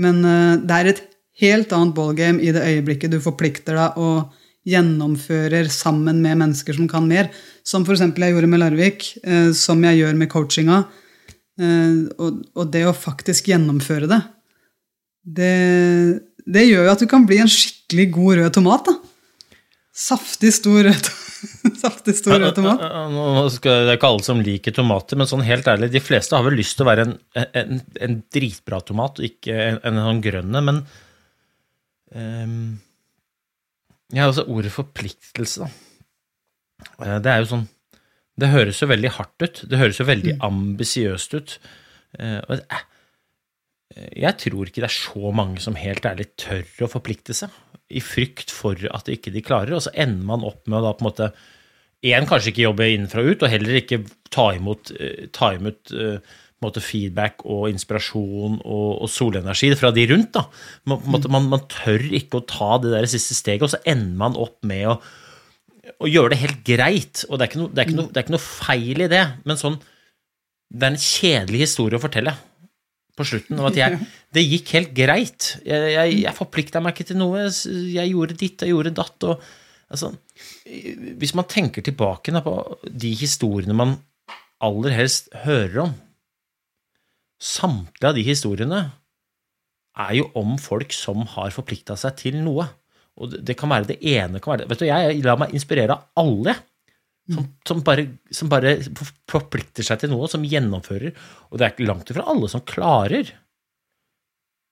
Men 0.02 0.22
eh, 0.26 0.56
det 0.62 0.78
er 0.78 0.90
et 0.92 1.04
helt 1.42 1.74
annet 1.76 1.96
ballgame 1.98 2.44
i 2.44 2.54
det 2.56 2.64
øyeblikket 2.64 3.14
du 3.14 3.20
forplikter 3.24 3.78
deg 3.78 3.98
og 4.02 4.36
gjennomfører 4.66 5.70
sammen 5.70 6.22
med 6.24 6.40
mennesker 6.42 6.78
som 6.78 6.90
kan 6.90 7.06
mer. 7.10 7.30
Som 7.66 7.86
f.eks. 7.86 8.06
jeg 8.06 8.34
gjorde 8.34 8.50
med 8.50 8.62
Larvik, 8.62 9.10
eh, 9.24 9.50
som 9.58 9.82
jeg 9.86 10.02
gjør 10.02 10.22
med 10.22 10.32
coachinga. 10.32 10.84
Eh, 11.62 11.98
og, 12.20 12.64
det 12.74 12.86
å 12.86 12.96
faktisk 12.98 13.50
gjennomføre 13.52 14.10
det, 14.12 14.22
det, 15.26 15.52
det 16.46 16.66
gjør 16.68 16.90
jo 16.90 16.94
at 16.94 17.02
du 17.02 17.10
kan 17.10 17.26
bli 17.26 17.42
en 17.42 17.52
skikkelig 17.52 18.10
god 18.14 18.42
rød 18.42 18.56
tomat. 18.60 18.90
da. 18.90 19.15
Saftig 19.96 20.50
stor 20.52 20.82
rød, 20.90 21.08
Saftig 21.84 22.16
stor 22.18 22.36
rød 22.42 22.56
tomat. 22.58 22.82
Nå 23.14 23.26
skal 23.54 23.86
det 23.88 23.94
ikke 23.96 24.10
alle 24.12 24.26
som 24.28 24.42
liker 24.44 24.76
tomater, 24.76 25.16
men 25.20 25.30
sånn 25.30 25.44
helt 25.48 25.68
ærlig, 25.72 25.88
de 25.94 26.02
fleste 26.04 26.36
har 26.36 26.44
vel 26.44 26.58
lyst 26.60 26.76
til 26.76 26.84
å 26.84 26.90
være 26.90 27.06
en, 27.08 27.14
en, 27.62 27.80
en 28.04 28.18
dritbra 28.36 28.82
tomat, 28.84 29.22
ikke 29.24 29.56
en, 29.70 29.78
en 29.88 30.02
sånn 30.10 30.20
grønne, 30.26 30.62
men 30.68 30.82
ehm, 32.16 32.58
Ja, 34.16 34.28
altså 34.28 34.44
ordet 34.52 34.74
forpliktelse, 34.76 35.64
da. 35.66 35.72
Eh, 37.06 37.16
Det 37.24 37.32
er 37.32 37.40
jo 37.42 37.48
sånn 37.54 37.64
Det 38.38 38.52
høres 38.52 38.82
jo 38.84 38.90
veldig 38.92 39.14
hardt 39.16 39.46
ut. 39.48 39.62
Det 39.72 39.80
høres 39.80 40.02
jo 40.02 40.06
veldig 40.10 40.34
ambisiøst 40.44 41.38
ut. 41.40 41.56
Eh, 42.20 42.42
er- 42.60 42.84
jeg 43.96 44.36
tror 44.42 44.68
ikke 44.68 44.82
det 44.84 44.90
er 44.90 44.96
så 44.98 45.30
mange 45.32 45.62
som 45.64 45.78
helt 45.80 46.04
ærlig 46.10 46.26
tør 46.42 46.66
å 46.84 46.90
forplikte 46.92 47.32
seg, 47.38 47.54
i 47.94 48.02
frykt 48.02 48.54
for 48.54 48.80
at 48.92 49.10
ikke 49.12 49.34
de 49.34 49.44
klarer, 49.46 49.76
og 49.78 49.84
så 49.86 49.94
ender 49.94 50.26
man 50.26 50.46
opp 50.48 50.64
med 50.66 50.80
å 50.80 50.88
da 50.88 50.96
på 50.96 51.06
en 51.06 51.10
måte 51.10 51.30
en, 52.06 52.26
kanskje 52.30 52.52
ikke 52.52 52.66
jobbe 52.68 52.88
innenfra 52.94 53.24
og 53.24 53.34
ut, 53.34 53.44
og 53.46 53.50
heller 53.52 53.80
ikke 53.80 54.04
ta 54.34 54.52
imot, 54.54 54.92
eh, 55.00 55.26
ta 55.34 55.54
imot 55.56 55.94
eh, 55.96 56.34
måte 56.64 56.82
feedback 56.84 57.44
og 57.50 57.68
inspirasjon 57.72 58.60
og, 58.62 58.90
og 59.04 59.10
solenergi 59.12 59.72
fra 59.78 59.92
de 59.96 60.06
rundt. 60.12 60.32
da. 60.38 60.46
Man, 60.90 61.02
måte, 61.12 61.32
man, 61.34 61.50
man 61.52 61.66
tør 61.72 62.04
ikke 62.06 62.42
å 62.42 62.48
ta 62.50 62.76
det 62.84 62.94
der 62.94 63.10
siste 63.10 63.38
steget, 63.38 63.66
og 63.66 63.74
så 63.74 63.82
ender 63.90 64.18
man 64.22 64.38
opp 64.40 64.60
med 64.68 64.88
å, 64.94 65.00
å 65.98 66.10
gjøre 66.10 66.34
det 66.34 66.42
helt 66.44 66.64
greit. 66.68 67.26
Og 67.30 67.38
det 67.38 67.48
er, 67.48 67.52
ikke 67.52 67.64
noe, 67.64 67.74
det, 67.74 67.82
er 67.82 67.90
ikke 67.90 68.00
noe, 68.02 68.10
det 68.12 68.22
er 68.22 68.28
ikke 68.28 68.38
noe 68.38 68.48
feil 68.48 69.06
i 69.06 69.12
det, 69.12 69.24
men 69.46 69.62
sånn, 69.62 69.80
det 70.76 70.88
er 70.88 70.94
en 70.94 71.06
kjedelig 71.08 71.66
historie 71.68 72.00
å 72.00 72.04
fortelle 72.04 72.34
på 73.16 73.28
slutten. 73.28 73.60
Og 73.62 73.72
at 73.72 73.80
jeg, 73.80 74.00
det 74.36 74.46
gikk 74.46 74.74
helt 74.78 74.96
greit. 74.98 75.52
Jeg, 75.66 75.94
jeg, 75.96 76.18
jeg 76.26 76.38
forplikta 76.38 76.82
meg 76.84 76.96
ikke 76.96 77.10
til 77.12 77.20
noe. 77.22 77.48
Jeg 77.48 78.12
gjorde 78.12 78.40
ditt, 78.40 78.66
jeg 78.66 78.74
gjorde 78.74 78.96
datt. 78.98 79.28
Og, 79.30 79.46
altså, 79.90 80.12
hvis 81.22 81.36
man 81.38 81.50
tenker 81.52 81.86
tilbake 81.86 82.36
da, 82.36 82.44
på 82.46 82.58
de 82.90 83.14
historiene 83.18 83.78
man 83.78 83.98
aller 84.64 84.96
helst 84.96 85.32
hører 85.46 85.88
om 85.90 85.96
Samtlige 87.46 88.08
av 88.08 88.16
de 88.16 88.22
historiene 88.24 88.78
er 90.00 90.14
jo 90.16 90.30
om 90.40 90.54
folk 90.58 90.94
som 90.96 91.26
har 91.34 91.52
forplikta 91.54 91.98
seg 92.00 92.16
til 92.22 92.38
noe. 92.42 92.64
Og 93.20 93.36
det, 93.36 93.58
kan 93.60 93.70
være 93.72 93.90
det 93.92 93.98
ene 94.08 94.40
kan 94.40 94.54
være 94.54 94.64
det. 94.64 94.70
Vet 94.72 94.82
du, 94.82 94.86
Jeg 94.88 95.20
lar 95.24 95.40
meg 95.40 95.52
inspirere 95.56 95.98
av 95.98 96.24
alle 96.24 96.56
som, 97.32 97.48
som, 97.66 97.80
bare, 97.86 98.04
som 98.30 98.50
bare 98.52 98.76
forplikter 99.32 99.86
seg 99.88 100.04
til 100.04 100.12
noe, 100.12 100.28
som 100.30 100.44
gjennomfører. 100.46 101.16
Og 101.50 101.58
det 101.58 101.66
er 101.66 101.74
ikke 101.74 101.88
langt 101.90 102.12
ifra 102.14 102.26
alle 102.30 102.50
som 102.52 102.62
klarer. 102.68 103.32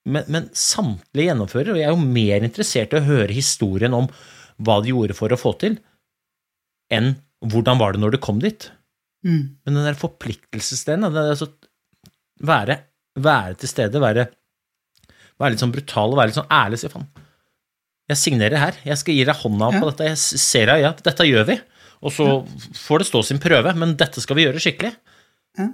Men, 0.06 0.28
men 0.28 0.50
samtlige 0.58 1.30
gjennomfører, 1.32 1.74
og 1.74 1.80
jeg 1.80 1.88
er 1.88 1.96
jo 1.96 2.14
mer 2.20 2.46
interessert 2.46 2.94
i 2.94 3.00
å 3.00 3.06
høre 3.08 3.34
historien 3.34 3.96
om 3.98 4.10
hva 4.62 4.78
de 4.84 4.92
gjorde 4.92 5.16
for 5.18 5.34
å 5.34 5.40
få 5.40 5.56
til, 5.64 5.80
enn 6.94 7.16
hvordan 7.50 7.80
var 7.82 7.96
det 7.96 8.04
når 8.04 8.16
du 8.16 8.22
kom 8.24 8.42
dit. 8.44 8.68
Mm. 9.26 9.56
Men 9.64 9.78
den 9.80 9.88
der 9.88 9.98
forpliktelsesdelen, 10.00 11.08
altså 11.10 11.50
være, 12.44 12.78
være 13.18 13.58
til 13.64 13.72
stede, 13.72 14.02
være, 14.04 14.28
være 15.40 15.56
litt 15.56 15.64
sånn 15.64 15.74
brutal 15.74 16.14
og 16.14 16.20
være 16.20 16.32
litt 16.34 16.40
sånn 16.42 16.54
ærlig, 16.54 16.82
si 16.84 16.92
faen. 16.92 17.08
Jeg 18.12 18.20
signerer 18.20 18.60
her. 18.60 18.78
Jeg 18.84 19.00
skal 19.00 19.16
gi 19.16 19.24
deg 19.26 19.40
hånda 19.40 19.70
Ja. 19.72 19.80
på 19.80 19.90
dette. 19.90 20.10
Jeg 20.12 20.20
ser 20.44 20.68
deg 20.68 20.82
i 20.82 20.84
øya. 20.84 20.90
Dette 21.08 21.26
gjør 21.26 21.46
vi. 21.48 21.56
Og 22.04 22.12
så 22.12 22.28
får 22.76 23.04
det 23.04 23.08
stå 23.10 23.22
sin 23.24 23.40
prøve, 23.42 23.74
men 23.80 23.96
dette 24.00 24.22
skal 24.24 24.38
vi 24.38 24.46
gjøre 24.48 24.62
skikkelig. 24.64 24.92
Ja. 25.60 25.70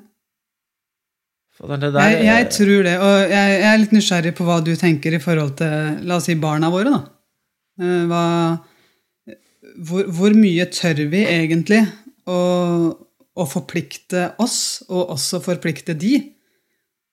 Det 1.59 1.79
der, 1.91 1.97
Jeg, 2.07 2.23
jeg 2.23 2.49
tror 2.55 2.83
det, 2.87 2.93
og 3.03 3.15
jeg, 3.33 3.55
jeg 3.59 3.67
er 3.67 3.79
litt 3.81 3.95
nysgjerrig 3.95 4.31
på 4.37 4.45
hva 4.47 4.59
du 4.63 4.69
tenker 4.79 5.17
i 5.17 5.19
forhold 5.19 5.57
til 5.59 5.97
la 6.07 6.15
oss 6.15 6.29
si 6.29 6.37
barna 6.39 6.69
våre. 6.71 6.93
da. 6.93 7.01
Eh, 7.83 8.05
Hva, 8.07 8.21
hvor, 9.89 10.05
hvor 10.15 10.35
mye 10.39 10.69
tør 10.71 11.01
vi 11.11 11.25
egentlig 11.27 11.81
å, 12.29 12.37
å 13.35 13.47
forplikte 13.49 14.29
oss, 14.39 14.85
og 14.87 15.11
også 15.17 15.41
forplikte 15.43 15.97
de? 15.99 16.13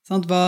Sant? 0.06 0.28
Hva, 0.30 0.44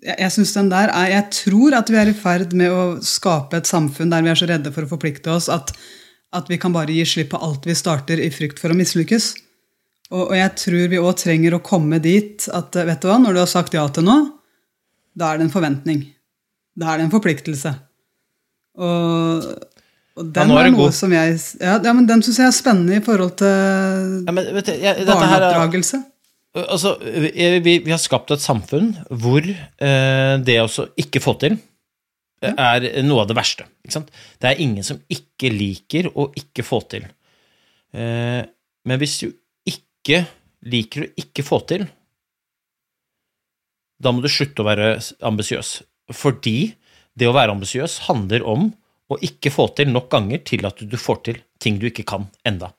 jeg 0.00 0.16
jeg 0.22 0.32
synes 0.38 0.54
den 0.56 0.72
der 0.72 0.88
er, 0.94 1.10
jeg 1.18 1.28
tror 1.42 1.76
at 1.76 1.92
vi 1.92 2.00
er 2.00 2.08
i 2.12 2.16
ferd 2.16 2.56
med 2.56 2.72
å 2.72 2.82
skape 3.04 3.60
et 3.60 3.68
samfunn 3.68 4.12
der 4.12 4.24
vi 4.24 4.30
er 4.32 4.38
så 4.38 4.48
redde 4.48 4.72
for 4.72 4.86
å 4.86 4.92
forplikte 4.94 5.32
oss 5.34 5.50
at, 5.52 5.72
at 6.36 6.50
vi 6.52 6.58
kan 6.60 6.74
bare 6.74 6.92
gi 6.94 7.04
slipp 7.08 7.32
på 7.32 7.40
alt 7.42 7.66
vi 7.68 7.76
starter 7.76 8.20
i 8.22 8.30
frykt 8.34 8.60
for 8.62 8.72
å 8.72 8.78
mislykkes. 8.78 9.32
Og, 10.12 10.28
og 10.28 10.34
jeg 10.38 10.52
tror 10.60 10.90
vi 10.92 11.00
òg 11.02 11.14
trenger 11.18 11.56
å 11.56 11.64
komme 11.64 11.98
dit 12.02 12.46
at 12.54 12.76
vet 12.76 13.02
du 13.02 13.08
hva, 13.10 13.18
når 13.22 13.36
du 13.36 13.42
har 13.42 13.50
sagt 13.50 13.74
ja 13.74 13.86
til 13.90 14.06
noe, 14.06 14.28
da 15.16 15.32
er 15.32 15.40
det 15.40 15.48
en 15.48 15.54
forventning. 15.54 16.04
Da 16.76 16.92
er 16.92 17.00
det 17.00 17.06
en 17.06 17.14
forpliktelse. 17.14 17.72
Og, 18.76 19.46
og 20.20 20.32
den 20.36 20.52
ja, 20.52 20.58
er 20.60 20.68
noe 20.68 20.82
god. 20.82 20.96
som 20.96 21.14
jeg 21.14 21.38
Ja, 21.64 21.78
ja 21.80 21.94
men 21.96 22.08
den 22.08 22.20
syns 22.24 22.42
jeg 22.42 22.50
er 22.50 22.56
spennende 22.56 22.98
i 22.98 23.04
forhold 23.04 23.38
til 23.40 23.48
ja, 24.26 24.34
men, 24.36 24.50
vet 24.58 24.68
du, 24.68 24.74
ja 24.82 24.92
barneoppdragelse. 25.08 26.02
Altså, 26.56 26.94
vi, 27.00 27.32
vi, 27.64 27.78
vi 27.84 27.92
har 27.92 28.00
skapt 28.00 28.32
et 28.32 28.40
samfunn 28.40 28.94
hvor 29.10 29.44
eh, 29.44 30.34
det 30.44 30.60
å 30.62 30.86
ikke 31.00 31.20
få 31.24 31.36
til 31.40 31.58
er 32.42 32.86
noe 33.06 33.22
av 33.24 33.30
det 33.30 33.36
verste. 33.38 33.66
Det 33.86 34.48
er 34.48 34.60
ingen 34.62 34.84
som 34.84 35.00
ikke 35.08 35.50
liker 35.52 36.10
å 36.12 36.28
ikke 36.36 36.64
få 36.66 36.82
til. 36.90 37.06
Eh, 37.96 38.42
men 38.86 39.00
hvis 39.00 39.18
du 39.22 39.28
ikke 39.66 40.24
liker 40.66 41.06
å 41.06 41.12
ikke 41.22 41.44
få 41.46 41.60
til, 41.68 41.86
da 43.96 44.12
må 44.12 44.20
du 44.20 44.28
slutte 44.28 44.62
å 44.62 44.68
være 44.68 44.96
ambisiøs. 45.24 45.78
Fordi 46.14 46.74
det 47.16 47.28
å 47.28 47.34
være 47.36 47.54
ambisiøs 47.56 48.02
handler 48.10 48.44
om 48.46 48.68
å 49.08 49.18
ikke 49.24 49.52
få 49.54 49.68
til 49.78 49.88
nok 49.92 50.10
ganger 50.12 50.42
til 50.44 50.66
at 50.68 50.82
du 50.82 50.96
får 51.00 51.22
til 51.28 51.40
ting 51.62 51.78
du 51.80 51.88
ikke 51.88 52.06
kan 52.08 52.28
enda. 52.46 52.72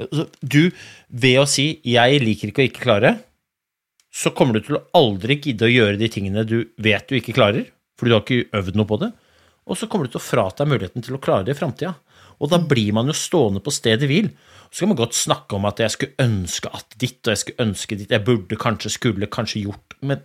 Altså, 0.00 0.26
Du, 0.40 0.72
ved 1.08 1.38
å 1.38 1.46
si 1.46 1.80
'jeg 1.84 2.20
liker 2.20 2.48
ikke 2.48 2.62
å 2.62 2.68
ikke 2.68 2.84
klare', 2.86 3.20
så 4.10 4.30
kommer 4.30 4.54
du 4.54 4.60
til 4.60 4.76
å 4.78 4.84
aldri 4.94 5.40
gidde 5.42 5.66
å 5.66 5.74
gjøre 5.74 5.98
de 5.98 6.08
tingene 6.08 6.46
du 6.46 6.70
vet 6.78 7.06
du 7.08 7.16
ikke 7.18 7.34
klarer, 7.34 7.66
fordi 7.98 8.10
du 8.10 8.16
har 8.16 8.24
ikke 8.24 8.58
øvd 8.60 8.78
noe 8.78 8.90
på 8.90 8.98
det, 9.02 9.10
og 9.64 9.78
så 9.80 9.88
kommer 9.88 10.06
du 10.06 10.14
til 10.14 10.20
å 10.20 10.24
frata 10.24 10.64
deg 10.64 10.74
muligheten 10.74 11.04
til 11.04 11.16
å 11.16 11.22
klare 11.22 11.46
det 11.46 11.54
i 11.54 11.58
framtida. 11.58 11.94
Og 12.42 12.50
da 12.52 12.58
blir 12.60 12.92
man 12.96 13.08
jo 13.08 13.14
stående 13.16 13.62
på 13.64 13.72
stedet 13.72 14.08
hvil. 14.10 14.28
Så 14.68 14.82
kan 14.82 14.90
man 14.90 14.98
godt 14.98 15.16
snakke 15.16 15.56
om 15.56 15.64
at 15.68 15.80
jeg 15.80 15.94
skulle 15.94 16.26
ønske 16.26 16.72
at 16.74 16.96
ditt, 17.00 17.20
og 17.22 17.32
jeg 17.32 17.40
skulle 17.40 17.68
ønske 17.68 17.96
ditt, 17.96 18.12
jeg 18.12 18.26
burde 18.26 18.58
kanskje, 18.60 18.92
skulle 18.92 19.30
kanskje 19.32 19.62
gjort, 19.64 19.96
men, 20.04 20.20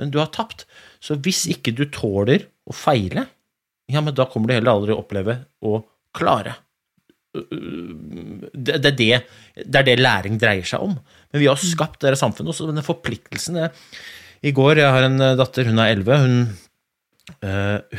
men 0.00 0.10
du 0.10 0.18
har 0.18 0.32
tapt. 0.34 0.64
Så 1.04 1.18
hvis 1.22 1.44
ikke 1.52 1.76
du 1.76 1.84
tåler 1.92 2.48
å 2.66 2.74
feile, 2.74 3.28
ja, 3.90 4.02
men 4.02 4.16
da 4.16 4.26
kommer 4.30 4.50
du 4.50 4.56
heller 4.56 4.72
aldri 4.72 4.96
å 4.96 5.02
oppleve 5.04 5.36
å 5.66 5.82
klare 6.16 6.56
det, 7.30 8.74
er 8.74 8.80
det, 8.90 8.92
det 9.62 9.78
er 9.78 9.86
det 9.86 9.98
læring 10.00 10.38
dreier 10.40 10.66
seg 10.66 10.82
om. 10.82 10.96
Men 11.30 11.42
vi 11.42 11.46
har 11.46 11.60
skapt 11.62 12.02
det 12.02 12.16
samfunnet, 12.18 12.50
også 12.50 12.66
denne 12.70 12.82
forpliktelsen. 12.82 13.60
I 14.42 14.52
går, 14.56 14.80
jeg 14.82 14.94
har 14.96 15.06
en 15.06 15.22
datter, 15.38 15.68
hun 15.68 15.78
er 15.78 15.92
11, 15.94 16.24
hun, 16.24 16.40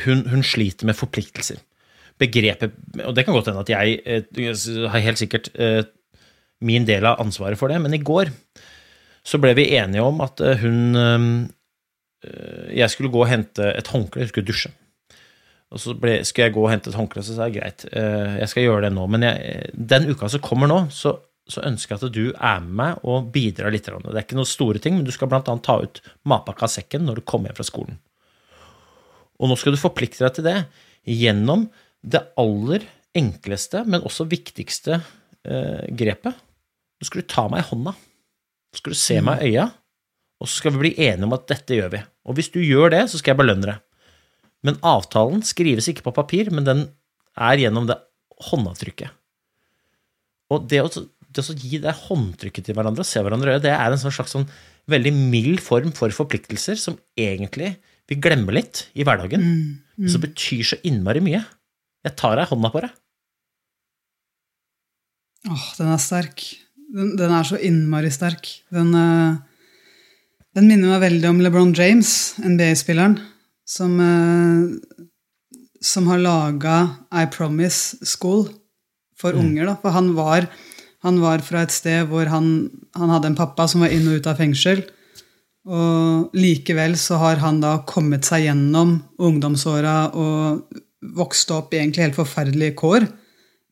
hun, 0.04 0.24
hun 0.30 0.42
sliter 0.46 0.88
med 0.88 0.98
forpliktelser. 0.98 1.60
Begrepet 2.20 2.76
Og 3.06 3.14
det 3.16 3.24
kan 3.24 3.34
godt 3.34 3.50
hende 3.50 3.64
at 3.64 3.72
jeg 3.72 3.98
eh, 4.04 4.90
har 4.92 5.06
helt 5.06 5.20
sikkert 5.20 5.50
eh, 5.54 5.82
min 6.62 6.86
del 6.86 7.06
av 7.08 7.20
ansvaret 7.22 7.58
for 7.58 7.72
det, 7.72 7.80
men 7.82 7.94
i 7.96 8.02
går 8.02 8.30
så 9.26 9.38
ble 9.42 9.54
vi 9.58 9.70
enige 9.78 10.04
om 10.04 10.20
at 10.24 10.42
eh, 10.42 10.62
hun 10.62 10.96
eh, 10.96 12.70
Jeg 12.78 12.90
skulle 12.90 13.10
gå 13.10 13.24
og 13.24 13.30
hente 13.30 13.66
et 13.72 13.90
håndkle, 13.90 14.22
jeg 14.22 14.30
skulle 14.30 14.46
dusje. 14.46 14.70
Og 15.72 15.80
så 15.80 15.94
ble, 15.98 16.20
skulle 16.28 16.50
jeg 16.50 16.54
gå 16.54 16.62
og 16.62 16.70
hente 16.70 16.90
et 16.92 16.98
håndkle, 16.98 17.24
så 17.24 17.34
sa 17.34 17.48
jeg 17.48 17.56
greit, 17.58 17.84
eh, 17.90 18.38
jeg 18.42 18.50
skal 18.52 18.66
gjøre 18.66 18.84
det 18.86 18.92
nå. 18.94 19.06
Men 19.10 19.26
jeg, 19.26 19.72
den 19.74 20.06
uka 20.12 20.28
som 20.30 20.42
kommer 20.44 20.70
nå, 20.70 20.78
så, 20.94 21.16
så 21.48 21.64
ønsker 21.66 21.96
jeg 21.96 22.02
at 22.04 22.14
du 22.14 22.24
er 22.30 22.62
med 22.62 22.78
meg 22.82 23.08
og 23.08 23.32
bidrar 23.34 23.74
litt. 23.74 23.88
Det 23.88 24.12
er 24.12 24.22
ikke 24.22 24.38
noen 24.38 24.52
store 24.52 24.82
ting, 24.82 24.98
men 24.98 25.08
du 25.08 25.14
skal 25.14 25.32
annet 25.32 25.64
ta 25.66 25.80
ut 25.82 26.02
matpakka 26.28 26.68
av 26.68 26.74
sekken 26.76 27.08
når 27.08 27.18
du 27.18 27.26
kommer 27.26 27.50
hjem 27.50 27.58
fra 27.58 27.66
skolen. 27.72 27.98
Og 29.42 29.50
nå 29.50 29.58
skal 29.58 29.74
du 29.74 29.80
forplikte 29.80 30.22
deg 30.22 30.36
til 30.36 30.46
det 30.46 30.58
gjennom 31.08 31.66
det 32.02 32.22
aller 32.38 32.86
enkleste, 33.18 33.82
men 33.84 34.04
også 34.06 34.28
viktigste 34.30 35.00
eh, 35.00 35.84
grepet. 35.98 36.38
Nå 36.98 37.08
skal 37.08 37.22
du 37.22 37.30
ta 37.30 37.48
meg 37.50 37.64
i 37.64 37.68
hånda. 37.72 37.92
Nå 37.92 38.78
skal 38.78 38.94
du 38.94 38.98
se 38.98 39.18
meg 39.24 39.42
i 39.42 39.52
øya, 39.52 39.66
og 40.42 40.48
så 40.48 40.60
skal 40.60 40.74
vi 40.74 40.84
bli 40.84 40.92
enige 41.08 41.26
om 41.26 41.34
at 41.36 41.48
dette 41.50 41.76
gjør 41.76 41.90
vi. 41.92 42.02
Og 42.26 42.38
hvis 42.38 42.52
du 42.54 42.60
gjør 42.62 42.94
det, 42.94 43.02
så 43.10 43.18
skal 43.18 43.34
jeg 43.34 43.42
belønne 43.42 43.68
deg. 43.68 43.82
Men 44.62 44.78
avtalen 44.86 45.42
skrives 45.46 45.88
ikke 45.90 46.06
på 46.06 46.14
papir, 46.14 46.50
men 46.54 46.66
den 46.66 46.84
er 47.34 47.58
gjennom 47.58 47.88
det 47.90 47.98
håndavtrykket. 48.50 49.10
Og 50.52 50.66
det 50.70 50.82
å, 50.84 50.90
det 50.92 51.42
å 51.42 51.56
gi 51.56 51.80
det 51.82 51.94
håndtrykket 52.04 52.68
til 52.68 52.76
hverandre 52.76 53.04
og 53.04 53.08
se 53.08 53.22
hverandre 53.24 53.50
i 53.50 53.56
øyet, 53.56 53.64
det 53.66 53.74
er 53.74 53.90
en 53.90 54.00
sånn 54.00 54.14
slags 54.14 54.34
sånn 54.36 54.48
veldig 54.90 55.12
mild 55.16 55.62
form 55.62 55.92
for 55.96 56.14
forpliktelser 56.14 56.78
som 56.78 56.98
egentlig 57.18 57.74
vi 58.12 58.20
glemmer 58.20 58.56
litt 58.58 58.86
i 58.92 59.06
hverdagen, 59.06 59.44
men 59.96 60.10
som 60.12 60.22
betyr 60.22 60.66
så 60.72 60.78
innmari 60.84 61.22
mye. 61.24 61.40
Jeg 62.04 62.18
tar 62.18 62.36
deg 62.36 62.50
hånda 62.50 62.70
på 62.74 62.82
det. 62.84 62.90
Åh, 65.48 65.64
den 65.78 65.92
er 65.94 66.02
sterk. 66.02 66.44
Den, 66.92 67.14
den 67.18 67.32
er 67.34 67.46
så 67.46 67.58
innmari 67.58 68.10
sterk. 68.12 68.48
Den, 68.74 68.92
eh, 68.94 69.38
den 70.58 70.68
minner 70.68 70.94
meg 70.94 71.04
veldig 71.06 71.30
om 71.30 71.40
LeBron 71.42 71.72
James, 71.78 72.34
NBA-spilleren, 72.42 73.16
som, 73.66 73.94
eh, 74.04 75.06
som 75.82 76.10
har 76.10 76.22
laga 76.22 76.76
I 77.10 77.24
Promise 77.32 78.04
School 78.06 78.48
for 79.18 79.38
unger. 79.38 79.70
Da. 79.70 79.76
For 79.82 79.94
han 79.94 80.12
var, 80.18 80.50
han 81.06 81.22
var 81.22 81.42
fra 81.46 81.64
et 81.64 81.74
sted 81.74 82.10
hvor 82.10 82.28
han, 82.30 82.68
han 82.98 83.14
hadde 83.14 83.32
en 83.32 83.38
pappa 83.38 83.66
som 83.70 83.82
var 83.82 83.94
inn 83.94 84.10
og 84.10 84.20
ut 84.20 84.30
av 84.30 84.42
fengsel. 84.42 84.84
Og 85.62 86.32
likevel 86.34 86.96
så 86.98 87.20
har 87.22 87.42
han 87.42 87.60
da 87.62 87.76
kommet 87.86 88.26
seg 88.26 88.48
gjennom 88.48 88.96
ungdomsåra 89.22 89.96
og 90.18 90.80
vokste 91.14 91.54
opp 91.54 91.74
i 91.74 91.82
egentlig 91.82 92.08
helt 92.08 92.18
forferdelige 92.18 92.74
kår 92.78 93.06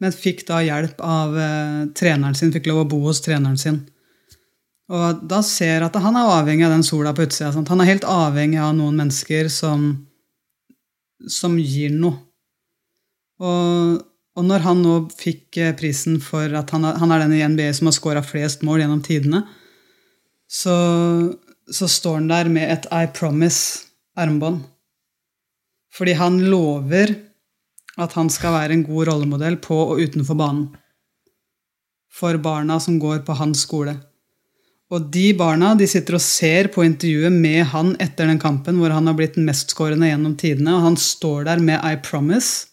men 0.00 0.16
fikk 0.16 0.46
da 0.48 0.62
hjelp 0.64 1.00
av 1.05 1.35
eh, 1.37 1.81
treneren 1.96 2.37
sin, 2.37 2.53
fikk 2.55 2.70
lov 2.70 2.85
å 2.85 2.88
bo 2.88 3.00
hos 3.05 3.20
treneren 3.24 3.59
sin. 3.61 3.83
Og 4.90 5.20
da 5.31 5.42
ser 5.46 5.85
at 5.87 5.96
han 6.03 6.16
er 6.18 6.33
avhengig 6.40 6.66
av 6.66 6.72
den 6.74 6.86
sola 6.86 7.12
på 7.14 7.26
utsida. 7.26 7.53
Sant? 7.55 7.68
Han 7.70 7.82
er 7.84 7.93
helt 7.93 8.07
avhengig 8.09 8.59
av 8.59 8.72
noen 8.78 8.97
mennesker 8.99 9.51
som, 9.53 9.91
som 11.30 11.59
gir 11.61 11.93
noe. 11.95 12.16
Og, 13.41 14.01
og 14.36 14.45
når 14.49 14.64
han 14.64 14.82
nå 14.84 14.97
fikk 15.20 15.61
eh, 15.61 15.76
prisen 15.76 16.18
for 16.24 16.49
at 16.57 16.72
han 16.74 16.88
han 16.88 17.12
er 17.12 17.26
den 17.26 17.36
i 17.36 17.45
NBA 17.45 17.70
som 17.76 17.91
har 17.91 17.97
scora 17.97 18.24
flest 18.24 18.64
mål 18.66 18.82
gjennom 18.82 19.05
tidene, 19.05 19.45
så, 20.51 20.74
så 21.70 21.88
står 21.88 22.20
han 22.20 22.28
der 22.30 22.50
med 22.52 22.72
et 22.72 22.86
I 22.90 23.06
Promise-armbånd. 23.14 24.62
Fordi 25.94 26.14
han 26.18 26.38
lover 26.50 27.14
at 28.00 28.14
han 28.16 28.30
skal 28.32 28.54
være 28.54 28.76
en 28.76 28.86
god 28.86 29.10
rollemodell 29.10 29.58
på 29.62 29.76
og 29.92 30.00
utenfor 30.00 30.38
banen. 30.38 30.68
For 32.10 32.38
barna 32.42 32.78
som 32.82 32.98
går 33.02 33.22
på 33.26 33.36
hans 33.38 33.64
skole. 33.66 33.96
Og 34.90 35.06
de 35.14 35.28
barna 35.38 35.76
de 35.78 35.86
sitter 35.86 36.16
og 36.18 36.24
ser 36.24 36.70
på 36.74 36.82
intervjuet 36.82 37.30
med 37.30 37.62
han 37.70 37.92
etter 38.02 38.26
den 38.26 38.40
kampen 38.42 38.80
hvor 38.80 38.90
han 38.90 39.06
har 39.06 39.14
blitt 39.18 39.38
mestskårende 39.38 40.10
gjennom 40.10 40.34
tidene, 40.40 40.74
og 40.74 40.86
han 40.88 40.98
står 40.98 41.46
der 41.46 41.62
med 41.62 41.78
I 41.86 41.94
promise. 42.02 42.66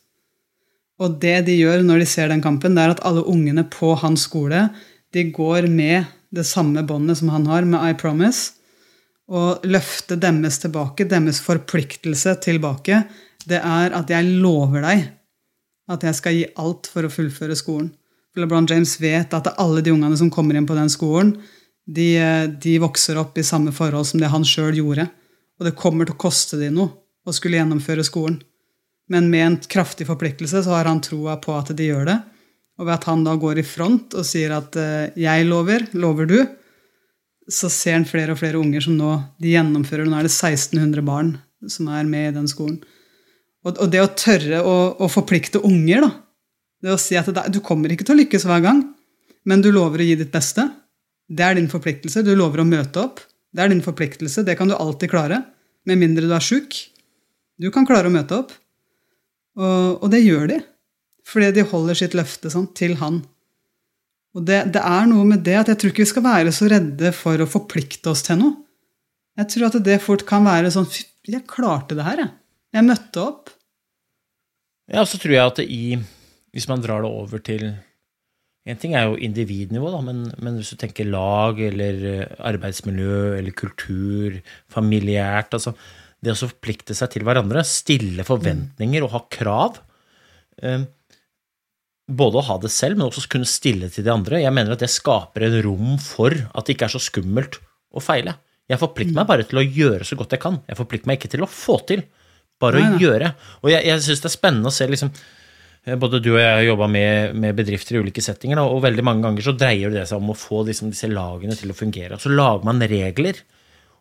Og 0.97 1.19
det 1.21 1.43
de 1.45 1.59
gjør 1.59 1.83
når 1.85 2.01
de 2.01 2.09
ser 2.09 2.31
den 2.33 2.41
kampen, 2.41 2.73
det 2.73 2.83
er 2.83 2.95
at 2.95 3.03
alle 3.05 3.21
ungene 3.29 3.67
på 3.69 3.93
hans 4.01 4.25
skole 4.25 4.65
de 5.13 5.27
går 5.29 5.69
med 5.69 6.09
det 6.33 6.47
samme 6.49 6.81
båndet 6.83 7.19
som 7.19 7.29
han 7.29 7.45
har 7.47 7.67
med 7.69 7.85
I 7.85 7.93
promise, 7.97 8.56
og 9.27 9.65
løfte 9.67 10.15
deres 10.19 10.59
tilbake, 10.63 11.07
deres 11.09 11.41
forpliktelse 11.43 12.37
tilbake, 12.43 13.03
det 13.47 13.59
er 13.59 13.95
at 13.95 14.11
jeg 14.11 14.39
lover 14.41 14.83
deg 14.85 15.07
at 15.87 16.03
jeg 16.03 16.17
skal 16.17 16.35
gi 16.35 16.47
alt 16.59 16.89
for 16.91 17.07
å 17.07 17.11
fullføre 17.11 17.55
skolen. 17.55 17.91
LeBron 18.37 18.67
James 18.69 18.97
vet 19.01 19.33
at 19.33 19.53
alle 19.57 19.81
de 19.81 19.93
ungene 19.93 20.17
som 20.19 20.29
kommer 20.33 20.57
inn 20.57 20.67
på 20.67 20.75
den 20.77 20.91
skolen, 20.93 21.37
de, 21.87 22.19
de 22.59 22.75
vokser 22.83 23.17
opp 23.17 23.37
i 23.39 23.45
samme 23.47 23.71
forhold 23.73 24.09
som 24.09 24.21
det 24.21 24.29
han 24.33 24.45
sjøl 24.45 24.75
gjorde. 24.77 25.07
Og 25.57 25.65
det 25.65 25.77
kommer 25.79 26.05
til 26.05 26.17
å 26.17 26.21
koste 26.21 26.59
dem 26.59 26.75
noe 26.77 26.91
å 27.27 27.33
skulle 27.35 27.57
gjennomføre 27.57 28.05
skolen. 28.05 28.37
Men 29.11 29.29
med 29.31 29.45
en 29.45 29.57
kraftig 29.71 30.09
forpliktelse 30.09 30.65
så 30.65 30.75
har 30.75 30.89
han 30.89 31.01
troa 31.03 31.37
på 31.39 31.55
at 31.55 31.71
de 31.75 31.87
gjør 31.87 32.09
det. 32.11 32.17
Og 32.77 32.85
ved 32.85 32.93
at 32.97 33.07
han 33.09 33.23
da 33.25 33.33
går 33.39 33.63
i 33.63 33.65
front 33.65 34.15
og 34.19 34.27
sier 34.27 34.53
at 34.53 34.75
eh, 34.77 35.09
'jeg 35.15 35.47
lover, 35.47 35.87
lover 35.95 36.27
du', 36.29 36.43
så 37.47 37.69
ser 37.71 37.95
han 37.95 38.07
flere 38.07 38.33
og 38.33 38.41
flere 38.41 38.59
unger 38.59 38.83
som 38.83 38.97
nå 38.97 39.13
de 39.41 39.53
gjennomfører. 39.53 40.07
Nå 40.07 40.19
er 40.19 40.27
det 40.27 40.33
1600 40.33 41.03
barn 41.07 41.35
som 41.71 41.87
er 41.91 42.07
med 42.07 42.31
i 42.31 42.35
den 42.35 42.49
skolen. 42.51 42.81
Og, 43.65 43.75
og 43.75 43.91
det 43.91 44.03
å 44.03 44.11
tørre 44.15 44.61
å, 44.63 44.75
å, 44.99 45.07
forplikte 45.11 45.63
unger, 45.65 46.05
da. 46.05 46.11
Det 46.83 46.93
å 46.93 46.99
si 47.01 47.17
at 47.17 47.29
det, 47.33 47.47
du 47.55 47.59
kommer 47.65 47.91
ikke 47.91 48.05
til 48.07 48.15
å 48.15 48.19
lykkes 48.19 48.45
hver 48.47 48.61
gang, 48.63 48.83
men 49.47 49.63
du 49.63 49.71
lover 49.73 50.03
å 50.03 50.07
gi 50.07 50.17
ditt 50.19 50.33
beste. 50.33 50.67
Det 51.27 51.43
er 51.43 51.57
din 51.57 51.71
forpliktelse. 51.71 52.23
Du 52.23 52.33
lover 52.37 52.61
å 52.61 52.67
møte 52.67 53.01
opp. 53.01 53.23
Det 53.51 53.63
er 53.63 53.71
din 53.71 53.83
forpliktelse. 53.83 54.43
Det 54.47 54.55
kan 54.59 54.69
du 54.69 54.75
alltid 54.77 55.11
klare. 55.11 55.41
Med 55.87 55.99
mindre 55.99 56.27
du 56.27 56.35
er 56.35 56.43
sjuk. 56.43 56.75
Du 57.57 57.71
kan 57.73 57.87
klare 57.87 58.11
å 58.11 58.13
møte 58.13 58.37
opp. 58.43 58.53
Og, 59.57 60.03
og 60.03 60.11
det 60.13 60.21
gjør 60.21 60.51
de. 60.51 60.59
Fordi 61.27 61.49
de 61.55 61.65
holder 61.67 61.99
sitt 61.99 62.15
løfte 62.15 62.51
sånn, 62.53 62.69
til 62.77 62.95
han. 63.01 63.23
Og 64.35 64.43
det, 64.45 64.59
det, 64.75 64.81
er 64.83 65.07
noe 65.09 65.25
med 65.27 65.43
det 65.45 65.55
at 65.61 65.71
jeg 65.71 65.79
tror 65.81 65.93
ikke 65.93 66.03
vi 66.03 66.11
skal 66.11 66.25
være 66.25 66.53
så 66.55 66.67
redde 66.71 67.11
for 67.15 67.41
å 67.41 67.49
forplikte 67.49 68.11
oss 68.11 68.25
til 68.27 68.39
noe. 68.41 68.55
Jeg 69.37 69.51
tror 69.53 69.67
at 69.69 69.77
det 69.85 69.99
fort 70.03 70.25
kan 70.27 70.45
være 70.47 70.71
sånn 70.73 70.87
Fy, 70.89 71.05
jeg 71.29 71.45
klarte 71.49 71.97
det 71.97 72.05
her, 72.05 72.23
jeg. 72.23 72.33
Jeg 72.77 72.85
møtte 72.87 73.23
opp. 73.23 73.51
Ja, 74.87 75.03
og 75.03 75.09
så 75.09 75.19
tror 75.19 75.35
jeg 75.35 75.43
at 75.43 75.59
i 75.63 75.97
Hvis 76.55 76.67
man 76.71 76.83
drar 76.83 77.03
det 77.03 77.11
over 77.11 77.41
til 77.43 77.65
En 78.67 78.79
ting 78.79 78.95
er 78.95 79.07
jo 79.07 79.19
individnivå, 79.23 79.91
da, 79.93 79.99
men, 80.03 80.25
men 80.43 80.59
hvis 80.59 80.73
du 80.73 80.79
tenker 80.79 81.07
lag 81.07 81.59
eller 81.63 82.01
eh, 82.11 82.33
arbeidsmiljø 82.49 83.37
eller 83.37 83.55
kultur, 83.55 84.37
familiært 84.71 85.55
altså 85.55 85.71
Det 86.19 86.33
å 86.33 86.39
forplikte 86.39 86.95
seg 86.97 87.13
til 87.13 87.27
hverandre, 87.27 87.63
stille 87.67 88.25
forventninger 88.27 89.05
og 89.05 89.13
ha 89.15 89.23
krav 89.31 89.79
eh, 90.63 90.83
både 92.07 92.39
å 92.39 92.45
ha 92.47 92.57
det 92.63 92.71
selv, 92.71 92.97
men 92.97 93.09
også 93.09 93.27
kunne 93.31 93.47
stille 93.49 93.89
til 93.91 94.05
de 94.05 94.11
andre. 94.13 94.39
Jeg 94.41 94.55
mener 94.55 94.73
at 94.73 94.83
det 94.83 94.91
skaper 94.91 95.47
en 95.47 95.57
rom 95.65 95.95
for 96.01 96.31
at 96.31 96.67
det 96.67 96.77
ikke 96.77 96.87
er 96.87 96.95
så 96.95 97.03
skummelt 97.03 97.59
å 97.91 98.03
feile. 98.03 98.37
Jeg 98.67 98.79
forplikter 98.81 99.15
meg 99.15 99.27
bare 99.29 99.47
til 99.47 99.59
å 99.61 99.63
gjøre 99.63 100.07
så 100.07 100.17
godt 100.19 100.35
jeg 100.35 100.43
kan. 100.43 100.61
Jeg 100.67 100.79
forplikter 100.79 101.09
meg 101.09 101.19
ikke 101.19 101.31
til 101.35 101.43
å 101.43 101.51
få 101.51 101.79
til, 101.87 102.03
bare 102.59 102.81
å 102.81 102.99
gjøre. 102.99 103.33
Og 103.63 103.71
jeg, 103.71 103.83
jeg 103.87 104.03
syns 104.03 104.23
det 104.23 104.31
er 104.31 104.35
spennende 104.35 104.71
å 104.71 104.75
se 104.75 104.87
liksom 104.89 105.11
eh, 105.13 105.95
både 105.99 106.19
du 106.23 106.33
og 106.33 106.39
jeg 106.41 106.49
har 106.51 106.65
jobba 106.65 106.89
med, 106.91 107.35
med, 107.39 107.55
bedrifter 107.59 107.95
i 107.95 108.01
ulike 108.03 108.23
settinger, 108.23 108.59
og 108.63 108.83
veldig 108.83 109.05
mange 109.07 109.27
ganger 109.27 109.47
så 109.47 109.55
dreier 109.55 109.93
det 109.93 110.07
seg 110.09 110.19
om 110.19 110.33
å 110.33 110.37
få 110.37 110.65
liksom, 110.67 110.91
disse 110.95 111.11
lagene 111.11 111.55
til 111.59 111.71
å 111.71 111.77
fungere. 111.77 112.17
Og 112.17 112.23
så 112.23 112.31
lager 112.33 112.67
man 112.67 112.83
regler, 112.91 113.39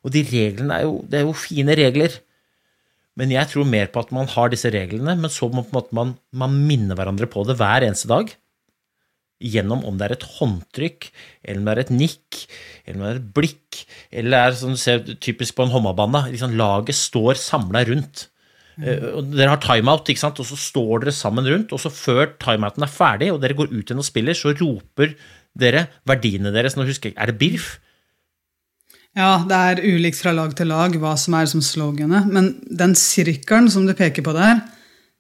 og 0.03 0.15
de 0.15 0.23
reglene 0.27 0.81
er 0.81 0.87
jo, 0.87 0.99
det 1.07 1.21
er 1.21 1.27
jo 1.29 1.37
fine 1.39 1.79
regler. 1.79 2.19
Men 3.17 3.33
jeg 3.33 3.49
tror 3.49 3.69
mer 3.69 3.89
på 3.93 4.03
at 4.05 4.12
man 4.12 4.29
har 4.29 4.51
disse 4.53 4.71
reglene, 4.73 5.14
men 5.17 5.33
så 5.33 5.49
må 5.49 5.64
man, 5.97 6.17
man 6.37 6.59
minne 6.69 6.97
hverandre 6.97 7.29
på 7.33 7.47
det 7.49 7.57
hver 7.61 7.87
eneste 7.87 8.11
dag. 8.11 8.33
Gjennom 9.41 9.83
om 9.89 9.97
det 9.97 10.07
er 10.07 10.14
et 10.17 10.27
håndtrykk, 10.37 11.09
eller 11.45 11.61
om 11.61 11.69
det 11.69 11.75
er 11.75 11.83
et 11.83 11.93
nikk, 11.97 12.43
eller 12.85 12.99
om 12.99 13.05
det 13.05 13.11
er 13.11 13.21
et 13.21 13.35
blikk, 13.37 13.83
eller 14.12 14.33
det 14.33 14.41
er 14.43 14.57
som 14.61 14.77
du 14.77 14.81
ser 14.81 15.05
typisk 15.25 15.57
på 15.57 15.67
en 15.67 15.73
håndballbane, 15.73 16.27
liksom 16.33 16.57
laget 16.61 16.97
står 16.97 17.41
samla 17.41 17.85
rundt. 17.89 18.29
Mm. 18.77 19.33
Dere 19.33 19.55
har 19.55 19.61
timeout, 19.64 20.09
ikke 20.12 20.21
sant? 20.21 20.41
og 20.41 20.49
så 20.49 20.59
står 20.61 21.07
dere 21.07 21.17
sammen 21.17 21.49
rundt, 21.49 21.73
og 21.73 21.81
så 21.81 21.93
før 21.93 22.35
timeouten 22.41 22.85
er 22.85 22.93
ferdig, 22.93 23.33
og 23.33 23.41
dere 23.41 23.57
går 23.57 23.73
ut 23.73 23.83
igjen 23.85 24.05
og 24.05 24.09
spiller, 24.09 24.37
så 24.37 24.53
roper 24.57 25.17
dere 25.57 25.87
verdiene 26.09 26.53
deres. 26.53 26.77
Nå 26.77 26.85
husker 26.89 27.12
jeg, 27.12 27.17
Er 27.17 27.33
det 27.33 27.41
BIRF? 27.41 27.77
Ja, 29.17 29.39
det 29.49 29.57
er 29.57 29.79
ulikt 29.81 30.19
fra 30.21 30.35
lag 30.37 30.53
til 30.57 30.69
lag 30.69 30.97
hva 31.01 31.14
som 31.17 31.39
er 31.39 31.49
som 31.49 31.62
sloganet. 31.64 32.29
Men 32.29 32.53
den 32.69 32.93
sirkelen 32.99 33.71
som 33.73 33.87
du 33.89 33.95
peker 33.97 34.25
på 34.27 34.35
der, 34.37 34.61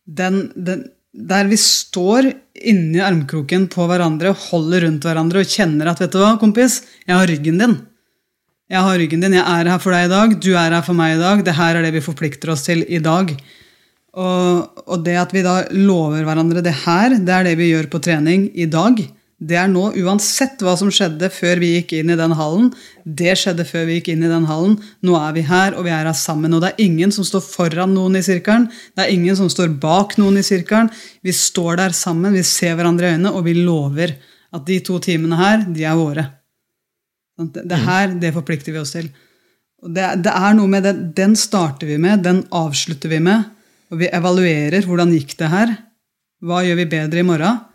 den, 0.04 0.50
den, 0.52 0.84
der 1.16 1.48
vi 1.48 1.56
står 1.60 2.28
inni 2.60 3.00
armkroken 3.00 3.64
på 3.72 3.88
hverandre, 3.88 4.34
holder 4.50 4.84
rundt 4.84 5.08
hverandre 5.08 5.40
og 5.40 5.52
kjenner 5.52 5.88
at 5.88 6.04
vet 6.04 6.12
du 6.12 6.20
hva, 6.20 6.34
kompis, 6.40 6.82
jeg 7.08 7.16
har 7.16 7.30
ryggen 7.30 7.62
din. 7.62 7.78
Jeg 8.68 8.84
har 8.84 9.00
ryggen 9.00 9.22
din, 9.24 9.38
jeg 9.38 9.46
er 9.46 9.70
her 9.70 9.80
for 9.80 9.94
deg 9.94 10.08
i 10.08 10.12
dag, 10.12 10.38
du 10.44 10.50
er 10.52 10.74
her 10.74 10.84
for 10.84 10.98
meg 10.98 11.14
i 11.14 11.22
dag. 11.22 11.44
Det 11.46 11.56
her 11.56 11.78
er 11.78 11.86
det 11.86 11.96
vi 11.96 12.04
forplikter 12.04 12.52
oss 12.52 12.66
til 12.68 12.84
i 12.84 13.00
dag. 13.00 13.32
Og, 14.16 14.82
og 14.84 15.04
det 15.06 15.16
at 15.22 15.32
vi 15.32 15.44
da 15.44 15.62
lover 15.72 16.26
hverandre 16.26 16.64
det 16.64 16.82
her, 16.84 17.16
det 17.16 17.32
er 17.32 17.48
det 17.48 17.56
vi 17.56 17.72
gjør 17.72 17.88
på 17.92 18.02
trening 18.04 18.50
i 18.52 18.68
dag 18.68 19.00
det 19.36 19.56
er 19.60 19.66
nå, 19.68 19.90
uansett 20.00 20.62
hva 20.64 20.72
som 20.80 20.88
skjedde 20.88 21.28
før 21.28 21.58
vi 21.60 21.74
gikk 21.74 21.90
inn 21.98 22.08
i 22.08 22.16
den 22.16 22.32
hallen. 22.38 22.70
Det 23.04 23.34
skjedde 23.36 23.66
før 23.68 23.84
vi 23.84 23.98
gikk 23.98 24.08
inn 24.14 24.24
i 24.24 24.30
den 24.30 24.46
hallen. 24.48 24.78
Nå 25.04 25.12
er 25.20 25.34
vi 25.36 25.42
her, 25.44 25.76
og 25.76 25.84
vi 25.84 25.92
er 25.92 26.08
her 26.08 26.16
sammen. 26.16 26.54
Og 26.56 26.62
det 26.64 26.70
er 26.70 26.86
ingen 26.86 27.12
som 27.12 27.26
står 27.26 27.44
foran 27.44 27.92
noen 27.92 28.16
i 28.16 28.24
sirkelen. 28.24 28.64
Det 28.96 29.04
er 29.04 29.12
ingen 29.12 29.36
som 29.36 29.50
står 29.52 29.74
bak 29.82 30.16
noen 30.16 30.40
i 30.40 30.46
sirkelen. 30.46 30.88
Vi 31.20 31.36
står 31.36 31.82
der 31.82 31.92
sammen, 31.96 32.32
vi 32.32 32.46
ser 32.48 32.78
hverandre 32.78 33.10
i 33.10 33.18
øynene, 33.18 33.34
og 33.36 33.44
vi 33.44 33.58
lover 33.60 34.16
at 34.56 34.64
de 34.64 34.80
to 34.88 34.96
timene 35.04 35.36
her, 35.36 35.68
de 35.68 35.84
er 35.84 36.00
våre. 36.00 36.26
Det, 37.36 37.68
det 37.68 37.84
her, 37.84 38.16
det 38.16 38.32
forplikter 38.32 38.72
vi 38.72 38.80
oss 38.80 38.96
til. 38.96 39.12
Og 39.84 39.92
det, 39.92 40.14
det 40.24 40.32
er 40.32 40.56
noe 40.56 40.72
med 40.72 40.88
det. 40.88 40.96
Den 41.18 41.36
starter 41.36 41.92
vi 41.92 42.00
med, 42.00 42.24
den 42.24 42.46
avslutter 42.56 43.12
vi 43.12 43.20
med. 43.20 43.52
Og 43.92 44.00
vi 44.00 44.08
evaluerer 44.08 44.88
hvordan 44.88 45.12
gikk 45.12 45.36
det 45.44 45.52
her. 45.52 45.76
Hva 46.40 46.64
gjør 46.64 46.80
vi 46.80 46.92
bedre 46.96 47.20
i 47.20 47.26
morgen? 47.34 47.66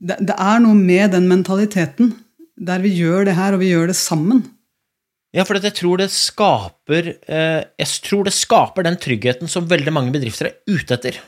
Det, 0.00 0.16
det, 0.24 0.36
er 0.36 0.62
noe 0.64 0.76
med 0.76 1.12
den 1.14 1.28
mentaliteten 1.30 2.14
der 2.60 2.80
vi 2.84 2.92
gjør 2.96 3.28
det 3.28 3.36
her, 3.38 3.56
og 3.56 3.62
vi 3.62 3.70
gjør 3.72 3.92
det 3.92 3.98
sammen. 3.98 4.42
Ja, 5.36 5.44
for 5.46 5.60
jeg 5.62 5.76
tror 5.78 6.00
det 6.00 6.08
skaper 6.10 7.12
eh, 7.14 7.60
Jeg 7.78 7.90
tror 8.02 8.26
det 8.26 8.34
skaper 8.34 8.82
den 8.82 8.96
tryggheten 8.98 9.50
som 9.50 9.68
veldig 9.70 9.92
mange 9.94 10.14
bedrifter 10.14 10.50
er 10.50 10.56
ute 10.66 10.96
etter. 10.96 11.20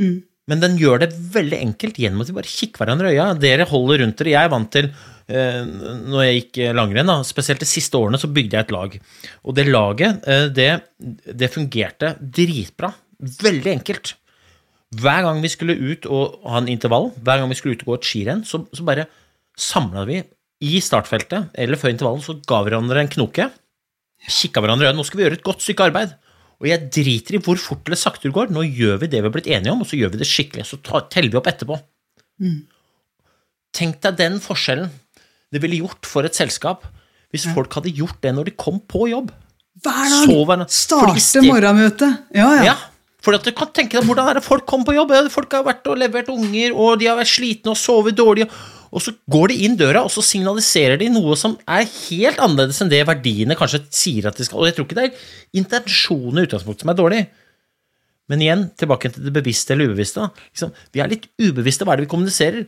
Mm. 0.00 0.22
Men 0.50 0.62
den 0.62 0.78
gjør 0.80 1.04
det 1.04 1.10
veldig 1.34 1.58
enkelt 1.66 1.98
gjennom 2.00 2.24
at 2.24 2.30
vi 2.30 2.36
bare 2.36 2.50
kikker 2.50 2.82
hverandre 2.82 3.12
i 3.12 3.18
øya. 3.18 3.28
Dere 3.40 3.68
holder 3.68 4.02
rundt 4.02 4.18
dere. 4.20 4.32
Jeg 4.32 4.48
er 4.48 4.52
vant 4.52 4.72
til 4.72 4.88
eh, 4.88 5.60
når 6.08 6.24
jeg 6.24 6.40
gikk 6.40 6.60
langrenn, 6.76 7.12
da, 7.12 7.20
spesielt 7.24 7.62
de 7.64 7.68
siste 7.68 8.00
årene, 8.00 8.20
så 8.20 8.32
bygde 8.32 8.58
jeg 8.58 8.66
et 8.66 8.74
lag. 8.74 8.98
Og 9.44 9.56
det 9.56 9.68
laget, 9.68 10.28
eh, 10.28 10.48
det, 10.52 10.70
det 11.44 11.52
fungerte 11.52 12.14
dritbra. 12.20 12.92
Veldig 13.44 13.72
enkelt. 13.78 14.16
Hver 14.94 15.24
gang 15.26 15.40
vi 15.42 15.50
skulle 15.50 15.74
ut 15.74 16.06
og 16.06 16.40
ha 16.46 16.60
en 16.60 16.70
intervall, 16.70 17.10
hver 17.16 17.40
gang 17.40 17.50
vi 17.50 17.58
skulle 17.58 17.74
ut 17.74 17.84
og 17.86 17.92
gå 17.92 17.98
et 17.98 18.08
skirenn, 18.08 18.44
så, 18.46 18.62
så 18.74 18.86
bare 18.86 19.08
samla 19.58 20.04
vi 20.08 20.20
i 20.64 20.80
startfeltet, 20.82 21.50
eller 21.60 21.80
før 21.80 21.92
intervallen, 21.92 22.22
så 22.24 22.36
ga 22.46 22.60
vi 22.62 22.70
hverandre 22.70 23.02
en 23.02 23.10
knoke. 23.16 23.48
Kikka 24.24 24.62
hverandre 24.62 24.86
i 24.86 24.88
øynene. 24.90 25.02
Nå 25.02 25.08
skal 25.08 25.20
vi 25.20 25.26
gjøre 25.26 25.38
et 25.40 25.46
godt 25.46 25.64
stykke 25.64 25.88
arbeid. 25.90 26.14
Og 26.62 26.68
jeg 26.70 26.88
driter 26.94 27.36
i 27.36 27.40
hvor 27.42 27.58
fort 27.60 27.88
eller 27.88 27.98
sakte 28.00 28.28
det 28.28 28.36
går. 28.36 28.52
Nå 28.54 28.62
gjør 28.64 29.02
vi 29.02 29.10
det 29.12 29.20
vi 29.20 29.28
har 29.28 29.34
blitt 29.34 29.50
enige 29.50 29.74
om, 29.74 29.82
og 29.84 29.90
så 29.90 29.98
gjør 29.98 30.14
vi 30.14 30.20
det 30.22 30.28
skikkelig. 30.30 30.64
Så 30.70 30.78
teller 31.12 31.32
vi 31.32 31.40
opp 31.40 31.50
etterpå. 31.50 31.76
Mm. 32.40 32.62
Tenk 33.74 33.98
deg 34.06 34.20
den 34.20 34.38
forskjellen 34.42 34.92
det 35.54 35.62
ville 35.62 35.78
gjort 35.84 36.08
for 36.08 36.26
et 36.26 36.34
selskap 36.34 36.86
hvis 37.34 37.48
folk 37.54 37.72
hadde 37.74 37.90
gjort 37.94 38.20
det 38.22 38.30
når 38.34 38.48
de 38.48 38.54
kom 38.58 38.76
på 38.90 39.08
jobb. 39.10 39.32
Hver 39.82 40.04
dag! 40.06 40.66
Starte 40.70 41.42
morgenmøtet. 41.42 42.20
Ja, 42.34 42.48
ja. 42.60 42.66
ja. 42.70 42.74
For 43.24 43.36
du 43.40 43.50
kan 43.56 43.70
tenke 43.72 43.96
deg 43.96 44.06
hvordan 44.06 44.28
er 44.28 44.38
det 44.38 44.44
folk 44.44 44.66
kommer 44.68 44.90
på 44.90 44.96
jobb. 44.98 45.14
Folk 45.32 45.54
har 45.56 45.64
vært 45.66 45.86
og 45.88 46.00
levert 46.00 46.28
unger, 46.32 46.74
og 46.76 46.98
de 47.00 47.08
har 47.08 47.16
vært 47.16 47.32
slitne 47.32 47.72
og 47.72 47.80
sovet 47.80 48.16
dårlig. 48.18 48.46
Og 48.94 49.02
så 49.02 49.14
går 49.32 49.50
de 49.50 49.56
inn 49.66 49.78
døra, 49.78 50.04
og 50.06 50.12
så 50.12 50.22
signaliserer 50.22 51.00
de 51.00 51.08
noe 51.10 51.34
som 51.38 51.56
er 51.64 51.88
helt 51.88 52.38
annerledes 52.38 52.78
enn 52.84 52.92
det 52.92 53.00
verdiene 53.08 53.56
kanskje 53.58 53.82
sier 53.90 54.28
at 54.30 54.38
de 54.38 54.46
skal. 54.46 54.60
Og 54.60 54.68
jeg 54.68 54.76
tror 54.76 54.86
ikke 54.86 54.98
det 55.00 55.08
er 55.08 55.24
intensjonen 55.62 56.42
i 56.42 56.46
utgangspunktet 56.46 56.84
som 56.84 56.92
er 56.92 57.00
dårlig. 57.00 57.22
Men 58.30 58.44
igjen, 58.44 58.68
tilbake 58.80 59.10
til 59.12 59.26
det 59.26 59.34
bevisste 59.34 59.74
eller 59.74 59.90
ubevisste. 59.90 60.28
Vi 60.94 61.02
er 61.02 61.10
litt 61.10 61.26
ubevisste 61.42 61.84
hva 61.84 61.96
er 61.96 62.00
det 62.00 62.06
vi 62.06 62.12
kommuniserer. 62.14 62.62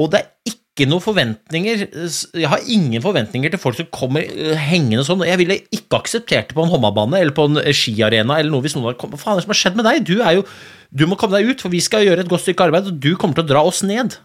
Og 0.00 0.08
det 0.14 0.22
er 0.22 0.54
ikke 0.54 0.61
ikke 0.72 0.88
noen 0.88 1.04
forventninger 1.04 1.82
Jeg 1.92 2.48
har 2.48 2.62
ingen 2.64 3.02
forventninger 3.04 3.52
til 3.52 3.60
folk 3.60 3.76
som 3.76 3.88
kommer 3.92 4.24
øh, 4.24 4.54
hengende 4.56 5.04
sånn. 5.04 5.24
Jeg 5.28 5.40
ville 5.42 5.58
ikke 5.68 5.98
akseptert 6.00 6.48
det 6.48 6.56
på 6.56 6.64
en 6.64 6.72
håndballbane 6.72 7.20
eller 7.20 7.36
på 7.36 7.44
en 7.50 7.60
øh, 7.60 7.72
skiarena 7.76 8.38
eller 8.40 8.54
noe 8.54 8.64
hvis 8.64 8.78
noen 8.78 8.88
har 8.88 8.96
Hva 8.96 9.20
faen 9.20 9.34
er 9.34 9.42
det 9.42 9.46
som 9.46 9.52
har 9.52 9.60
skjedd 9.60 9.76
med 9.76 9.88
deg? 9.90 10.06
Du, 10.08 10.14
er 10.24 10.38
jo, 10.38 10.46
du 10.88 11.04
må 11.10 11.18
komme 11.20 11.36
deg 11.36 11.52
ut, 11.52 11.64
for 11.64 11.72
vi 11.72 11.82
skal 11.84 12.06
gjøre 12.06 12.24
et 12.24 12.32
godt 12.32 12.46
stykke 12.46 12.70
arbeid, 12.70 12.88
og 12.88 13.02
du 13.04 13.12
kommer 13.20 13.36
til 13.36 13.44
å 13.44 13.50
dra 13.52 13.66
oss 13.68 13.82
ned. 13.84 14.16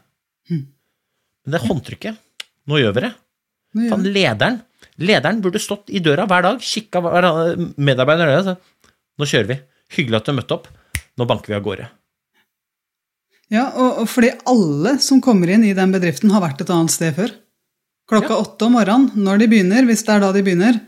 Hmm. 0.47 0.63
Men 1.43 1.55
det 1.55 1.59
er 1.59 1.67
håndtrykket 1.67 2.23
Nå 2.67 2.79
gjør 2.79 2.95
vi 2.95 3.03
det. 3.05 3.11
Fan, 3.91 4.07
lederen 4.15 4.63
Lederen 5.03 5.43
burde 5.43 5.59
stått 5.61 5.91
i 5.93 5.99
døra 6.03 6.25
hver 6.29 6.43
dag, 6.45 6.63
kikka 6.63 7.03
medarbeiderne 7.03 8.31
i 8.31 8.35
øya 8.35 8.41
og 8.41 8.49
sagt 8.53 8.73
nå 9.17 9.25
kjører 9.25 9.49
vi. 9.49 9.57
Hyggelig 9.97 10.19
at 10.19 10.27
du 10.29 10.35
møtte 10.37 10.55
opp. 10.57 10.67
Nå 11.17 11.25
banker 11.29 11.49
vi 11.49 11.57
av 11.57 11.63
gårde. 11.65 11.87
Ja, 13.53 13.69
og, 13.71 14.03
og 14.03 14.09
fordi 14.11 14.33
alle 14.49 14.97
som 15.03 15.21
kommer 15.23 15.49
inn 15.53 15.63
i 15.63 15.75
den 15.77 15.93
bedriften, 15.93 16.31
har 16.33 16.43
vært 16.43 16.61
et 16.63 16.71
annet 16.73 16.91
sted 16.91 17.15
før. 17.15 17.31
Klokka 18.07 18.35
Ja. 18.35 18.41
åtte 18.43 18.67
om 18.67 18.75
morgenen, 18.75 19.11
når 19.15 19.39
de 19.39 19.47
begynner, 19.51 19.87
hvis 19.87 20.03
det 20.03 20.15
er 20.15 20.23
da 20.23 20.31
de 20.35 20.43
begynner. 20.43 20.81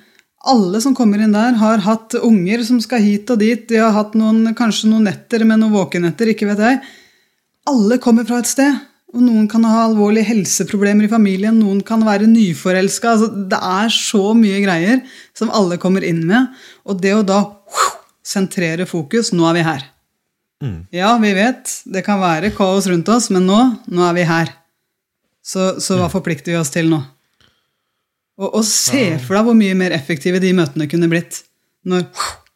Alle 0.48 0.80
som 0.80 0.96
kommer 0.96 1.20
inn 1.20 1.36
der, 1.36 1.58
har 1.60 1.82
hatt 1.84 2.16
unger 2.16 2.64
som 2.64 2.80
skal 2.84 3.04
hit 3.04 3.32
og 3.32 3.40
dit. 3.42 3.66
De 3.68 3.80
har 3.80 3.92
hatt 3.96 4.14
noen, 4.16 4.54
kanskje 4.56 4.88
noen 4.92 5.08
netter 5.08 5.44
med 5.44 5.60
noen 5.60 5.76
våkenetter, 5.76 6.32
ikke 6.32 6.48
vet 6.52 6.64
jeg. 6.64 6.80
Alle 7.68 7.98
kommer 8.00 8.28
fra 8.28 8.40
et 8.40 8.48
sted. 8.48 8.86
Og 9.10 9.24
noen 9.26 9.48
kan 9.50 9.64
ha 9.66 9.88
alvorlige 9.88 10.28
helseproblemer 10.30 11.08
i 11.08 11.12
familien, 11.12 11.58
noen 11.58 11.80
kan 11.82 12.04
være 12.06 12.28
nyforelska. 12.30 13.16
Altså, 13.16 13.30
det 13.50 13.58
er 13.58 13.90
så 13.90 14.36
mye 14.38 14.60
greier 14.62 15.02
som 15.34 15.50
alle 15.50 15.80
kommer 15.82 16.06
inn 16.06 16.22
med. 16.30 16.52
Og 16.86 17.02
det 17.02 17.16
å 17.18 17.24
da 17.26 17.40
sentrere 18.24 18.86
fokus 18.86 19.34
Nå 19.34 19.48
er 19.50 19.58
vi 19.58 19.66
her. 19.66 19.88
Ja, 20.92 21.14
vi 21.22 21.30
vet 21.38 21.72
det 21.88 22.02
kan 22.04 22.20
være 22.20 22.50
kaos 22.56 22.88
rundt 22.92 23.08
oss, 23.14 23.30
men 23.32 23.46
nå, 23.48 23.60
nå 23.88 24.04
er 24.10 24.18
vi 24.18 24.26
her. 24.28 24.50
Så, 25.46 25.78
så 25.80 25.96
hva 25.98 26.10
forplikter 26.12 26.52
vi 26.52 26.60
oss 26.60 26.72
til 26.74 26.90
nå? 26.92 27.00
Og, 28.40 28.50
og 28.60 28.64
se 28.68 29.06
for 29.24 29.36
deg 29.40 29.48
hvor 29.48 29.56
mye 29.58 29.76
mer 29.80 29.96
effektive 29.96 30.40
de 30.44 30.52
møtene 30.56 30.88
kunne 30.92 31.10
blitt 31.12 31.42
når 31.88 32.06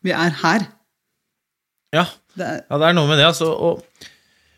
vi 0.04 0.12
er 0.16 0.36
her. 0.44 0.68
Ja, 1.96 2.06
Det 2.36 2.44
er, 2.48 2.60
Ja, 2.68 2.78
det 2.82 2.88
er 2.90 2.96
noe 2.98 3.08
med 3.08 3.20
det, 3.22 3.28
altså. 3.30 3.52
Og, 3.52 4.10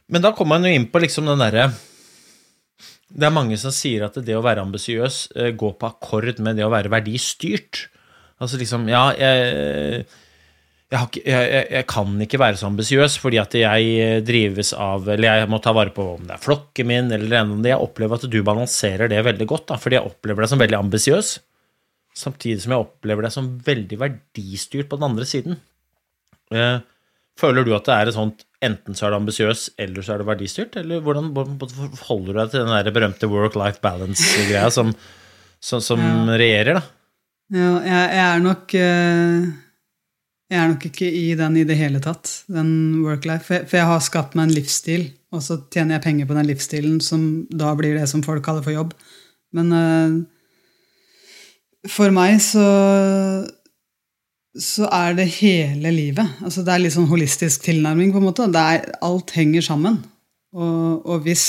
men 0.09 0.23
da 0.25 0.31
kommer 0.33 0.57
man 0.57 0.65
jo 0.69 0.73
inn 0.77 0.89
på 0.89 1.01
liksom 1.01 1.25
den 1.27 1.41
derre 1.41 1.69
Det 3.09 3.25
er 3.25 3.33
mange 3.33 3.57
som 3.61 3.73
sier 3.73 4.05
at 4.05 4.17
det 4.25 4.35
å 4.37 4.43
være 4.45 4.63
ambisiøs 4.65 5.17
eh, 5.35 5.51
går 5.57 5.73
på 5.79 5.89
akkord 5.89 6.39
med 6.45 6.57
det 6.57 6.65
å 6.65 6.73
være 6.73 6.91
verdistyrt. 6.93 7.85
Altså 8.41 8.57
liksom 8.61 8.89
Ja, 8.89 9.09
jeg 9.17 10.05
jeg, 10.91 10.99
har 10.99 11.07
ikke, 11.09 11.23
jeg, 11.25 11.65
jeg, 11.73 11.86
kan 11.89 12.15
ikke 12.25 12.39
være 12.39 12.59
så 12.59 12.69
ambisiøs 12.69 13.17
fordi 13.21 13.39
at 13.41 13.57
jeg 13.57 13.93
eh, 14.03 14.19
drives 14.25 14.69
av 14.77 15.07
Eller 15.09 15.41
jeg 15.41 15.49
må 15.49 15.57
ta 15.63 15.73
vare 15.73 15.93
på 15.95 16.05
om 16.13 16.27
det 16.27 16.36
er 16.38 16.43
flokken 16.43 16.89
min, 16.91 17.11
eller 17.11 17.31
det 17.31 17.43
det. 17.65 17.73
Jeg 17.73 17.88
opplever 17.88 18.19
at 18.19 18.29
du 18.29 18.39
balanserer 18.45 19.11
det 19.11 19.23
veldig 19.25 19.47
godt, 19.49 19.67
da, 19.71 19.79
fordi 19.81 19.97
jeg 19.97 20.11
opplever 20.11 20.45
deg 20.45 20.53
som 20.53 20.61
veldig 20.61 20.79
ambisiøs. 20.79 21.31
Samtidig 22.15 22.63
som 22.63 22.75
jeg 22.75 22.86
opplever 22.86 23.25
deg 23.25 23.33
som 23.33 23.53
veldig 23.65 23.99
verdistyrt 23.99 24.91
på 24.91 24.99
den 25.01 25.09
andre 25.09 25.29
siden. 25.29 25.57
Eh, 26.53 26.77
Føler 27.36 27.65
du 27.67 27.73
at 27.75 27.83
det 27.83 27.95
er 27.95 28.09
et 28.09 28.15
sånt 28.15 28.45
enten 28.63 28.95
så 28.95 29.07
er 29.07 29.11
du 29.11 29.17
ambisiøs, 29.19 29.67
eller 29.81 30.05
så 30.05 30.13
er 30.13 30.21
du 30.21 30.29
verdistyrt? 30.29 30.77
Eller 30.79 31.01
hvordan, 31.03 31.33
forholder 31.36 32.31
du 32.31 32.39
deg 32.39 32.53
til 32.53 32.63
den 32.63 32.71
der 32.71 32.95
berømte 32.95 33.29
work-life 33.29 33.81
balance-greia 33.83 34.69
som, 34.73 34.93
som, 35.59 35.83
som 35.83 35.99
regjerer, 36.31 36.79
da? 36.79 36.86
ja, 37.53 37.73
jeg, 37.86 38.05
jeg 38.15 38.23
er 38.25 38.39
nok 38.41 38.75
eh, 38.79 39.49
Jeg 40.51 40.59
er 40.61 40.67
nok 40.69 40.83
ikke 40.91 41.07
i 41.09 41.33
den 41.39 41.55
i 41.57 41.63
det 41.65 41.75
hele 41.79 41.99
tatt, 42.03 42.29
den 42.53 43.01
work-life. 43.01 43.47
For, 43.65 43.77
jeg- 43.79 43.87
har 43.89 43.99
skapt 44.05 44.35
meg 44.37 44.43
en 44.49 44.53
livsstil, 44.55 45.07
og 45.33 45.41
så 45.41 45.57
tjener 45.73 45.95
jeg 45.97 46.03
penger 46.05 46.25
på 46.29 46.35
den 46.37 46.45
livsstilen, 46.51 46.99
som 47.01 47.47
da 47.49 47.73
blir 47.75 47.97
det 47.97 48.07
som 48.11 48.21
folk 48.23 48.43
kaller 48.45 48.61
for 48.65 48.71
jobb. 48.75 48.93
Men 49.55 49.71
uh, 49.73 50.21
for 51.89 52.11
meg 52.13 52.37
så 52.43 52.65
så 54.55 54.85
er 54.87 55.15
det 55.17 55.25
hele 55.41 55.91
livet. 55.91 56.29
Altså 56.39 56.61
det 56.63 56.71
er 56.71 56.79
litt 56.85 56.93
sånn 56.95 57.09
holistisk 57.09 57.65
tilnærming. 57.65 58.13
på 58.13 58.21
en 58.21 58.23
måte. 58.29 58.45
Er, 58.55 58.85
alt 59.03 59.33
henger 59.35 59.61
sammen. 59.65 59.97
Og, 60.55 61.01
og 61.03 61.25
hvis, 61.25 61.43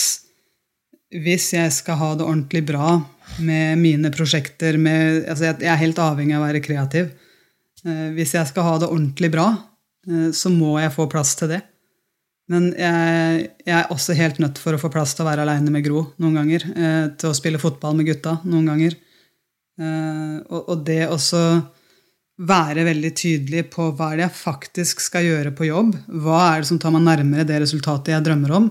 hvis 1.14 1.52
jeg 1.54 1.70
skal 1.76 2.00
ha 2.00 2.08
det 2.18 2.26
ordentlig 2.26 2.64
bra 2.66 2.96
med 3.38 3.78
mine 3.78 4.10
prosjekter 4.10 4.74
med, 4.82 5.22
altså 5.30 5.44
jeg, 5.52 5.60
jeg 5.62 5.70
er 5.70 5.82
helt 5.84 6.02
avhengig 6.02 6.34
av 6.34 6.42
å 6.42 6.46
være 6.48 6.64
kreativ. 6.66 7.12
Eh, 7.86 8.10
hvis 8.16 8.34
jeg 8.34 8.48
skal 8.50 8.66
ha 8.66 8.76
det 8.82 8.90
ordentlig 8.90 9.30
bra, 9.34 9.46
eh, 10.08 10.30
så 10.34 10.50
må 10.50 10.76
jeg 10.80 10.94
få 10.94 11.06
plass 11.10 11.36
til 11.38 11.52
det. 11.54 11.62
Men 12.50 12.68
jeg, 12.78 13.46
jeg 13.66 13.74
er 13.74 13.90
også 13.90 14.14
helt 14.14 14.38
nødt 14.42 14.58
for 14.62 14.74
å 14.74 14.78
få 14.78 14.90
plass 14.94 15.16
til 15.16 15.24
å 15.24 15.28
være 15.28 15.42
aleine 15.42 15.72
med 15.74 15.82
Gro 15.86 16.04
noen 16.22 16.38
ganger. 16.40 16.66
Eh, 16.74 17.06
til 17.18 17.30
å 17.30 17.36
spille 17.36 17.62
fotball 17.62 17.96
med 17.98 18.08
gutta 18.10 18.38
noen 18.46 18.70
ganger. 18.72 19.02
Og 19.76 20.78
det 20.86 21.02
også 21.12 21.40
være 22.48 22.86
veldig 22.86 23.10
tydelig 23.12 23.66
på 23.74 23.90
hva 23.92 24.06
er 24.08 24.16
det 24.16 24.24
jeg 24.24 24.38
faktisk 24.38 25.02
skal 25.04 25.26
gjøre 25.26 25.52
på 25.52 25.66
jobb. 25.68 25.90
Hva 26.24 26.38
er 26.46 26.62
det 26.62 26.70
som 26.70 26.78
tar 26.80 26.94
meg 26.94 27.04
nærmere 27.04 27.44
det 27.44 27.58
resultatet 27.60 28.14
jeg 28.14 28.24
drømmer 28.24 28.54
om? 28.56 28.70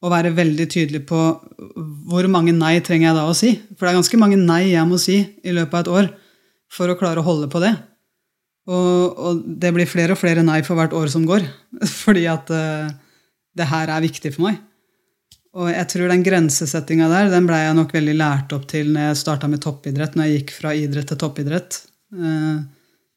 Og 0.00 0.14
være 0.14 0.32
veldig 0.32 0.66
tydelig 0.72 1.02
på 1.10 1.20
hvor 2.08 2.30
mange 2.32 2.54
nei 2.56 2.78
trenger 2.80 3.10
jeg 3.10 3.18
da 3.18 3.26
å 3.28 3.36
si. 3.36 3.52
For 3.76 3.84
det 3.84 3.92
er 3.92 4.00
ganske 4.00 4.22
mange 4.22 4.40
nei 4.40 4.62
jeg 4.70 4.88
må 4.88 4.96
si 5.02 5.18
i 5.20 5.52
løpet 5.52 5.76
av 5.76 5.84
et 5.84 5.92
år 5.98 6.10
for 6.72 6.88
å 6.88 6.96
klare 6.96 7.20
å 7.20 7.26
holde 7.26 7.52
på 7.52 7.60
det. 7.60 7.74
Og, 8.68 9.18
og 9.18 9.44
det 9.62 9.70
blir 9.74 9.88
flere 9.88 10.14
og 10.14 10.20
flere 10.20 10.44
nei 10.44 10.60
for 10.66 10.78
hvert 10.78 10.94
år 10.96 11.08
som 11.12 11.24
går. 11.28 11.46
Fordi 12.02 12.26
at 12.30 12.50
uh, 12.52 12.90
det 13.56 13.68
her 13.70 13.92
er 13.92 14.04
viktig 14.04 14.34
for 14.36 14.48
meg. 14.48 14.58
Og 15.58 15.66
jeg 15.72 15.86
tror 15.90 16.12
den 16.12 16.22
grensesettinga 16.22 17.08
der 17.10 17.30
den 17.32 17.48
blei 17.48 17.64
jeg 17.64 17.74
nok 17.74 17.94
veldig 17.96 18.12
lært 18.20 18.52
opp 18.54 18.68
til 18.70 18.92
når 18.94 19.08
jeg 19.08 19.22
starta 19.24 19.48
med 19.50 19.62
toppidrett, 19.64 20.14
når 20.14 20.28
jeg 20.28 20.36
gikk 20.40 20.52
fra 20.60 20.74
idrett 20.78 21.10
til 21.10 21.18
toppidrett. 21.20 21.80
Uh, 22.14 22.60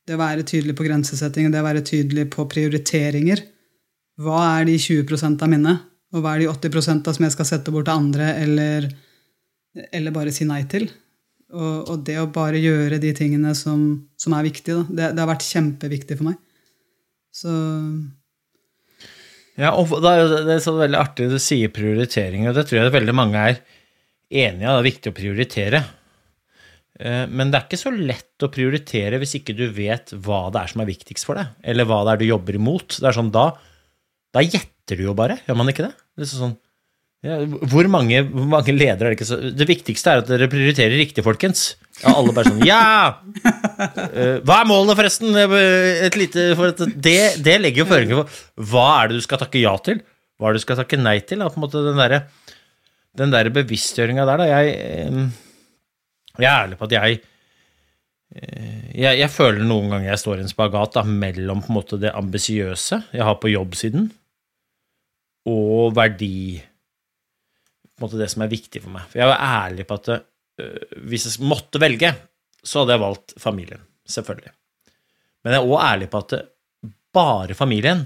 det 0.04 0.18
å 0.18 0.20
være 0.20 0.46
tydelig 0.48 0.76
på 0.76 0.86
grensesetting, 0.88 1.52
det 1.52 1.62
å 1.62 1.68
være 1.68 1.84
tydelig 1.86 2.28
på 2.34 2.48
prioriteringer. 2.52 3.44
Hva 4.24 4.42
er 4.60 4.68
de 4.68 4.76
20% 4.78 5.46
av 5.46 5.50
mine, 5.50 5.78
og 6.14 6.22
hva 6.22 6.36
er 6.36 6.44
de 6.44 6.50
80 6.52 7.08
av 7.08 7.16
som 7.16 7.26
jeg 7.26 7.34
skal 7.34 7.48
sette 7.50 7.74
bort 7.74 7.88
til 7.88 7.96
andre, 7.96 8.34
eller, 8.44 8.90
eller 9.96 10.14
bare 10.14 10.34
si 10.36 10.46
nei 10.46 10.62
til? 10.70 10.90
Og, 11.54 11.90
og 11.94 12.04
det 12.08 12.16
å 12.18 12.28
bare 12.34 12.58
gjøre 12.58 12.98
de 13.02 13.12
tingene 13.14 13.52
som, 13.56 13.84
som 14.18 14.34
er 14.34 14.48
viktige. 14.48 14.84
Det, 14.90 15.12
det 15.14 15.22
har 15.22 15.30
vært 15.30 15.46
kjempeviktig 15.46 16.18
for 16.18 16.32
meg. 16.32 16.40
Så 17.34 17.54
Ja, 19.60 19.70
og 19.78 19.92
det 20.02 20.10
er 20.10 20.24
det- 20.34 20.56
er 20.56 20.64
så 20.66 20.74
veldig 20.80 20.98
artig 20.98 21.30
du 21.30 21.38
sier 21.38 21.70
prioritering, 21.70 22.48
og 22.50 22.56
det 22.58 22.66
tror 22.68 22.82
jeg 22.82 22.94
veldig 22.96 23.14
mange 23.14 23.38
er 23.38 23.60
enige 24.34 24.66
av. 24.70 24.80
Det 24.80 24.82
er 24.82 24.90
viktig 24.92 25.12
å 25.12 25.18
prioritere. 25.20 25.84
Eh, 27.00 27.26
Men 27.28 27.52
det 27.52 27.60
er 27.60 27.68
ikke 27.68 27.84
så 27.86 27.94
lett 27.94 28.42
å 28.42 28.50
prioritere 28.54 29.20
hvis 29.22 29.36
ikke 29.40 29.56
du 29.56 29.68
vet 29.70 30.10
hva 30.26 30.50
det 30.52 30.62
er 30.62 30.68
som 30.74 30.82
er 30.82 30.90
viktigst 30.90 31.26
for 31.26 31.36
deg, 31.36 31.48
eller 31.64 31.86
hva 31.86 32.02
det 32.06 32.14
er 32.14 32.18
du 32.18 32.26
jobber 32.32 32.58
imot. 32.58 32.98
Det 33.00 33.06
er 33.10 33.14
sånn, 33.14 33.32
Da, 33.32 33.52
da 34.34 34.42
gjetter 34.42 34.98
du 34.98 35.04
jo 35.04 35.14
bare, 35.14 35.38
gjør 35.46 35.56
man 35.58 35.70
ikke 35.70 35.86
det? 35.86 35.94
det 36.18 36.26
er 36.26 36.34
sånn, 36.34 36.58
ja, 37.24 37.38
hvor, 37.72 37.88
mange, 37.88 38.20
hvor 38.28 38.48
mange 38.52 38.74
ledere 38.76 39.08
er 39.08 39.14
det 39.14 39.18
ikke 39.18 39.28
så 39.30 39.38
Det 39.56 39.68
viktigste 39.70 40.12
er 40.12 40.22
at 40.24 40.28
dere 40.28 40.50
prioriterer 40.52 40.98
riktig, 41.00 41.24
folkens. 41.24 41.62
Ja, 42.02 42.16
alle 42.20 42.34
bare 42.36 42.52
sånn 42.52 42.64
Ja! 42.68 42.84
Eh, 44.14 44.38
Hva 44.46 44.60
er 44.62 44.68
målet, 44.70 44.96
forresten? 45.00 45.32
Eh, 45.40 46.06
Et 46.08 46.16
lite, 46.20 46.44
for 46.60 46.70
et, 46.72 46.82
det, 47.04 47.18
det 47.46 47.56
legger 47.62 47.84
jo 47.84 47.90
føringer 47.90 48.20
på 48.22 48.68
hva 48.72 48.84
er 49.02 49.10
det 49.12 49.18
du 49.22 49.24
skal 49.26 49.40
takke 49.42 49.62
ja 49.62 49.72
til, 49.86 50.02
hva 50.38 50.50
er 50.50 50.56
det 50.56 50.62
du 50.62 50.66
skal 50.66 50.80
takke 50.82 51.00
nei 51.00 51.16
til. 51.26 51.42
Da, 51.42 51.48
på 51.52 51.60
en 51.60 51.64
måte 51.66 51.82
den 51.86 52.00
der, 52.02 52.16
den 53.24 53.34
der 53.34 53.50
bevisstgjøringa 53.56 54.26
der, 54.30 54.44
da. 54.44 54.50
Jeg, 54.52 54.74
eh, 54.74 55.22
jeg 56.42 56.50
er 56.50 56.60
ærlig 56.66 56.78
på 56.80 56.88
at 56.90 56.96
jeg, 56.98 57.22
jeg 58.98 59.20
Jeg 59.24 59.30
føler 59.30 59.62
noen 59.70 59.92
ganger 59.94 60.10
jeg 60.12 60.22
står 60.24 60.40
i 60.42 60.46
en 60.46 60.52
spagat 60.52 60.96
da, 61.00 61.04
mellom 61.08 61.62
på 61.64 61.70
en 61.72 61.78
måte 61.80 62.00
det 62.02 62.14
ambisiøse 62.18 63.02
jeg 63.14 63.26
har 63.28 63.36
på 63.42 63.52
jobbsiden, 63.54 64.08
og 65.50 65.94
verdi 65.98 66.62
måte 68.02 68.20
det 68.20 68.30
som 68.32 68.44
er 68.46 68.52
viktig 68.52 68.82
for 68.84 68.94
meg. 68.96 69.06
For 69.12 69.22
jeg 69.22 69.30
er 69.30 69.46
ærlig 69.46 69.86
på 69.90 69.98
at 70.00 70.12
uh, 70.16 70.98
hvis 71.10 71.28
jeg 71.30 71.48
måtte 71.50 71.82
velge, 71.82 72.14
så 72.64 72.82
hadde 72.82 72.96
jeg 72.96 73.04
valgt 73.04 73.36
familien. 73.42 73.84
Selvfølgelig. 74.10 74.54
Men 75.44 75.56
jeg 75.56 75.62
er 75.62 75.72
òg 75.72 75.80
ærlig 75.84 76.10
på 76.12 76.24
at 76.24 76.36
det, 76.36 76.42
bare 77.14 77.54
familien 77.54 78.02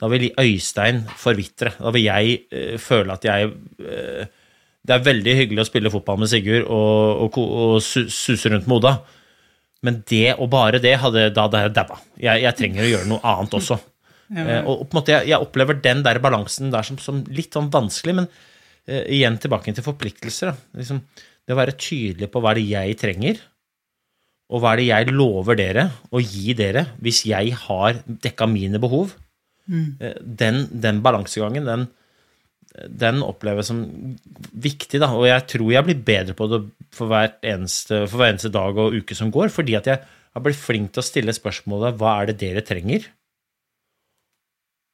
Da 0.00 0.08
vil 0.08 0.30
Øystein 0.38 1.02
forvitre. 1.18 1.74
Da 1.76 1.90
vil 1.92 2.06
jeg 2.06 2.36
uh, 2.52 2.76
føle 2.80 3.16
at 3.16 3.24
jeg 3.26 3.50
uh, 3.50 4.26
Det 4.80 4.94
er 4.96 5.08
veldig 5.08 5.36
hyggelig 5.42 5.64
å 5.64 5.68
spille 5.68 5.92
fotball 5.92 6.22
med 6.22 6.30
Sigurd 6.30 6.68
og, 6.68 7.24
og, 7.26 7.40
og 7.40 7.82
suse 7.84 8.48
rundt 8.48 8.68
med 8.70 8.78
Oda, 8.78 8.94
men 9.84 10.02
det 10.08 10.34
og 10.38 10.48
bare 10.52 10.80
det 10.80 10.94
hadde 11.02 11.26
da 11.36 11.44
hadde 11.46 11.60
jeg 11.66 11.74
daua. 11.76 11.98
Jeg, 12.16 12.42
jeg 12.44 12.56
trenger 12.56 12.86
å 12.86 12.90
gjøre 12.94 13.10
noe 13.12 13.24
annet 13.34 13.56
også. 13.60 13.80
Eh, 14.30 14.60
og 14.62 14.84
på 14.84 14.94
en 14.94 14.98
måte, 15.00 15.10
jeg, 15.10 15.26
jeg 15.32 15.42
opplever 15.42 15.74
den 15.82 16.04
der 16.06 16.20
balansen 16.22 16.68
der 16.70 16.86
som, 16.86 17.00
som 17.02 17.16
litt 17.34 17.56
sånn 17.56 17.66
vanskelig, 17.74 18.12
men 18.14 18.28
igjen 18.90 19.38
tilbake 19.40 19.74
til 19.76 19.86
forpliktelser. 19.86 20.52
Da. 20.52 20.80
Liksom, 20.80 21.00
det 21.46 21.54
å 21.54 21.60
være 21.60 21.78
tydelig 21.80 22.30
på 22.32 22.42
hva 22.42 22.52
er 22.52 22.60
det 22.60 22.66
jeg 22.70 22.98
trenger, 23.00 23.40
og 24.50 24.62
hva 24.62 24.74
er 24.74 24.80
det 24.80 24.88
jeg 24.88 25.14
lover 25.14 25.58
dere 25.58 25.86
å 26.10 26.20
gi 26.22 26.56
dere 26.58 26.88
hvis 27.02 27.22
jeg 27.30 27.54
har 27.68 28.02
dekka 28.06 28.48
mine 28.50 28.80
behov. 28.82 29.14
Mm. 29.70 30.00
Den, 30.40 30.64
den 30.82 30.98
balansegangen, 31.04 31.68
den, 31.68 31.84
den 32.90 33.22
oppleves 33.22 33.70
som 33.70 33.84
viktig, 34.50 34.98
da. 34.98 35.12
Og 35.14 35.28
jeg 35.30 35.46
tror 35.54 35.70
jeg 35.76 35.86
blir 35.86 36.02
bedre 36.08 36.34
på 36.34 36.50
det 36.50 36.64
for, 36.90 37.12
hvert 37.12 37.38
eneste, 37.46 38.02
for 38.10 38.18
hver 38.18 38.34
eneste 38.34 38.50
dag 38.54 38.82
og 38.82 38.98
uke 38.98 39.14
som 39.14 39.30
går, 39.30 39.54
fordi 39.54 39.78
at 39.78 39.92
jeg 39.92 40.02
har 40.02 40.42
blitt 40.42 40.58
flink 40.58 40.90
til 40.90 41.04
å 41.04 41.06
stille 41.06 41.34
spørsmålet 41.34 41.98
hva 41.98 42.18
er 42.18 42.32
det 42.32 42.40
dere 42.42 42.66
trenger? 42.66 43.06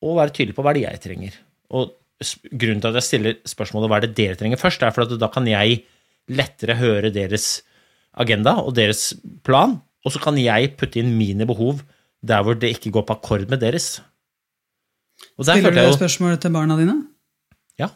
og 0.04 0.18
være 0.20 0.34
tydelig 0.34 0.56
på 0.56 0.64
hva 0.64 0.72
er 0.72 0.78
det 0.78 0.84
jeg 0.86 1.02
trenger. 1.06 1.38
Og 1.76 1.94
grunnen 2.50 2.80
til 2.80 2.90
at 2.90 2.98
jeg 3.00 3.06
stiller 3.06 3.38
spørsmålet 3.48 3.90
hva 3.90 3.98
er 3.98 4.06
det 4.06 4.16
dere 4.16 4.38
trenger 4.40 4.60
først, 4.60 4.82
er 4.82 4.94
for 4.94 5.04
at 5.04 5.16
da 5.20 5.28
kan 5.32 5.48
jeg 5.48 5.82
lettere 6.32 6.78
høre 6.80 7.12
deres 7.14 7.60
agenda 8.16 8.56
og 8.62 8.74
deres 8.78 9.10
plan, 9.46 9.76
og 10.06 10.14
så 10.14 10.22
kan 10.22 10.38
jeg 10.40 10.74
putte 10.80 11.00
inn 11.02 11.16
mine 11.18 11.46
behov 11.48 11.82
der 12.26 12.42
hvor 12.42 12.56
det 12.58 12.72
ikke 12.76 12.94
går 12.94 13.04
på 13.06 13.16
akkord 13.18 13.44
med 13.50 13.60
deres. 13.62 13.98
Stiller 15.36 15.74
du 15.74 15.80
jo 15.80 15.92
spørsmålet 15.96 16.40
til 16.42 16.54
barna 16.54 16.78
dine? 16.78 16.96
Ja, 17.80 17.90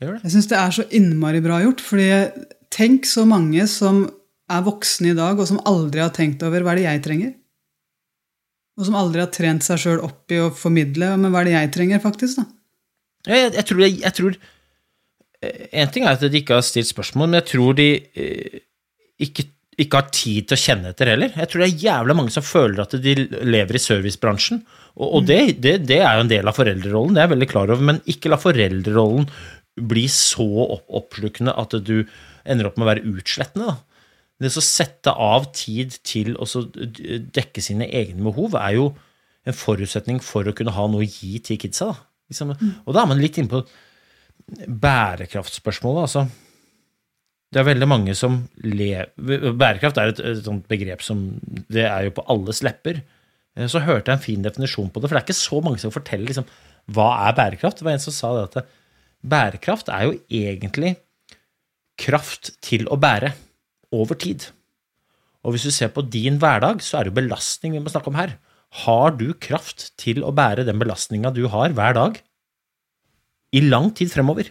jeg 0.00 0.08
gjør 0.08 0.18
det. 0.18 0.26
Jeg 0.26 0.34
syns 0.36 0.50
det 0.52 0.58
er 0.60 0.76
så 0.76 0.84
innmari 0.98 1.40
bra 1.44 1.60
gjort. 1.64 1.82
fordi 1.84 2.08
tenk 2.72 3.08
så 3.08 3.24
mange 3.28 3.66
som 3.70 4.04
er 4.52 4.62
voksne 4.66 5.10
i 5.10 5.16
dag, 5.16 5.38
og 5.38 5.48
som 5.48 5.62
aldri 5.66 6.02
har 6.04 6.12
tenkt 6.14 6.44
over 6.46 6.62
hva 6.62 6.74
er 6.74 6.80
det 6.80 6.86
jeg 6.86 7.04
trenger. 7.06 7.32
Og 8.76 8.88
som 8.88 8.98
aldri 8.98 9.22
har 9.24 9.32
trent 9.32 9.64
seg 9.64 9.80
sjøl 9.80 10.04
opp 10.04 10.32
i 10.32 10.42
å 10.42 10.52
formidle 10.52 11.14
men 11.16 11.32
hva 11.32 11.42
er 11.42 11.48
det 11.48 11.56
jeg 11.56 11.72
trenger, 11.78 12.02
faktisk. 12.04 12.42
da. 12.42 12.44
Jeg, 13.26 13.50
jeg, 13.56 13.66
tror, 13.66 13.82
jeg, 13.86 14.12
tror 14.14 14.38
eh, 15.42 15.66
En 15.82 15.92
ting 15.92 16.06
er 16.06 16.14
at 16.14 16.24
de 16.24 16.40
ikke 16.40 16.58
har 16.58 16.64
stilt 16.66 16.90
spørsmål, 16.90 17.30
men 17.30 17.40
jeg 17.40 17.48
tror 17.52 17.76
de 17.78 17.88
eh, 18.22 18.60
ikke, 19.26 19.48
ikke 19.82 20.00
har 20.00 20.12
tid 20.14 20.46
til 20.48 20.56
å 20.56 20.62
kjenne 20.62 20.92
etter 20.92 21.12
heller. 21.12 21.34
Jeg 21.34 21.50
tror 21.50 21.64
det 21.64 21.68
er 21.68 21.84
jævla 21.86 22.16
mange 22.18 22.34
som 22.34 22.46
føler 22.46 22.84
at 22.84 22.96
de 23.02 23.16
lever 23.46 23.78
i 23.78 23.82
servicebransjen. 23.82 24.62
Og, 24.96 25.08
og 25.08 25.26
det, 25.28 25.40
det, 25.64 25.78
det 25.88 26.00
er 26.02 26.16
jo 26.16 26.24
en 26.24 26.32
del 26.32 26.48
av 26.48 26.56
foreldrerollen, 26.56 27.16
det 27.16 27.22
er 27.22 27.28
jeg 27.28 27.34
veldig 27.34 27.50
klar 27.50 27.72
over, 27.74 27.88
men 27.90 28.00
ikke 28.08 28.32
la 28.32 28.40
foreldrerollen 28.40 29.28
bli 29.76 30.06
så 30.08 30.46
opp, 30.64 30.86
oppslukende 30.88 31.52
at 31.52 31.76
du 31.84 31.98
ender 32.48 32.70
opp 32.70 32.78
med 32.78 32.86
å 32.86 32.90
være 32.94 33.10
utslettende. 33.10 33.74
da. 33.74 33.96
Det 34.40 34.52
å 34.52 34.64
sette 34.64 35.12
av 35.12 35.50
tid 35.56 35.96
til 36.04 36.34
å 36.36 36.46
dekke 37.36 37.62
sine 37.64 37.88
egne 37.88 38.24
behov 38.28 38.56
er 38.60 38.76
jo 38.76 38.90
en 39.46 39.56
forutsetning 39.56 40.20
for 40.24 40.48
å 40.48 40.54
kunne 40.56 40.74
ha 40.76 40.86
noe 40.90 41.06
å 41.06 41.08
gi 41.08 41.38
til 41.44 41.60
kidsa. 41.62 41.92
Da. 41.92 42.05
Liksom, 42.30 42.52
Og 42.86 42.94
da 42.94 43.02
er 43.02 43.10
man 43.12 43.20
litt 43.22 43.38
inne 43.38 43.50
på 43.52 43.62
bærekraftspørsmålet. 44.66 46.06
altså. 46.06 46.26
Det 47.52 47.60
er 47.60 47.68
veldig 47.68 47.88
mange 47.88 48.14
som 48.18 48.40
lever 48.66 49.06
Bærekraft 49.56 49.98
er 50.02 50.10
et, 50.10 50.20
et 50.20 50.40
sånt 50.44 50.66
begrep 50.68 51.02
som 51.04 51.20
Det 51.70 51.84
er 51.86 52.08
jo 52.08 52.16
på 52.18 52.24
alles 52.32 52.62
lepper. 52.66 53.02
Eh, 53.56 53.68
Så 53.70 53.80
hørte 53.86 54.10
jeg 54.10 54.18
en 54.18 54.24
fin 54.26 54.42
definisjon 54.42 54.90
på 54.90 55.00
det, 55.00 55.08
for 55.08 55.16
det 55.16 55.22
er 55.22 55.28
ikke 55.28 55.38
så 55.38 55.62
mange 55.64 55.78
som 55.82 55.94
forteller 55.94 56.26
liksom, 56.26 56.48
hva 56.92 57.08
er 57.28 57.36
bærekraft. 57.38 57.78
Det 57.78 57.86
var 57.86 57.96
en 57.96 58.02
som 58.02 58.14
sa 58.14 58.34
det 58.36 58.56
at 58.56 58.68
bærekraft 59.26 59.88
er 59.88 60.06
jo 60.06 60.18
egentlig 60.30 60.96
kraft 61.98 62.52
til 62.60 62.86
å 62.92 62.98
bære 63.00 63.32
over 63.96 64.18
tid. 64.20 64.50
Og 65.46 65.54
hvis 65.54 65.64
du 65.64 65.70
ser 65.70 65.88
på 65.94 66.02
din 66.02 66.38
hverdag, 66.42 66.82
så 66.82 66.98
er 66.98 67.06
det 67.06 67.14
jo 67.14 67.20
belastning 67.22 67.72
vi 67.72 67.80
må 67.80 67.90
snakke 67.90 68.10
om 68.10 68.18
her. 68.18 68.34
Har 68.84 69.14
du 69.16 69.30
kraft 69.40 69.90
til 70.00 70.24
å 70.26 70.32
bære 70.34 70.66
den 70.66 70.80
belastninga 70.80 71.32
du 71.34 71.46
har 71.52 71.74
hver 71.76 71.96
dag, 71.96 72.18
i 73.54 73.62
lang 73.62 73.92
tid 73.96 74.10
fremover? 74.12 74.50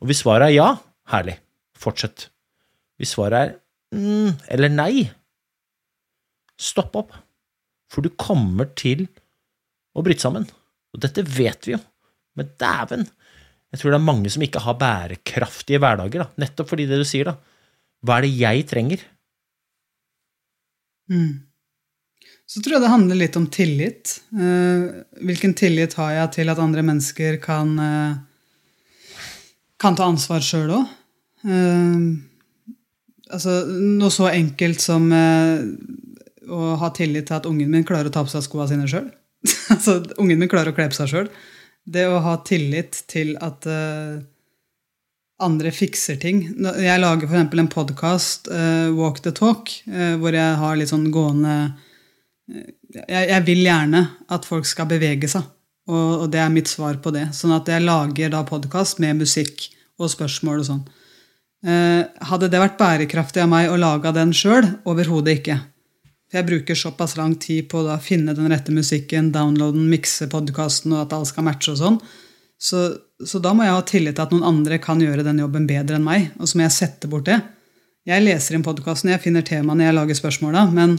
Og 0.00 0.08
hvis 0.08 0.22
svaret 0.22 0.48
er 0.48 0.56
ja, 0.56 0.68
herlig, 1.12 1.36
fortsett. 1.76 2.28
Hvis 3.00 3.14
svaret 3.16 3.40
er 3.40 3.98
mm, 3.98 4.38
eller 4.54 4.72
nei, 4.72 4.94
stopp 6.60 6.96
opp. 7.00 7.12
For 7.90 8.06
du 8.06 8.12
kommer 8.14 8.70
til 8.78 9.08
å 9.98 10.04
bryte 10.06 10.22
sammen. 10.22 10.46
Og 10.94 11.02
dette 11.02 11.24
vet 11.26 11.66
vi 11.66 11.74
jo. 11.74 11.80
Men 12.38 12.52
dæven, 12.60 13.04
jeg 13.70 13.80
tror 13.80 13.92
det 13.92 13.98
er 13.98 14.06
mange 14.06 14.30
som 14.32 14.44
ikke 14.46 14.62
har 14.64 14.78
bærekraftige 14.78 15.80
hverdager, 15.82 16.24
da. 16.24 16.44
nettopp 16.44 16.70
fordi 16.70 16.86
det 16.90 17.00
du 17.00 17.06
sier, 17.08 17.32
da. 17.32 17.36
Hva 18.06 18.18
er 18.18 18.26
det 18.26 18.32
jeg 18.38 18.66
trenger? 18.70 19.02
Så 22.50 22.58
tror 22.58 22.76
jeg 22.76 22.82
det 22.82 22.90
handler 22.90 23.18
litt 23.20 23.36
om 23.38 23.44
tillit. 23.52 24.16
Eh, 24.34 25.02
hvilken 25.22 25.52
tillit 25.54 25.94
har 26.00 26.16
jeg 26.16 26.32
til 26.40 26.50
at 26.50 26.58
andre 26.58 26.82
mennesker 26.82 27.36
kan, 27.42 27.76
eh, 27.78 29.20
kan 29.78 29.98
ta 29.98 30.08
ansvar 30.10 30.42
sjøl 30.42 30.74
òg? 30.80 30.96
altså, 33.30 33.52
noe 33.64 34.10
så 34.12 34.26
enkelt 34.28 34.82
som 34.82 35.06
eh, 35.14 35.62
å 36.50 36.74
ha 36.76 36.90
tillit 36.92 37.30
til 37.30 37.38
at 37.38 37.46
ungen 37.48 37.70
min 37.72 37.86
klarer 37.88 38.10
å 38.10 38.12
ta 38.12 38.24
på 38.26 38.32
seg 38.32 38.44
skoene 38.44 38.68
sine 38.68 38.88
sjøl. 38.90 39.06
altså, 39.72 40.02
ungen 40.20 40.42
min 40.42 40.50
klarer 40.50 40.74
å 40.74 40.76
kle 40.76 40.90
på 40.90 40.98
seg 40.98 41.08
sjøl. 41.08 41.30
Det 41.88 42.04
å 42.10 42.18
ha 42.20 42.34
tillit 42.44 42.98
til 43.08 43.38
at 43.40 43.64
eh, 43.70 44.18
andre 45.40 45.72
fikser 45.72 46.18
ting. 46.20 46.42
Jeg 46.60 47.00
lager 47.00 47.30
f.eks. 47.30 47.54
en 47.62 47.72
podkast, 47.72 48.50
Walk 48.98 49.22
the 49.24 49.32
Talk, 49.32 49.72
eh, 49.88 50.18
hvor 50.20 50.36
jeg 50.36 50.58
har 50.60 50.76
litt 50.76 50.92
sånn 50.92 51.08
gående 51.14 51.56
jeg, 52.50 53.24
jeg 53.30 53.42
vil 53.46 53.64
gjerne 53.64 54.04
at 54.32 54.46
folk 54.48 54.68
skal 54.68 54.88
bevege 54.90 55.30
seg, 55.30 55.44
og, 55.90 56.24
og 56.24 56.30
det 56.32 56.40
er 56.42 56.52
mitt 56.52 56.70
svar 56.70 56.98
på 57.02 57.12
det. 57.14 57.28
Sånn 57.36 57.54
at 57.56 57.68
jeg 57.70 57.84
lager 57.84 58.32
da 58.32 58.42
podkast 58.46 59.02
med 59.02 59.22
musikk 59.22 59.68
og 60.00 60.10
spørsmål 60.12 60.62
og 60.62 60.68
sånn. 60.68 60.86
Eh, 61.60 62.06
hadde 62.30 62.48
det 62.48 62.62
vært 62.62 62.78
bærekraftig 62.80 63.42
av 63.42 63.50
meg 63.52 63.68
å 63.68 63.78
lage 63.80 64.14
den 64.16 64.32
sjøl? 64.36 64.66
Overhodet 64.88 65.40
ikke. 65.40 65.58
For 66.30 66.40
jeg 66.40 66.48
bruker 66.48 66.78
såpass 66.78 67.16
lang 67.18 67.34
tid 67.42 67.68
på 67.70 67.80
å 67.80 67.86
da 67.88 67.98
finne 68.00 68.36
den 68.38 68.48
rette 68.52 68.72
musikken, 68.72 69.32
downloade 69.34 69.76
den, 69.76 69.90
mikse 69.90 70.28
podkasten, 70.30 70.94
og 70.94 71.04
at 71.04 71.14
alt 71.16 71.30
skal 71.32 71.46
matche 71.46 71.74
og 71.74 71.80
sånn. 71.80 71.96
Så, 72.60 72.84
så 73.26 73.40
da 73.42 73.52
må 73.56 73.64
jeg 73.66 73.74
ha 73.74 73.86
tillit 73.88 74.16
til 74.16 74.26
at 74.26 74.34
noen 74.34 74.46
andre 74.46 74.78
kan 74.82 75.00
gjøre 75.02 75.24
den 75.26 75.40
jobben 75.42 75.66
bedre 75.68 75.98
enn 75.98 76.06
meg. 76.06 76.28
Og 76.38 76.48
så 76.48 76.58
må 76.58 76.66
jeg 76.68 76.76
sette 76.76 77.10
bort 77.10 77.26
det. 77.28 77.40
Jeg 78.08 78.24
leser 78.24 78.56
inn 78.56 78.64
podkasten, 78.64 79.12
jeg 79.12 79.22
finner 79.24 79.44
temaene, 79.44 79.88
jeg 79.88 79.96
lager 79.96 80.16
spørsmåla, 80.16 80.64
men 80.72 80.96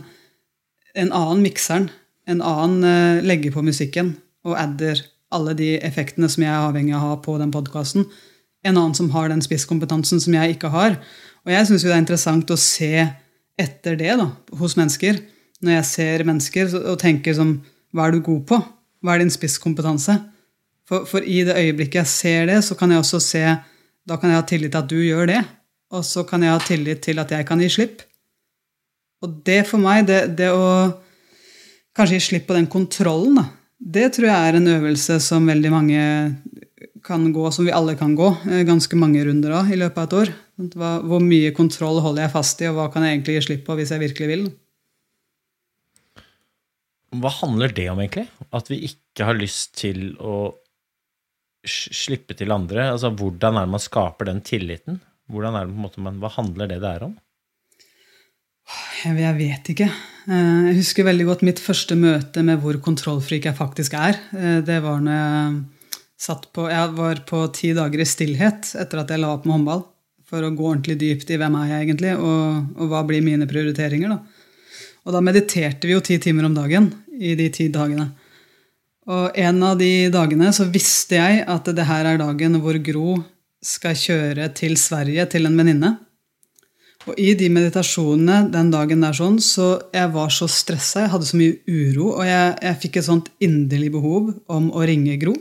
en 0.97 1.11
annen 1.15 1.43
mikser 1.45 1.79
den, 1.79 1.89
en 2.29 2.41
annen 2.45 2.83
eh, 2.85 3.23
legger 3.25 3.53
på 3.55 3.63
musikken 3.65 4.15
og 4.45 4.57
adder 4.59 5.01
alle 5.33 5.55
de 5.57 5.73
effektene 5.81 6.29
som 6.29 6.43
jeg 6.43 6.51
er 6.51 6.67
avhengig 6.67 6.93
av 6.95 7.03
å 7.03 7.09
ha 7.11 7.17
på 7.23 7.37
den 7.39 7.53
podkasten. 7.53 8.05
En 8.65 8.77
annen 8.77 8.95
som 8.97 9.09
har 9.15 9.31
den 9.31 9.41
spisskompetansen 9.41 10.21
som 10.21 10.35
jeg 10.35 10.55
ikke 10.55 10.71
har. 10.73 10.97
Og 11.45 11.53
jeg 11.53 11.67
syns 11.67 11.85
det 11.85 11.93
er 11.95 12.03
interessant 12.03 12.51
å 12.53 12.59
se 12.59 13.07
etter 13.61 13.97
det 13.97 14.17
da, 14.19 14.27
hos 14.59 14.75
mennesker. 14.77 15.21
Når 15.61 15.77
jeg 15.77 15.87
ser 15.89 16.25
mennesker 16.27 16.75
og 16.81 16.99
tenker 17.01 17.37
som 17.37 17.59
Hva 17.91 18.05
er 18.07 18.15
du 18.15 18.21
god 18.23 18.43
på? 18.47 18.57
Hva 19.03 19.15
er 19.15 19.23
din 19.23 19.33
spisskompetanse? 19.33 20.13
For, 20.87 21.07
for 21.09 21.25
i 21.27 21.41
det 21.47 21.57
øyeblikket 21.59 22.01
jeg 22.01 22.11
ser 22.11 22.45
det, 22.47 22.61
så 22.63 22.77
kan 22.79 22.91
jeg 22.91 23.03
også 23.03 23.19
se 23.23 23.41
Da 24.07 24.17
kan 24.17 24.31
jeg 24.31 24.39
ha 24.39 24.45
tillit 24.47 24.71
til 24.71 24.79
at 24.79 24.89
du 24.89 24.99
gjør 24.99 25.27
det. 25.29 25.41
Og 25.91 26.05
så 26.07 26.23
kan 26.27 26.43
jeg 26.43 26.53
ha 26.53 26.61
tillit 26.63 27.03
til 27.03 27.19
at 27.19 27.31
jeg 27.31 27.45
kan 27.47 27.59
gi 27.61 27.69
slipp. 27.69 28.01
Og 29.22 29.41
det 29.45 29.61
for 29.69 29.82
meg, 29.82 30.07
det, 30.09 30.22
det 30.39 30.49
å 30.53 30.67
kanskje 31.97 32.17
gi 32.17 32.28
slipp 32.32 32.47
på 32.49 32.57
den 32.57 32.69
kontrollen, 32.72 33.38
da, 33.38 33.47
det 33.82 34.11
tror 34.15 34.30
jeg 34.30 34.49
er 34.49 34.57
en 34.57 34.72
øvelse 34.76 35.17
som 35.24 35.47
veldig 35.49 35.72
mange 35.74 36.01
kan 37.05 37.24
gå, 37.34 37.45
som 37.53 37.65
vi 37.65 37.74
alle 37.74 37.95
kan 37.97 38.13
gå, 38.17 38.30
eh, 38.49 38.63
ganske 38.67 38.97
mange 38.97 39.24
runder 39.26 39.55
av 39.57 39.72
i 39.74 39.80
løpet 39.80 39.97
av 39.97 40.07
et 40.07 40.17
år. 40.22 40.34
Hvor 41.09 41.24
mye 41.26 41.53
kontroll 41.57 41.97
holder 42.03 42.28
jeg 42.28 42.34
fast 42.36 42.61
i, 42.61 42.69
og 42.69 42.78
hva 42.78 42.89
kan 42.93 43.05
jeg 43.05 43.17
egentlig 43.17 43.38
gi 43.39 43.45
slipp 43.47 43.63
på 43.65 43.78
hvis 43.80 43.93
jeg 43.93 44.03
virkelig 44.03 44.30
vil? 44.30 44.43
Hva 47.22 47.32
handler 47.41 47.74
det 47.76 47.89
om, 47.91 47.99
egentlig? 47.99 48.28
At 48.55 48.69
vi 48.72 48.84
ikke 48.88 49.26
har 49.28 49.39
lyst 49.39 49.74
til 49.82 50.13
å 50.22 50.53
slippe 51.67 52.38
til 52.38 52.53
andre? 52.53 52.91
Altså, 52.93 53.11
Hvordan 53.11 53.57
er 53.57 53.65
det 53.65 53.74
man 53.74 53.84
skaper 53.84 54.30
den 54.30 54.45
tilliten? 54.45 55.01
Hvordan 55.32 55.57
er 55.57 55.65
det 55.65 55.74
på 55.74 55.80
en 55.80 55.86
måte 55.88 56.05
man, 56.05 56.22
Hva 56.22 56.32
handler 56.38 56.69
det 56.72 56.80
der 56.86 57.09
om? 57.09 57.17
Jeg, 59.02 59.18
jeg 59.18 59.38
vet 59.38 59.70
ikke. 59.74 59.88
Eh, 60.30 60.58
Jeg 60.70 60.78
husker 60.82 61.08
veldig 61.08 61.28
godt 61.30 61.45
mitt 61.47 61.62
første 61.62 61.95
møte 61.97 62.43
med 62.45 62.62
hvor 62.62 62.78
kontrollfrik 62.84 63.47
jeg 63.49 63.58
faktisk 63.58 63.95
er. 63.97 64.20
Eh, 64.38 64.60
Det 64.66 64.82
var 64.84 65.02
når 65.02 65.18
jeg 65.18 65.64
satt 66.22 66.52
på 66.54 66.68
Jeg 66.70 66.93
var 66.97 67.24
på 67.26 67.39
ti 67.56 67.74
dager 67.74 67.99
i 68.04 68.06
stillhet 68.06 68.76
etter 68.78 69.02
at 69.02 69.10
jeg 69.10 69.20
la 69.24 69.34
opp 69.34 69.45
med 69.45 69.58
håndball. 69.58 69.86
For 70.30 70.45
å 70.45 70.54
gå 70.56 70.64
ordentlig 70.64 70.99
dypt 71.02 71.32
i 71.34 71.38
hvem 71.41 71.56
er 71.60 71.68
jeg 71.74 71.88
egentlig, 71.89 72.14
og, 72.16 72.78
og 72.80 72.88
hva 72.88 73.02
blir 73.04 73.24
mine 73.26 73.47
prioriteringer. 73.49 74.14
da. 74.14 74.20
Og 75.04 75.16
da 75.16 75.20
mediterte 75.20 75.89
vi 75.89 75.95
jo 75.95 76.04
ti 76.06 76.20
timer 76.24 76.45
om 76.47 76.54
dagen 76.56 76.91
i 77.20 77.34
de 77.36 77.49
ti 77.52 77.68
dagene. 77.74 78.12
Og 79.12 79.36
en 79.36 79.64
av 79.66 79.80
de 79.82 80.08
dagene 80.14 80.54
så 80.56 80.70
visste 80.72 81.18
jeg 81.18 81.41
at 81.49 81.68
det 81.76 81.88
her 81.89 82.06
er 82.06 82.22
dagen 82.22 82.56
hvor 82.62 82.78
Gro 82.86 83.18
skal 83.62 83.97
kjøre 83.97 84.47
til 84.56 84.78
Sverige 84.80 85.26
til 85.34 85.49
en 85.49 85.58
venninne. 85.58 85.91
Og 87.10 87.18
i 87.18 87.32
de 87.38 87.47
meditasjonene 87.49 88.52
den 88.54 88.70
dagen 88.74 89.02
der 89.02 89.16
sånn, 89.18 89.39
så 89.41 89.74
jeg 89.93 90.12
var 90.14 90.34
så 90.34 90.47
stressa, 90.52 91.06
jeg 91.06 91.14
hadde 91.16 91.28
så 91.28 91.39
mye 91.39 91.56
uro, 91.66 92.12
og 92.20 92.26
jeg, 92.28 92.58
jeg 92.62 92.80
fikk 92.84 92.99
et 92.99 93.08
sånt 93.08 93.32
inderlig 93.41 93.89
behov 93.95 94.34
om 94.52 94.70
å 94.70 94.84
ringe 94.86 95.18
Gro. 95.22 95.34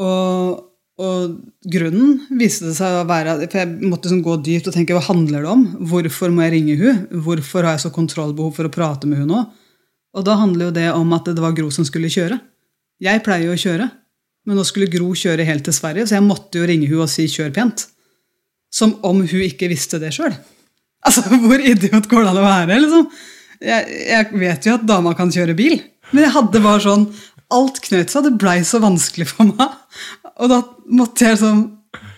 Og, 0.00 0.60
og 1.02 1.32
grunnen 1.74 2.38
viste 2.38 2.68
det 2.68 2.76
seg 2.78 3.00
å 3.00 3.08
være 3.08 3.34
For 3.42 3.58
jeg 3.58 3.90
måtte 3.90 4.08
sånn 4.08 4.22
gå 4.24 4.36
dypt 4.46 4.70
og 4.70 4.76
tenke 4.76 4.94
hva 4.94 5.02
handler 5.02 5.42
det 5.42 5.50
om? 5.50 5.64
Hvorfor 5.90 6.30
må 6.32 6.46
jeg 6.46 6.54
ringe 6.54 6.76
hun? 6.78 7.02
Hvorfor 7.26 7.66
har 7.66 7.74
jeg 7.74 7.84
så 7.88 7.92
kontrollbehov 7.92 8.54
for 8.56 8.68
å 8.68 8.72
prate 8.72 9.10
med 9.10 9.20
hun 9.20 9.32
nå? 9.34 9.42
Og 10.14 10.26
da 10.26 10.38
handler 10.38 10.68
jo 10.68 10.76
det 10.78 10.88
om 10.94 11.10
at 11.18 11.26
det 11.26 11.42
var 11.42 11.56
Gro 11.58 11.68
som 11.74 11.86
skulle 11.86 12.10
kjøre. 12.10 12.38
Jeg 13.02 13.22
pleier 13.26 13.50
jo 13.50 13.56
å 13.56 13.60
kjøre, 13.60 13.86
men 14.46 14.58
nå 14.58 14.64
skulle 14.68 14.90
Gro 14.92 15.10
kjøre 15.16 15.46
helt 15.48 15.66
til 15.66 15.74
Sverige, 15.74 16.06
så 16.06 16.18
jeg 16.18 16.26
måtte 16.26 16.60
jo 16.60 16.68
ringe 16.70 16.88
hun 16.90 17.02
og 17.04 17.10
si 17.10 17.26
'kjør 17.26 17.52
pent'. 17.56 17.88
Som 18.70 18.96
om 19.06 19.22
hun 19.24 19.44
ikke 19.46 19.70
visste 19.70 20.00
det 20.02 20.12
sjøl. 20.16 20.34
Altså, 21.06 21.24
hvor 21.44 21.60
idiot 21.60 22.08
går 22.10 22.24
det 22.24 22.32
an 22.32 22.40
å 22.42 22.46
være? 22.46 22.80
liksom? 22.84 23.10
Jeg, 23.60 23.98
jeg 24.08 24.40
vet 24.40 24.66
jo 24.66 24.78
at 24.78 24.86
dama 24.88 25.12
kan 25.16 25.32
kjøre 25.32 25.56
bil, 25.58 25.82
men 26.14 26.24
jeg 26.24 26.32
hadde 26.38 26.64
bare 26.64 26.80
sånn 26.86 27.10
Alt 27.50 27.80
knøt 27.82 28.12
seg, 28.12 28.22
det 28.28 28.38
blei 28.38 28.60
så 28.62 28.78
vanskelig 28.78 29.24
for 29.26 29.48
meg. 29.48 29.72
Og 30.38 30.52
da 30.52 30.60
måtte 30.86 31.26
jeg 31.26 31.40
sånn 31.40 31.64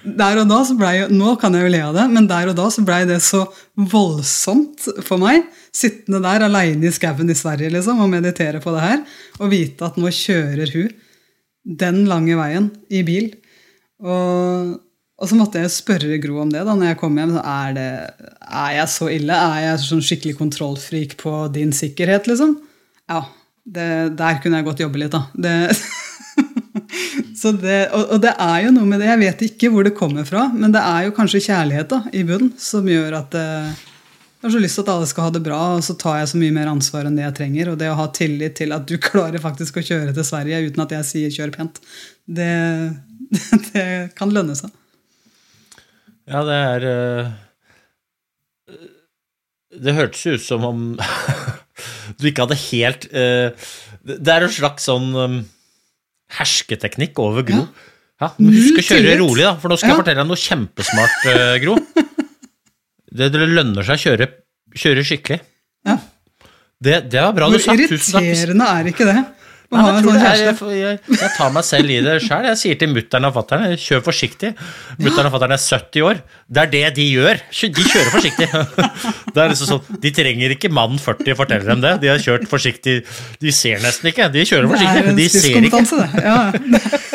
der 0.03 0.40
og 0.42 0.48
da 0.50 0.59
så 0.66 0.74
ble 0.76 0.90
Nå 1.14 1.36
kan 1.40 1.55
jeg 1.55 1.64
jo 1.64 1.70
le 1.72 1.80
av 1.86 1.94
det, 1.96 2.05
men 2.12 2.26
der 2.28 2.50
og 2.50 2.57
da 2.59 2.66
så 2.74 2.82
blei 2.84 3.03
det 3.09 3.20
så 3.24 3.44
voldsomt 3.78 4.88
for 5.07 5.22
meg. 5.22 5.46
Sittende 5.72 6.20
der 6.24 6.44
aleine 6.48 6.88
i 6.88 6.92
skauen 6.92 7.30
i 7.32 7.38
Sverige 7.38 7.72
liksom, 7.72 8.03
og 8.03 8.11
meditere 8.12 8.61
på 8.62 8.74
det 8.74 8.82
her. 8.84 9.03
Og 9.40 9.53
vite 9.55 9.88
at 9.88 9.96
nå 10.00 10.12
kjører 10.12 10.74
hun 10.74 10.92
den 11.80 12.03
lange 12.11 12.36
veien 12.36 12.68
i 12.92 13.05
bil. 13.07 13.30
Og, 14.03 14.74
og 15.23 15.31
så 15.31 15.39
måtte 15.39 15.61
jeg 15.62 15.70
spørre 15.70 16.18
Gro 16.23 16.41
om 16.43 16.51
det 16.51 16.64
da 16.66 16.75
når 16.75 16.93
jeg 16.93 16.99
kom 16.99 17.18
hjem. 17.20 17.37
Er, 17.39 17.77
det, 17.77 17.91
er 18.43 18.73
jeg 18.81 18.89
så 18.91 19.07
ille? 19.14 19.37
Er 19.37 19.68
jeg 19.68 19.85
sånn 19.85 20.03
skikkelig 20.03 20.35
kontrollfrik 20.41 21.14
på 21.20 21.37
din 21.55 21.70
sikkerhet, 21.77 22.27
liksom? 22.31 22.57
Ja. 23.11 23.23
Det, 23.62 24.16
der 24.18 24.41
kunne 24.43 24.59
jeg 24.59 24.66
godt 24.66 24.83
jobbe 24.83 24.99
litt, 25.05 25.14
da. 25.14 25.23
Det, 27.43 27.89
og, 27.91 28.03
og, 28.05 28.18
det 28.23 28.31
er 28.39 28.59
jo 28.62 28.68
noe 28.70 28.87
med 28.87 29.01
det. 29.03 29.09
Jeg 29.09 29.18
vet 29.18 29.41
ikke 29.49 29.70
hvor 29.75 29.83
det 29.83 29.97
kommer 29.99 30.27
fra, 30.29 30.45
men 30.55 30.70
det 30.70 30.79
er 30.79 31.09
jo 31.09 31.14
kanskje 31.16 31.41
kjærlighet 31.49 31.89
da, 31.91 31.99
i 32.14 32.20
bunnen 32.29 32.53
som 32.61 32.87
gjør 32.87 33.16
at 33.18 33.35
eh, 33.35 33.81
jeg 34.43 34.47
har 34.47 34.53
så 34.55 34.61
lyst 34.62 34.79
til 34.79 34.85
at 34.85 34.93
alle 34.93 35.09
skal 35.11 35.27
ha 35.27 35.33
det 35.35 35.43
bra, 35.43 35.59
og 35.77 35.83
så 35.87 35.97
tar 35.99 36.20
jeg 36.20 36.31
så 36.33 36.39
mye 36.39 36.55
mer 36.55 36.70
ansvar 36.70 37.07
enn 37.07 37.18
det 37.18 37.23
jeg 37.25 37.37
trenger. 37.39 37.73
Og 37.73 37.81
det 37.81 37.91
å 37.91 37.99
ha 37.99 38.07
tillit 38.14 38.57
til 38.59 38.75
at 38.75 38.87
du 38.87 38.95
klarer 39.09 39.43
faktisk 39.43 39.79
å 39.79 39.85
kjøre 39.87 40.14
til 40.14 40.27
Sverige 40.27 40.62
uten 40.68 40.85
at 40.87 40.95
jeg 40.99 41.09
sier 41.09 41.35
'kjør 41.35 41.57
pent', 41.57 41.83
det, 42.27 42.53
det 43.73 43.89
kan 44.18 44.35
lønne 44.35 44.55
seg. 44.59 44.70
Ja, 46.33 46.43
det 46.49 46.59
er 46.59 46.85
uh, 46.89 47.33
Det 49.85 49.97
hørtes 49.97 50.24
ut 50.26 50.45
som 50.45 50.64
om 50.68 50.85
du 52.18 52.28
ikke 52.30 52.47
hadde 52.47 52.61
helt 52.70 53.09
uh, 53.12 53.72
Det 54.01 54.33
er 54.33 54.47
en 54.47 54.55
slags 54.55 54.89
sånn 54.89 55.11
um, 55.12 55.41
hersketeknikk 56.33 57.18
over 57.20 57.45
Gro. 57.45 57.66
Ja. 57.66 57.89
Ja, 58.22 58.28
husk 58.39 58.78
å 58.78 58.85
kjøre 58.87 59.16
rolig, 59.18 59.43
da, 59.43 59.57
for 59.59 59.72
nå 59.72 59.76
skal 59.80 59.91
jeg 59.91 59.99
fortelle 59.99 60.22
deg 60.22 60.28
noe 60.30 60.39
kjempesmart, 60.39 61.24
uh, 61.26 61.55
Gro. 61.62 61.76
Det, 63.12 63.26
det, 63.28 63.45
lønner 63.45 63.85
seg 63.85 63.99
å 63.99 64.01
kjøre, 64.07 64.26
kjøre 64.72 65.03
skikkelig. 65.05 65.37
Ja. 65.85 65.99
Det, 66.80 66.95
det 67.12 67.20
var 67.20 67.35
bra 67.37 67.51
Hvor 67.51 67.61
du 67.61 67.61
sa. 67.61 67.74
Hvor 67.74 68.24
irriterende 68.24 68.68
er 68.72 68.89
ikke 68.89 69.05
det? 69.05 69.18
Nei, 69.73 69.83
jeg, 69.89 70.03
sånn 70.05 70.16
er, 70.20 70.41
jeg, 70.43 70.57
jeg, 70.77 70.97
jeg, 71.16 71.29
tar 71.33 71.53
meg 71.55 71.64
selv 71.64 71.93
i 71.93 71.95
det 72.05 72.14
sjøl. 72.20 72.47
Jeg 72.51 72.59
sier 72.61 72.79
til 72.81 72.91
mutter'n 72.93 73.25
og 73.25 73.33
fatter'n 73.39 73.77
kjør 73.81 74.03
forsiktig. 74.05 74.51
Mutter'n 75.01 75.29
og 75.31 75.33
fatter'n 75.33 75.55
er 75.57 75.62
70 75.62 76.05
år. 76.09 76.20
Det 76.53 76.61
er 76.62 76.73
det 76.75 76.83
de 76.99 77.07
gjør. 77.09 77.41
De 77.79 77.87
kjører 77.87 78.11
forsiktig. 78.12 78.49
Det 79.33 79.41
er 79.41 79.49
liksom 79.49 79.70
sånn, 79.70 79.99
De 80.03 80.12
trenger 80.12 80.53
ikke 80.53 80.68
mann 80.77 80.99
40 81.01 81.39
forteller 81.39 81.73
dem 81.73 81.81
det. 81.85 81.95
De 82.03 82.11
har 82.12 82.20
kjørt 82.20 82.45
forsiktig. 82.51 82.99
De 83.41 83.55
ser 83.57 83.81
nesten 83.81 84.11
ikke. 84.12 84.29
De 84.35 84.45
kjører 84.51 84.68
forsiktig. 84.75 85.07
Det 85.09 85.16
De 85.16 85.29
ser 85.33 85.68
ikke. 85.70 85.83
Det. 85.89 86.11
Ja. 86.20 86.37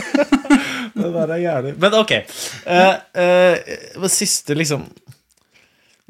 det 0.97 1.13
der 1.19 1.37
er 1.37 1.43
gjerne. 1.43 1.77
Men 1.85 2.01
ok. 2.01 2.17
Uh, 2.65 4.01
uh, 4.01 4.09
siste, 4.09 4.57
liksom 4.57 4.87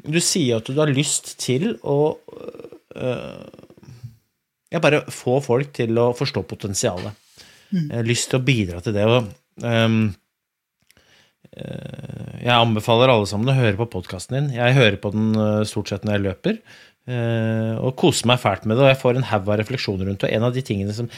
Du 0.08 0.20
sier 0.24 0.62
at 0.62 0.68
du 0.72 0.78
har 0.80 0.88
lyst 0.88 1.34
til 1.42 1.74
å 1.84 1.98
uh, 2.16 3.67
jeg 4.72 4.84
bare 4.84 5.04
få 5.12 5.38
folk 5.44 5.72
til 5.76 5.98
å 6.00 6.10
forstå 6.16 6.44
potensialet. 6.48 7.16
Mm. 7.72 7.84
Jeg 7.84 7.96
har 7.96 8.08
lyst 8.08 8.30
til 8.32 8.40
å 8.40 8.44
bidra 8.44 8.82
til 8.84 8.96
det. 8.96 9.06
Og, 9.08 9.30
um, 9.64 10.00
jeg 11.58 12.54
anbefaler 12.54 13.10
alle 13.10 13.26
sammen 13.28 13.50
å 13.50 13.56
høre 13.56 13.78
på 13.80 13.88
podkasten 13.96 14.36
din. 14.36 14.52
Jeg 14.58 14.76
hører 14.76 15.00
på 15.00 15.10
den 15.14 15.32
eh, 15.34 15.64
stort 15.66 15.90
sett 15.90 16.04
når 16.06 16.18
jeg 16.18 16.24
løper. 16.28 16.60
Uh, 17.08 17.72
og 17.88 17.94
koser 17.96 18.28
meg 18.28 18.36
fælt 18.42 18.66
med 18.68 18.76
det, 18.76 18.82
og 18.84 18.90
jeg 18.90 18.98
får 19.00 19.16
en 19.16 19.24
haug 19.30 19.46
av 19.48 19.56
refleksjoner 19.56 20.10
rundt 20.10 20.26
det. 20.26 20.28
En 20.36 20.44
av 20.44 20.52
de 20.52 20.60
tingene 20.60 20.92
som 20.92 21.08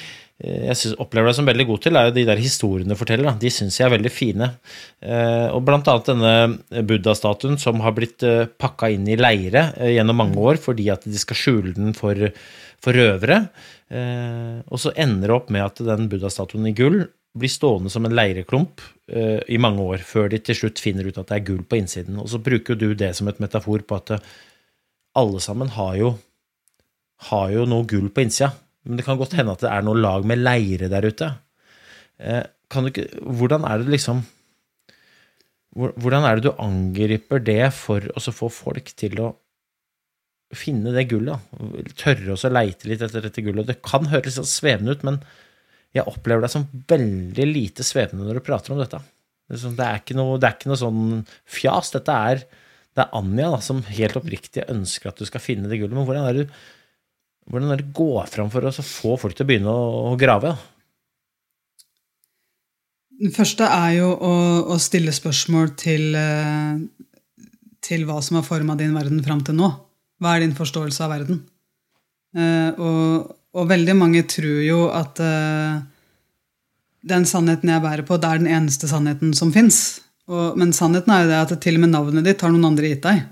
jeg 0.40 0.76
synes, 0.78 0.94
opplever 1.02 1.28
deg 1.28 1.36
som 1.36 1.48
veldig 1.50 1.66
god 1.66 1.82
til, 1.82 1.98
er 1.98 2.06
jo 2.06 2.14
de 2.14 2.22
der 2.28 2.40
historiene 2.40 2.94
du 2.94 2.96
forteller. 2.96 3.34
De 3.42 3.50
syns 3.52 3.76
jeg 3.76 3.88
er 3.88 3.92
veldig 3.92 4.12
fine. 4.14 4.46
Og 5.52 5.58
blant 5.66 5.90
annet 5.90 6.06
denne 6.08 6.84
buddha-statuen 6.88 7.58
som 7.60 7.82
har 7.84 7.92
blitt 7.98 8.24
pakka 8.56 8.88
inn 8.94 9.04
i 9.10 9.18
leire 9.20 9.66
gjennom 9.90 10.16
mange 10.22 10.40
år 10.40 10.62
fordi 10.62 10.88
at 10.94 11.04
de 11.04 11.20
skal 11.20 11.36
skjule 11.36 11.74
den 11.76 11.92
for 11.98 12.30
for 12.84 12.96
røvere. 12.96 13.42
Eh, 13.90 14.60
og 14.66 14.80
så 14.80 14.92
ender 14.98 15.28
det 15.28 15.36
opp 15.36 15.50
med 15.52 15.66
at 15.66 15.82
den 15.84 16.08
buddha-statuen 16.10 16.68
i 16.70 16.76
gull 16.76 17.02
blir 17.38 17.52
stående 17.52 17.92
som 17.92 18.06
en 18.06 18.14
leireklump 18.16 18.82
eh, 19.12 19.38
i 19.52 19.60
mange 19.62 19.84
år, 19.84 20.02
før 20.06 20.30
de 20.32 20.40
til 20.42 20.58
slutt 20.62 20.82
finner 20.82 21.06
ut 21.06 21.20
at 21.20 21.28
det 21.30 21.38
er 21.38 21.46
gull 21.50 21.62
på 21.66 21.78
innsiden. 21.78 22.18
Og 22.22 22.30
så 22.32 22.40
bruker 22.42 22.78
du 22.78 22.90
det 22.98 23.12
som 23.18 23.30
et 23.30 23.38
metafor 23.42 23.84
på 23.86 24.00
at 24.00 24.16
eh, 24.16 24.32
alle 25.20 25.42
sammen 25.42 25.70
har 25.76 25.94
jo, 26.00 26.10
har 27.30 27.54
jo 27.54 27.68
noe 27.68 27.86
gull 27.90 28.10
på 28.14 28.24
innsida. 28.26 28.52
Men 28.86 28.98
det 28.98 29.06
kan 29.06 29.18
godt 29.20 29.36
hende 29.36 29.54
at 29.54 29.62
det 29.62 29.70
er 29.70 29.84
noe 29.84 30.00
lag 30.00 30.26
med 30.26 30.40
leire 30.40 30.88
der 30.90 31.04
ute. 31.04 31.32
Ikke, 32.20 33.06
hvordan 33.24 33.64
er 33.68 33.80
det 33.80 33.94
liksom 33.96 34.22
Hvordan 35.70 36.24
er 36.26 36.36
det 36.36 36.48
du 36.48 36.58
angriper 36.58 37.38
det 37.46 37.68
for 37.70 38.02
å 38.02 38.32
få 38.34 38.48
folk 38.50 38.88
til 38.98 39.20
å 39.22 39.28
finne 40.56 40.94
det 40.94 41.06
gullet. 41.10 41.52
Tørre 41.98 42.34
å 42.34 42.50
leite 42.52 42.90
litt 42.90 43.04
etter 43.04 43.26
dette 43.26 43.44
gullet. 43.44 43.68
Det 43.68 43.80
kan 43.86 44.08
høres 44.10 44.38
litt 44.40 44.50
svevende 44.50 44.96
ut, 44.96 45.04
men 45.06 45.20
jeg 45.96 46.06
opplever 46.06 46.46
deg 46.46 46.52
som 46.52 46.66
veldig 46.90 47.46
lite 47.50 47.86
svevende 47.86 48.26
når 48.26 48.40
du 48.40 48.46
prater 48.46 48.74
om 48.74 48.82
dette. 48.82 49.00
Sånn, 49.50 49.76
det 49.78 49.86
er 49.86 50.02
ikke 50.02 50.18
noe, 50.18 50.36
er 50.38 50.54
ikke 50.54 50.70
noe 50.70 50.78
sånn 50.78 51.06
fjas. 51.50 51.90
Dette 51.94 52.18
er, 52.30 52.44
det 52.94 53.06
er 53.06 53.16
Anja 53.18 53.48
da, 53.56 53.62
som 53.64 53.82
helt 53.88 54.18
oppriktig 54.18 54.68
ønsker 54.70 55.10
at 55.10 55.18
du 55.18 55.26
skal 55.26 55.42
finne 55.42 55.70
det 55.70 55.80
gullet. 55.80 55.96
Men 55.98 56.06
hvordan 56.06 56.28
er 56.28 56.38
det 56.38 56.46
du 56.46 56.60
hvordan 57.50 57.72
er 57.72 57.80
det 57.80 57.94
går 57.96 58.28
fram 58.30 58.50
for 58.52 58.66
å 58.66 58.70
få 58.70 59.16
folk 59.18 59.34
til 59.34 59.46
å 59.46 59.48
begynne 59.48 59.72
å 59.74 60.14
grave? 60.20 60.52
Da? 60.52 60.56
Det 63.20 63.32
første 63.34 63.66
er 63.66 63.96
jo 63.98 64.12
å, 64.14 64.34
å 64.72 64.76
stille 64.80 65.12
spørsmål 65.12 65.74
til, 65.80 66.14
eh, 66.16 66.78
til 67.84 68.06
hva 68.08 68.20
som 68.24 68.38
har 68.38 68.46
forma 68.46 68.78
din 68.78 68.94
verden 68.96 69.20
fram 69.26 69.42
til 69.44 69.58
nå. 69.58 69.72
Hva 70.20 70.36
er 70.36 70.44
din 70.44 70.56
forståelse 70.56 71.06
av 71.06 71.14
verden? 71.14 71.40
Uh, 72.36 72.70
og, 72.76 73.30
og, 73.56 73.64
veldig 73.70 73.96
mange 73.98 74.22
tror 74.30 74.60
jo 74.62 74.84
at 74.94 75.18
uh, 75.24 75.80
den 77.10 77.24
sannheten 77.26 77.72
jeg 77.72 77.82
bærer 77.82 78.06
på, 78.06 78.20
det 78.20 78.28
er 78.28 78.42
den 78.42 78.52
eneste 78.52 78.90
sannheten 78.90 79.32
som 79.34 79.52
fins. 79.54 80.00
Men 80.30 80.70
sannheten 80.76 81.10
er 81.10 81.24
jo 81.24 81.30
det 81.32 81.38
at 81.40 81.54
til 81.64 81.74
og 81.74 81.82
med 81.82 81.90
navnet 81.90 82.22
ditt 82.28 82.42
har 82.44 82.52
noen 82.52 82.68
andre 82.68 82.92
gitt 82.92 83.02
deg. 83.08 83.24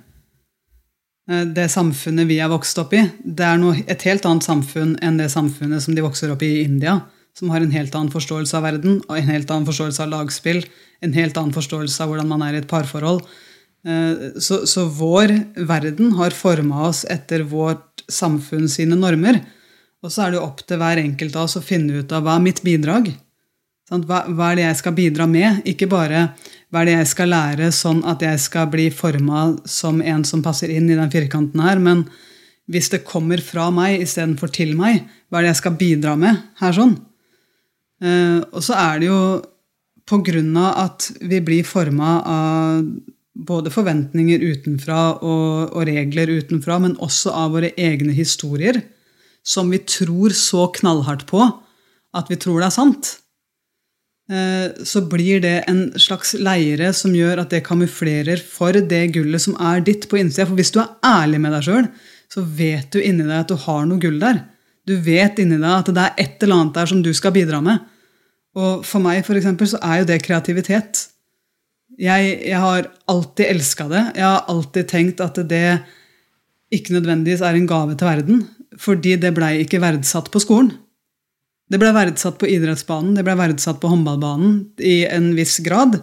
Uh, 1.31 1.45
det 1.55 1.69
samfunnet 1.71 2.27
vi 2.31 2.41
er 2.41 2.51
vokst 2.51 2.81
opp 2.81 2.97
i, 2.97 3.05
det 3.23 3.47
er 3.47 3.61
noe, 3.61 3.85
et 3.85 4.09
helt 4.09 4.27
annet 4.27 4.49
samfunn 4.49 4.97
enn 5.05 5.21
det 5.21 5.29
samfunnet 5.31 5.85
som 5.85 5.95
de 5.95 6.07
vokser 6.07 6.33
opp 6.33 6.43
i 6.43 6.55
i 6.57 6.65
India, 6.65 7.03
som 7.37 7.53
har 7.53 7.63
en 7.63 7.77
helt 7.77 7.95
annen 7.95 8.11
forståelse 8.11 8.57
av 8.59 8.65
verden, 8.65 9.03
en 9.13 9.31
helt 9.31 9.53
annen 9.53 9.69
forståelse 9.69 10.03
av 10.03 10.17
lagspill, 10.17 10.65
en 11.05 11.15
helt 11.15 11.37
annen 11.39 11.55
forståelse 11.55 12.03
av 12.03 12.11
hvordan 12.11 12.33
man 12.33 12.43
er 12.49 12.57
i 12.57 12.65
et 12.65 12.71
parforhold 12.71 13.23
så, 14.43 14.65
så, 14.67 14.83
vår 14.91 15.31
verden 15.69 16.11
har 16.19 16.35
forma 16.35 16.89
oss 16.89 17.05
etter 17.09 17.45
vårt 17.47 18.03
samfunn 18.11 18.67
sine 18.69 18.99
normer. 18.99 19.39
Og 20.03 20.13
så 20.13 20.25
er 20.25 20.33
det 20.33 20.39
jo 20.41 20.45
opp 20.47 20.61
til 20.67 20.81
hver 20.81 21.01
enkelt 21.01 21.37
av 21.39 21.47
oss 21.47 21.59
å 21.59 21.65
finne 21.65 22.03
ut 22.03 22.13
av 22.13 22.27
hva 22.27 22.37
er 22.37 22.45
mitt 22.45 22.63
bidrag. 22.67 23.11
Hva, 23.89 24.21
er 24.51 24.59
det 24.59 24.65
jeg 24.67 24.79
skal 24.83 24.97
bidra 24.99 25.27
med? 25.31 25.63
Ikke 25.69 25.89
bare 25.89 26.29
hva 26.69 26.83
er 26.83 26.91
det 26.91 26.97
jeg 26.99 27.11
skal 27.15 27.31
lære 27.33 27.71
sånn 27.73 28.03
at 28.09 28.23
jeg 28.25 28.41
skal 28.43 28.69
bli 28.69 28.91
forma 28.93 29.47
som 29.65 30.03
en 30.05 30.25
som 30.29 30.43
passer 30.45 30.75
inn 30.75 30.91
i 30.91 30.99
den 30.99 31.13
firkanten 31.13 31.63
her, 31.65 31.81
men 31.81 32.05
hvis 32.69 32.91
det 32.93 33.07
kommer 33.09 33.41
fra 33.41 33.71
meg 33.73 34.03
istedenfor 34.05 34.53
til 34.53 34.75
meg, 34.77 35.07
hva 35.29 35.41
er 35.41 35.47
det 35.47 35.55
jeg 35.55 35.61
skal 35.63 35.79
bidra 35.81 36.17
med 36.21 36.43
her 36.61 36.75
sånn? 36.77 36.99
Eh, 38.05 38.41
og 38.53 38.61
så 38.65 38.77
er 38.77 39.01
det 39.01 39.09
jo 39.09 39.23
på 40.09 40.21
grunn 40.25 40.53
av 40.61 40.83
at 40.85 41.09
vi 41.25 41.41
blir 41.45 41.65
forma 41.69 42.19
av 42.21 42.85
både 43.39 43.71
forventninger 43.71 44.43
utenfra 44.43 45.01
og, 45.23 45.71
og, 45.71 45.81
regler 45.87 46.33
utenfra, 46.41 46.81
men 46.83 46.97
også 47.05 47.33
av 47.37 47.55
våre 47.55 47.71
egne 47.79 48.15
historier, 48.17 48.81
som 49.47 49.71
vi 49.71 49.81
tror 49.87 50.35
så 50.37 50.67
knallhardt 50.75 51.27
på 51.29 51.43
at 52.19 52.31
vi 52.31 52.39
tror 52.41 52.61
det 52.61 52.69
er 52.69 52.75
sant, 52.75 53.11
eh, 54.33 54.67
så 54.85 55.05
blir 55.07 55.43
det 55.45 55.57
en 55.71 55.85
slags 56.01 56.35
leire 56.41 56.91
som 56.97 57.15
gjør 57.15 57.45
at 57.45 57.55
det 57.55 57.65
kamuflerer 57.69 58.43
for 58.43 58.75
det 58.75 59.05
gullet 59.15 59.45
som 59.45 59.57
er 59.71 59.85
ditt 59.87 60.09
på 60.11 60.19
innsida. 60.21 60.49
For 60.49 60.59
hvis 60.59 60.75
du 60.75 60.81
er 60.83 60.95
ærlig 61.07 61.43
med 61.45 61.55
deg 61.55 61.69
sjøl, 61.69 61.91
så 62.29 62.43
vet 62.43 62.91
du 62.93 63.01
inni 63.01 63.25
deg 63.29 63.37
at 63.45 63.53
du 63.53 63.57
har 63.69 63.87
noe 63.89 64.03
gull 64.03 64.19
der. 64.21 64.43
Du 64.89 64.97
vet 65.05 65.39
inni 65.41 65.61
deg 65.61 65.71
at 65.71 65.93
det 65.93 66.05
er 66.05 66.19
et 66.25 66.43
eller 66.43 66.63
annet 66.63 66.81
der 66.81 66.91
som 66.91 67.05
du 67.05 67.13
skal 67.17 67.37
bidra 67.37 67.61
med. 67.65 67.87
Og 68.59 68.85
for 68.89 69.05
meg 69.05 69.23
for 69.27 69.39
eksempel, 69.39 69.69
så 69.71 69.81
er 69.85 70.03
jo 70.03 70.11
det 70.11 70.23
kreativitet. 70.25 71.07
Jeg, 71.99 72.35
jeg 72.47 72.59
har 72.63 72.91
alltid 73.11 73.49
elska 73.51 73.89
det. 73.91 74.03
Jeg 74.17 74.27
har 74.27 74.45
alltid 74.51 74.91
tenkt 74.91 75.23
at 75.25 75.41
det 75.51 75.81
ikke 76.75 76.95
nødvendigvis 76.95 77.43
er 77.43 77.59
en 77.59 77.67
gave 77.71 77.97
til 77.99 78.09
verden. 78.09 78.45
Fordi 78.79 79.17
det 79.19 79.33
blei 79.35 79.57
ikke 79.65 79.81
verdsatt 79.83 80.31
på 80.31 80.43
skolen. 80.43 80.71
Det 81.69 81.81
ble 81.81 81.91
verdsatt 81.93 82.39
på 82.41 82.49
idrettsbanen, 82.49 83.13
det 83.19 83.25
ble 83.27 83.35
verdsatt 83.37 83.77
på 83.83 83.91
håndballbanen 83.93 84.55
i 84.81 85.03
en 85.05 85.35
viss 85.37 85.59
grad. 85.65 85.99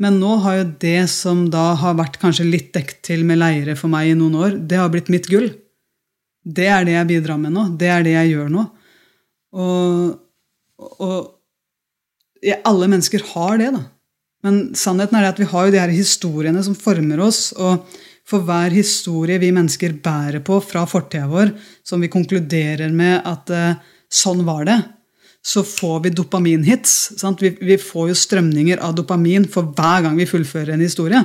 Men 0.00 0.16
nå 0.18 0.38
har 0.42 0.56
jo 0.58 0.70
det 0.80 1.10
som 1.12 1.44
da 1.52 1.74
har 1.78 1.98
vært 1.98 2.16
kanskje 2.22 2.46
litt 2.48 2.72
dekt 2.74 3.02
til 3.06 3.26
med 3.28 3.38
leire 3.42 3.76
for 3.76 3.92
meg 3.92 4.10
i 4.10 4.16
noen 4.18 4.38
år, 4.40 4.56
det 4.56 4.80
har 4.80 4.88
blitt 4.92 5.12
mitt 5.12 5.28
gull. 5.28 5.50
Det 6.44 6.66
er 6.72 6.88
det 6.88 6.96
jeg 6.96 7.10
bidrar 7.12 7.38
med 7.40 7.54
nå. 7.54 7.66
Det 7.80 7.90
er 7.92 8.04
det 8.04 8.16
jeg 8.16 8.32
gjør 8.32 8.48
nå. 8.52 8.64
Og, 9.60 10.16
og 10.80 11.18
ja, 12.44 12.58
alle 12.68 12.88
mennesker 12.90 13.22
har 13.34 13.60
det, 13.60 13.70
da. 13.76 13.84
Men 14.44 14.74
sannheten 14.76 15.16
er 15.16 15.24
det 15.24 15.34
at 15.34 15.40
vi 15.40 15.50
har 15.50 15.66
jo 15.66 15.72
de 15.74 15.80
her 15.80 15.92
historiene 15.94 16.62
som 16.64 16.76
former 16.76 17.22
oss. 17.24 17.52
og 17.56 17.86
for 18.24 18.44
hver 18.44 18.72
historie 18.72 19.36
vi 19.40 19.52
mennesker 19.52 19.98
bærer 20.04 20.40
på 20.44 20.56
fra 20.64 20.86
fortida 20.88 21.28
vår, 21.28 21.52
som 21.84 22.00
vi 22.00 22.08
konkluderer 22.12 22.92
med 22.92 23.20
at 23.28 23.52
eh, 23.52 23.80
sånn 24.08 24.44
var 24.46 24.64
det, 24.68 24.78
så 25.44 25.60
får 25.66 26.06
vi 26.06 26.12
dopaminhits. 26.16 26.94
Vi, 27.40 27.50
vi, 27.60 27.76
får 27.76 28.08
jo 28.10 28.16
strømninger 28.16 28.80
av 28.80 28.94
dopamin 28.96 29.44
for 29.44 29.74
hver 29.76 30.06
gang 30.06 30.16
vi 30.16 30.28
fullfører 30.28 30.72
en 30.72 30.84
historie. 30.86 31.20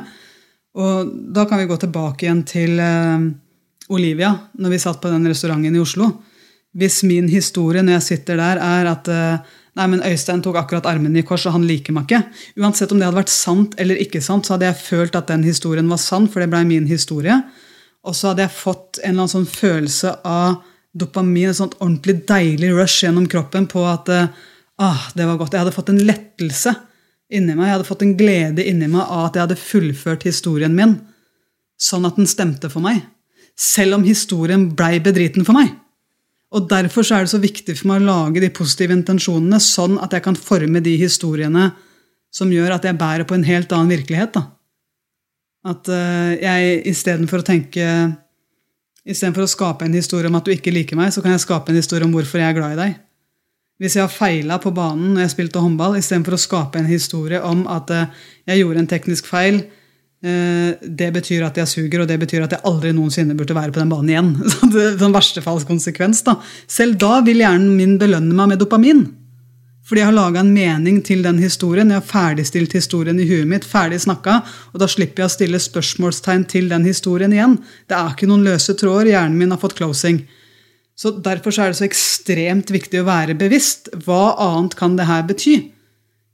Og 0.76 1.13
da 1.32 1.45
kan 1.47 1.61
vi 1.61 1.70
gå 1.70 1.78
tilbake 1.80 2.28
igjen 2.28 2.43
til 2.47 2.76
eh, 2.84 3.30
Olivia, 3.95 4.34
når 4.59 4.76
vi 4.76 4.84
satt 4.84 4.99
på 4.99 5.13
den 5.13 5.32
restauranten 5.32 5.80
i 5.80 5.82
Oslo. 5.82 6.11
Hvis 6.76 6.99
min 7.07 7.32
historie 7.32 7.82
når 7.82 8.01
jeg 8.01 8.07
sitter 8.09 8.43
der, 8.43 8.59
er 8.59 8.91
at 8.91 9.07
eh, 9.07 9.55
Nei, 9.80 9.86
men 9.88 10.01
Øystein 10.03 10.41
tok 10.43 10.57
akkurat 10.59 10.88
armene 10.89 11.21
i 11.21 11.23
kors, 11.23 11.45
og 11.47 11.53
han 11.55 11.63
liker 11.63 11.95
meg 11.95 12.09
ikke. 12.09 12.19
Uansett 12.59 12.91
om 12.91 12.99
det 12.99 13.07
hadde 13.07 13.21
vært 13.21 13.32
sant 13.32 13.77
eller 13.80 14.01
ikke 14.03 14.19
sant, 14.23 14.43
så 14.43 14.57
hadde 14.57 14.67
jeg 14.67 14.82
følt 14.82 15.15
at 15.15 15.30
den 15.32 15.45
historien 15.47 15.88
var 15.88 16.01
sann, 16.03 16.27
for 16.27 16.43
det 16.43 16.49
blei 16.51 16.65
min 16.67 16.89
historie. 16.89 17.38
Og 18.03 18.15
så 18.17 18.32
hadde 18.32 18.43
jeg 18.43 18.57
fått 18.57 18.99
en 18.99 19.13
eller 19.13 19.23
annen 19.23 19.32
sånn 19.32 19.47
følelse 19.47 20.13
av 20.27 20.59
dopamin, 20.99 21.53
et 21.53 21.59
sånt 21.61 21.77
ordentlig 21.80 22.17
deilig 22.27 22.73
rush 22.75 23.05
gjennom 23.05 23.27
kroppen 23.32 23.69
på 23.71 23.86
at 23.88 24.11
eh, 24.11 24.27
ah, 24.84 25.07
det 25.15 25.27
var 25.30 25.39
godt. 25.39 25.55
Jeg 25.55 25.63
hadde 25.63 25.75
fått 25.75 25.93
en 25.93 26.03
lettelse 26.11 26.75
inni 27.30 27.53
meg, 27.53 27.69
jeg 27.69 27.77
hadde 27.77 27.88
fått 27.88 28.03
en 28.03 28.15
glede 28.19 28.65
inni 28.67 28.89
meg 28.91 29.05
av 29.05 29.30
at 29.30 29.38
jeg 29.38 29.45
hadde 29.45 29.61
fullført 29.63 30.25
historien 30.27 30.75
min, 30.75 30.97
sånn 31.80 32.07
at 32.09 32.19
den 32.19 32.27
stemte 32.27 32.71
for 32.73 32.84
meg. 32.84 33.05
Selv 33.55 33.99
om 33.99 34.07
historien 34.07 34.69
blei 34.75 34.97
bedriten 35.03 35.47
for 35.47 35.55
meg. 35.55 35.71
Og 36.50 36.70
Derfor 36.70 37.06
er 37.14 37.26
det 37.26 37.32
så 37.34 37.41
viktig 37.41 37.76
for 37.78 37.91
meg 37.91 38.02
å 38.02 38.08
lage 38.08 38.41
de 38.41 38.50
positive 38.54 38.95
intensjonene, 38.97 39.60
sånn 39.62 40.00
at 40.02 40.16
jeg 40.16 40.26
kan 40.26 40.38
forme 40.38 40.82
de 40.82 40.95
historiene 40.97 41.70
som 42.34 42.50
gjør 42.54 42.76
at 42.76 42.86
jeg 42.86 42.97
bærer 42.97 43.28
på 43.30 43.38
en 43.38 43.45
helt 43.45 43.72
annen 43.74 43.93
virkelighet. 43.93 44.34
Da. 44.34 44.47
At 45.70 45.91
uh, 45.91 46.34
jeg 46.39 46.82
istedenfor 46.93 47.43
å 47.43 47.47
tenke 47.54 47.86
Istedenfor 49.10 49.45
å 49.45 49.50
skape 49.50 49.88
en 49.88 49.95
historie 49.95 50.28
om 50.30 50.36
at 50.38 50.45
du 50.45 50.52
ikke 50.54 50.74
liker 50.76 50.97
meg, 51.00 51.10
så 51.10 51.22
kan 51.24 51.32
jeg 51.32 51.41
skape 51.41 51.72
en 51.72 51.78
historie 51.80 52.06
om 52.06 52.12
hvorfor 52.14 52.41
jeg 52.41 52.52
er 52.52 52.58
glad 52.58 52.74
i 52.76 52.78
deg. 52.78 52.97
Hvis 53.82 53.95
jeg 53.95 54.04
har 54.04 54.12
feila 54.12 54.58
på 54.62 54.74
banen 54.76 55.16
når 55.16 55.24
jeg 55.24 55.32
spilte 55.34 55.62
håndball, 55.64 55.95
istedenfor 55.97 56.36
å 56.36 56.41
skape 56.43 56.78
en 56.78 56.89
historie 56.89 57.39
om 57.41 57.64
at 57.72 57.89
uh, 57.95 58.28
jeg 58.52 58.60
gjorde 58.60 58.84
en 58.84 58.91
teknisk 58.91 59.30
feil, 59.32 59.64
Eh, 59.64 59.78
det 60.22 61.13
betyr 61.15 61.45
at 61.47 61.55
jeg 61.61 61.72
suger, 61.72 62.01
og 62.03 62.09
det 62.09 62.17
betyr 62.20 62.43
at 62.43 62.51
jeg 62.51 62.65
aldri 62.67 62.91
noensinne 62.91 63.38
burde 63.39 63.55
være 63.55 63.72
på 63.72 63.80
den 63.80 63.91
banen 63.91 64.09
igjen. 64.11 64.34
Så 64.51 64.67
det 64.74 64.82
er 64.84 64.97
sånn 64.99 65.15
verstefallskonsekvens. 65.15 66.26
da. 66.28 66.36
Selv 66.67 66.99
da 66.99 67.22
vil 67.24 67.39
hjernen 67.39 67.72
min 67.78 67.95
belønne 68.01 68.36
meg 68.36 68.51
med 68.51 68.59
dopamin. 68.59 69.05
Fordi 69.89 70.03
jeg 70.03 70.09
har 70.11 70.13
laga 70.13 70.43
en 70.43 70.51
mening 70.53 70.99
til 71.01 71.24
den 71.26 71.39
historien. 71.41 71.89
Jeg 71.89 71.97
har 71.97 72.05
ferdigstilt 72.05 72.76
historien 72.78 73.17
i 73.17 73.26
huet 73.26 73.47
mitt. 73.49 73.65
ferdig 73.65 73.97
snakka, 74.03 74.43
Og 74.74 74.80
da 74.80 74.86
slipper 74.86 75.24
jeg 75.24 75.30
å 75.30 75.34
stille 75.34 75.57
spørsmålstegn 75.57 76.45
til 76.45 76.70
den 76.70 76.86
historien 76.86 77.34
igjen. 77.34 77.57
Det 77.88 77.97
er 77.97 78.11
ikke 78.13 78.28
noen 78.30 78.45
løse 78.45 78.76
tråder. 78.78 79.09
Hjernen 79.15 79.38
min 79.38 79.49
har 79.49 79.57
fått 79.57 79.80
closing. 79.80 80.28
Så 80.95 81.15
Derfor 81.24 81.49
er 81.57 81.72
det 81.72 81.80
så 81.80 81.88
ekstremt 81.88 82.70
viktig 82.70 83.01
å 83.01 83.07
være 83.07 83.34
bevisst. 83.34 83.89
Hva 84.05 84.36
annet 84.38 84.76
kan 84.76 84.95
det 84.95 85.07
her 85.07 85.24
bety? 85.24 85.72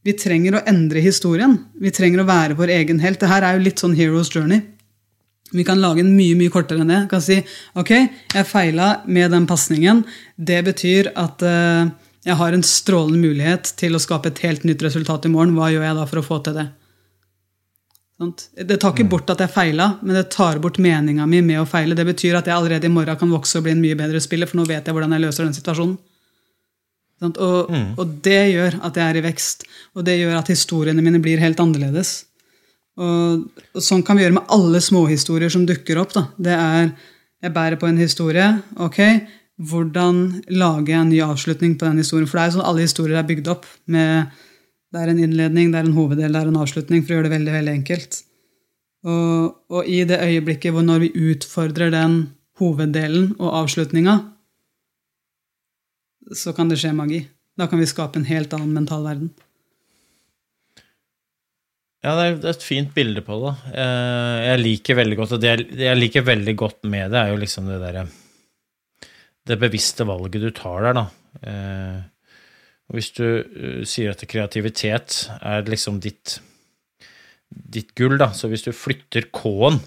Vi 0.05 0.13
trenger 0.13 0.59
å 0.59 0.63
endre 0.69 1.01
historien. 1.01 1.57
Vi 1.81 1.89
trenger 1.93 2.21
å 2.21 2.27
være 2.29 2.57
vår 2.57 2.71
egen 2.75 3.01
helt. 3.01 3.19
Dette 3.21 3.41
er 3.41 3.57
jo 3.57 3.65
litt 3.65 3.81
sånn 3.81 3.95
hero's 3.97 4.29
journey. 4.29 4.61
Vi 5.55 5.63
kan 5.65 5.81
lage 5.81 6.03
en 6.03 6.13
mye 6.13 6.35
mye 6.37 6.53
kortere 6.53 6.83
enn 6.83 6.91
det. 6.91 7.01
Vi 7.05 7.11
kan 7.13 7.23
si 7.25 7.39
ok, 7.77 7.91
jeg 8.35 8.49
feila 8.49 8.89
med 9.05 9.33
den 9.33 9.47
pasningen. 9.49 10.03
Det 10.35 10.61
betyr 10.67 11.09
at 11.17 11.41
uh, 11.45 11.89
jeg 12.25 12.37
har 12.37 12.53
en 12.53 12.65
strålende 12.65 13.21
mulighet 13.21 13.73
til 13.81 13.97
å 13.97 14.01
skape 14.01 14.29
et 14.29 14.41
helt 14.45 14.65
nytt 14.67 14.85
resultat 14.85 15.25
i 15.25 15.33
morgen. 15.33 15.53
Hva 15.57 15.71
gjør 15.73 15.87
jeg 15.87 15.97
da 15.99 16.07
for 16.09 16.21
å 16.21 16.25
få 16.25 16.41
til 16.45 16.57
det? 16.59 16.69
Det 18.15 18.77
tar 18.79 18.93
ikke 18.93 19.05
mm. 19.05 19.11
bort 19.11 19.31
at 19.33 19.41
jeg 19.43 19.51
feila, 19.51 19.89
men 20.01 20.15
det 20.15 20.29
tar 20.33 20.61
bort 20.63 20.77
meninga 20.79 21.25
mi 21.27 21.41
med 21.43 21.59
å 21.59 21.67
feile. 21.67 21.97
Det 21.97 22.05
betyr 22.07 22.37
at 22.39 22.47
jeg 22.47 22.55
allerede 22.55 22.87
i 22.87 22.93
morgen 22.93 23.17
kan 23.19 23.33
vokse 23.33 23.59
og 23.59 23.65
bli 23.65 23.73
en 23.75 23.81
mye 23.83 23.97
bedre 23.99 24.21
spiller, 24.23 24.47
for 24.47 24.61
nå 24.61 24.69
vet 24.69 24.85
jeg 24.85 24.95
hvordan 24.95 25.17
jeg 25.17 25.25
løser 25.25 25.47
den 25.47 25.57
situasjonen. 25.57 25.97
Og, 27.24 27.72
mm. 27.72 27.91
og, 27.95 28.16
det 28.26 28.41
gjør 28.51 28.80
at 28.84 28.97
jeg 28.99 29.05
er 29.07 29.20
i 29.20 29.24
vekst, 29.24 29.63
og 29.95 30.03
det 30.07 30.18
gjør 30.20 30.36
at 30.41 30.51
historiene 30.51 31.03
mine 31.03 31.22
blir 31.24 31.39
helt 31.39 31.61
annerledes. 31.63 32.26
Og, 32.99 33.45
og 33.76 33.84
sånn 33.84 34.03
kan 34.07 34.18
vi 34.18 34.26
gjøre 34.26 34.38
med 34.38 34.51
alle 34.55 34.82
småhistorier 34.84 35.51
som 35.51 35.66
dukker 35.68 35.99
opp. 36.01 36.16
Da. 36.16 36.28
Det 36.36 36.55
er 36.55 36.91
Jeg 37.43 37.53
bærer 37.53 37.78
på 37.78 37.88
en 37.88 37.97
historie. 37.97 38.45
ok, 38.78 38.99
Hvordan 39.55 40.43
lager 40.49 40.91
jeg 40.91 41.01
en 41.01 41.09
ny 41.09 41.20
avslutning 41.22 41.78
på 41.80 41.86
den 41.86 41.97
historien? 41.97 42.28
For 42.28 42.38
det 42.38 42.43
er 42.43 42.49
jo 42.49 42.57
sånn 42.57 42.70
alle 42.70 42.86
historier 42.88 43.18
er 43.20 43.28
bygd 43.28 43.47
opp. 43.47 43.66
med 43.86 44.32
Det 44.91 45.01
er 45.01 45.09
en 45.11 45.20
innledning, 45.20 45.72
det 45.72 45.80
er 45.80 45.86
en 45.86 45.95
hoveddel, 45.95 46.32
det 46.32 46.41
er 46.41 46.47
en 46.47 46.63
avslutning, 46.63 47.03
for 47.03 47.13
å 47.13 47.16
gjøre 47.18 47.30
det 47.30 47.36
veldig, 47.38 47.53
veldig 47.53 47.74
enkelt. 47.74 48.24
Og, 49.05 49.55
og 49.70 49.88
i 49.88 50.03
det 50.03 50.20
øyeblikket 50.20 50.74
hvor 50.74 50.84
når 50.84 50.99
vi 51.05 51.32
utfordrer 51.32 51.91
den 51.91 52.34
hoveddelen 52.59 53.36
og 53.39 53.51
avslutninga, 53.61 54.16
så 56.34 56.53
kan 56.55 56.71
det 56.71 56.80
skje 56.82 56.93
magi. 56.95 57.26
Da 57.55 57.67
kan 57.71 57.80
vi 57.80 57.88
skape 57.89 58.19
en 58.19 58.28
helt 58.30 58.53
annen 58.55 58.73
mental 58.76 59.05
verden. 59.05 59.32
Ja, 62.05 62.13
det 62.13 62.26
er 62.26 62.51
et 62.51 62.65
fint 62.65 62.91
bilde 62.93 63.23
på 63.26 63.38
det. 63.41 63.53
Eh, 63.82 64.39
jeg 64.45 64.61
liker 64.61 64.99
veldig 64.99 65.17
godt, 65.17 65.38
og 65.38 65.41
det 65.41 65.53
jeg 65.80 65.97
liker 65.97 66.26
veldig 66.28 66.53
godt 66.59 66.84
med 66.91 67.13
det, 67.13 67.21
er 67.21 67.32
jo 67.34 67.39
liksom 67.41 67.69
det 67.71 67.80
derre 67.82 68.03
Det 69.45 69.57
bevisste 69.61 70.05
valget 70.05 70.41
du 70.41 70.51
tar 70.53 70.86
der, 70.86 70.99
da. 70.99 71.05
Eh, 71.41 72.03
hvis 72.93 73.09
du 73.17 73.26
eh, 73.26 73.82
sier 73.89 74.13
at 74.13 74.21
kreativitet 74.30 75.17
er 75.39 75.65
liksom 75.65 75.97
ditt, 76.03 76.39
ditt 77.49 77.95
gull, 77.97 78.19
da, 78.21 78.30
så 78.38 78.51
hvis 78.51 78.67
du 78.67 78.71
flytter 78.73 79.32
K-en 79.34 79.82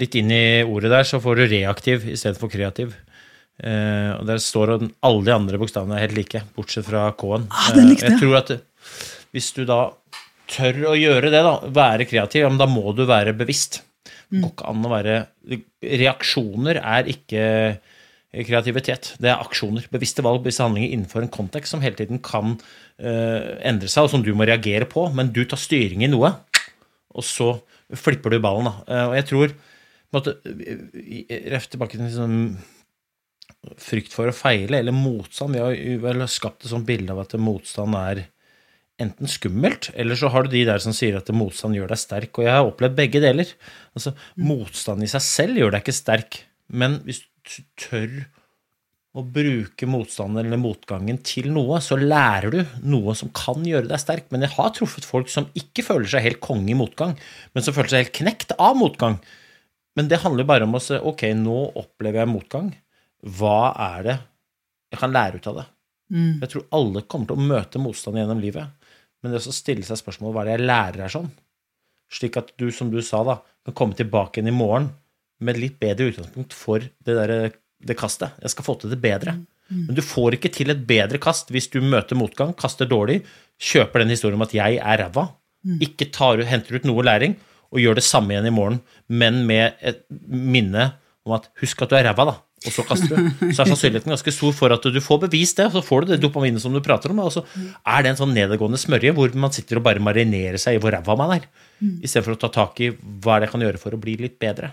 litt 0.00 0.16
inn 0.16 0.32
i 0.32 0.62
ordet 0.64 0.94
der, 0.94 1.04
så 1.04 1.20
får 1.20 1.40
du 1.40 1.46
reaktiv 1.50 2.08
istedenfor 2.08 2.52
kreativ. 2.52 2.96
Uh, 3.58 4.14
og 4.20 4.26
der 4.28 4.38
står 4.38 4.76
at 4.76 4.84
alle 5.02 5.24
de 5.26 5.32
andre 5.34 5.58
bokstavene 5.58 5.96
er 5.96 6.04
helt 6.06 6.18
like, 6.20 6.44
bortsett 6.54 6.86
fra 6.86 7.08
K-en. 7.18 7.48
Ah, 7.50 7.72
uh, 7.74 7.90
jeg 7.90 8.20
tror 8.20 8.36
at 8.38 8.52
hvis 9.34 9.50
du 9.56 9.64
da 9.66 9.80
tør 10.48 10.92
å 10.92 10.94
gjøre 10.94 11.32
det, 11.32 11.40
da, 11.42 11.56
være 11.74 12.06
kreativ, 12.08 12.44
ja, 12.44 12.52
men 12.52 12.60
da 12.60 12.68
må 12.70 12.94
du 12.94 13.02
være 13.08 13.34
bevisst. 13.36 13.82
Det 14.28 14.44
går 14.44 14.52
ikke 14.52 14.70
an 14.70 14.84
å 14.84 14.92
være 14.92 15.16
Reaksjoner 15.82 16.78
er 16.78 17.10
ikke 17.10 17.42
kreativitet. 18.46 19.14
Det 19.18 19.30
er 19.32 19.42
aksjoner. 19.42 19.86
Bevisste 19.90 20.22
valg, 20.24 20.42
bevisste 20.44 20.66
handlinger 20.66 20.94
innenfor 20.94 21.24
en 21.24 21.32
kontekst 21.32 21.74
som 21.74 21.82
hele 21.82 21.98
tiden 21.98 22.22
kan 22.24 22.54
uh, 22.54 23.50
endre 23.66 23.90
seg, 23.90 24.06
og 24.06 24.12
som 24.12 24.22
du 24.22 24.30
må 24.36 24.46
reagere 24.46 24.86
på. 24.90 25.08
Men 25.16 25.32
du 25.34 25.42
tar 25.48 25.60
styring 25.60 26.04
i 26.06 26.12
noe, 26.12 26.30
og 27.10 27.26
så 27.26 27.56
flipper 27.96 28.36
du 28.36 28.42
ballen. 28.44 28.68
Da. 28.68 29.06
og 29.08 29.14
jeg 29.16 29.28
tror 29.30 29.54
på 30.08 30.16
en 30.16 30.18
måte, 30.20 30.34
Ref 31.52 31.70
tilbake 31.72 31.96
til 31.96 32.06
liksom, 32.06 32.36
frykt 33.78 34.14
for 34.14 34.30
å 34.30 34.34
feile, 34.36 34.80
eller 34.80 34.94
motstand. 34.94 35.56
Vi 35.56 35.62
har 35.62 36.02
vel 36.04 36.26
skapt 36.30 36.64
et 36.64 36.72
sånt 36.72 36.86
bilde 36.88 37.14
av 37.14 37.24
at 37.24 37.34
motstand 37.40 37.96
er 37.98 38.24
enten 38.98 39.30
skummelt, 39.30 39.92
eller 39.94 40.18
så 40.18 40.30
har 40.34 40.44
du 40.44 40.52
de 40.52 40.64
der 40.66 40.82
som 40.82 40.94
sier 40.96 41.18
at 41.18 41.30
motstand 41.34 41.76
gjør 41.78 41.92
deg 41.92 42.00
sterk. 42.00 42.32
Og 42.38 42.48
jeg 42.48 42.54
har 42.54 42.66
opplevd 42.66 42.98
begge 42.98 43.22
deler. 43.22 43.52
Altså, 43.94 44.14
Motstand 44.42 45.06
i 45.06 45.10
seg 45.10 45.22
selv 45.24 45.60
gjør 45.60 45.74
deg 45.74 45.84
ikke 45.84 45.94
sterk, 45.94 46.40
men 46.68 46.98
hvis 47.06 47.22
du 47.22 47.60
tør 47.78 48.18
å 49.18 49.22
bruke 49.24 49.86
motstanden 49.88 50.44
eller 50.44 50.60
motgangen 50.60 51.16
til 51.26 51.48
noe, 51.54 51.78
så 51.82 51.96
lærer 51.98 52.52
du 52.52 52.58
noe 52.86 53.14
som 53.18 53.30
kan 53.34 53.62
gjøre 53.66 53.88
deg 53.90 54.02
sterk. 54.02 54.26
Men 54.34 54.44
jeg 54.44 54.54
har 54.58 54.74
truffet 54.76 55.06
folk 55.06 55.30
som 55.32 55.48
ikke 55.58 55.86
føler 55.86 56.10
seg 56.10 56.26
helt 56.26 56.42
konge 56.44 56.70
i 56.74 56.78
motgang, 56.78 57.16
men 57.54 57.64
som 57.64 57.74
føler 57.74 57.94
seg 57.94 58.04
helt 58.04 58.18
knekt 58.18 58.54
av 58.58 58.76
motgang. 58.78 59.16
Men 59.98 60.10
det 60.10 60.20
handler 60.22 60.46
bare 60.46 60.66
om 60.68 60.76
å 60.78 60.82
se 60.82 60.98
ok, 61.00 61.24
nå 61.38 61.56
opplever 61.80 62.22
jeg 62.22 62.34
motgang 62.34 62.68
hva 63.26 63.72
er 63.94 64.06
det 64.06 64.16
jeg 64.92 65.00
kan 65.02 65.12
lære 65.12 65.40
ut 65.40 65.50
av 65.50 65.60
det? 65.60 65.66
Mm. 66.14 66.38
Jeg 66.40 66.50
tror 66.52 66.66
alle 66.78 67.04
kommer 67.04 67.28
til 67.28 67.36
å 67.36 67.48
møte 67.50 67.82
motstand 67.82 68.20
gjennom 68.20 68.40
livet, 68.40 68.70
men 69.22 69.34
det 69.34 69.42
å 69.42 69.54
stille 69.54 69.84
seg 69.84 70.00
spørsmål 70.00 70.32
hva 70.32 70.44
er 70.44 70.48
det 70.48 70.56
jeg 70.56 70.68
lærer 70.70 71.04
her 71.04 71.12
sånn, 71.12 71.28
slik 72.08 72.38
at 72.40 72.54
du, 72.60 72.70
som 72.72 72.92
du 72.92 73.00
sa, 73.04 73.20
da, 73.26 73.38
kan 73.66 73.76
komme 73.76 73.98
tilbake 73.98 74.38
igjen 74.38 74.52
i 74.52 74.56
morgen 74.56 74.88
med 75.44 75.58
litt 75.60 75.76
bedre 75.80 76.08
utgangspunkt 76.08 76.56
for 76.56 76.80
det, 76.80 77.14
der, 77.14 77.52
det 77.84 77.98
kastet. 77.98 78.38
Jeg 78.42 78.54
skal 78.54 78.66
få 78.66 78.78
til 78.80 78.94
det 78.94 79.00
bedre. 79.02 79.36
Mm. 79.68 79.82
Men 79.90 79.98
du 79.98 80.00
får 80.02 80.38
ikke 80.38 80.50
til 80.54 80.72
et 80.72 80.80
bedre 80.88 81.20
kast 81.22 81.52
hvis 81.52 81.68
du 81.74 81.82
møter 81.84 82.18
motgang, 82.18 82.54
kaster 82.56 82.88
dårlig, 82.88 83.20
kjøper 83.60 84.02
den 84.02 84.14
historien 84.14 84.38
om 84.38 84.46
at 84.46 84.56
jeg 84.56 84.80
er 84.80 85.02
ræva, 85.02 85.28
mm. 85.68 85.78
ikke 85.84 86.08
tar, 86.14 86.40
henter 86.48 86.78
ut 86.78 86.88
noe 86.88 87.04
læring 87.04 87.36
og 87.68 87.82
gjør 87.82 87.98
det 87.98 88.06
samme 88.06 88.32
igjen 88.32 88.48
i 88.48 88.54
morgen, 88.54 88.80
men 89.12 89.42
med 89.46 89.76
et 89.84 90.06
minne 90.08 90.94
om 91.28 91.34
at 91.36 91.50
husk 91.60 91.84
at 91.84 91.92
du 91.92 91.98
er 91.98 92.08
ræva, 92.08 92.30
da 92.30 92.38
og 92.58 92.74
så 92.74 92.82
kaster 92.88 93.12
du, 93.12 93.28
så 93.54 93.62
er 93.62 93.70
sannsynligheten 93.70 94.10
ganske 94.10 94.34
stor 94.34 94.54
for 94.56 94.74
at 94.74 94.82
du 94.90 94.98
får 95.02 95.20
bevist 95.28 95.60
det. 95.60 95.68
og 95.68 95.76
Så 95.78 95.84
får 95.86 96.04
du 96.04 96.12
det 96.12 96.20
dopaminet 96.24 96.62
som 96.62 96.74
du 96.74 96.80
prater 96.84 97.14
om, 97.14 97.22
og 97.22 97.30
så 97.34 97.44
er 97.54 98.02
det 98.02 98.12
en 98.12 98.20
sånn 98.24 98.34
nedadgående 98.34 98.80
smørje 98.80 99.14
hvor 99.14 99.38
man 99.38 99.54
sitter 99.54 99.78
og 99.78 99.86
bare 99.86 100.02
marinerer 100.02 100.58
seg 100.60 100.78
i 100.78 100.82
hvor 100.82 100.94
ræva 100.94 101.16
man 101.18 101.36
er, 101.38 101.46
mm. 101.78 102.00
istedenfor 102.02 102.34
å 102.34 102.42
ta 102.42 102.50
tak 102.58 102.82
i 102.82 102.90
hva 103.22 103.38
det 103.42 103.50
kan 103.52 103.62
gjøre 103.62 103.80
for 103.82 103.94
å 103.94 104.02
bli 104.02 104.18
litt 104.24 104.38
bedre. 104.42 104.72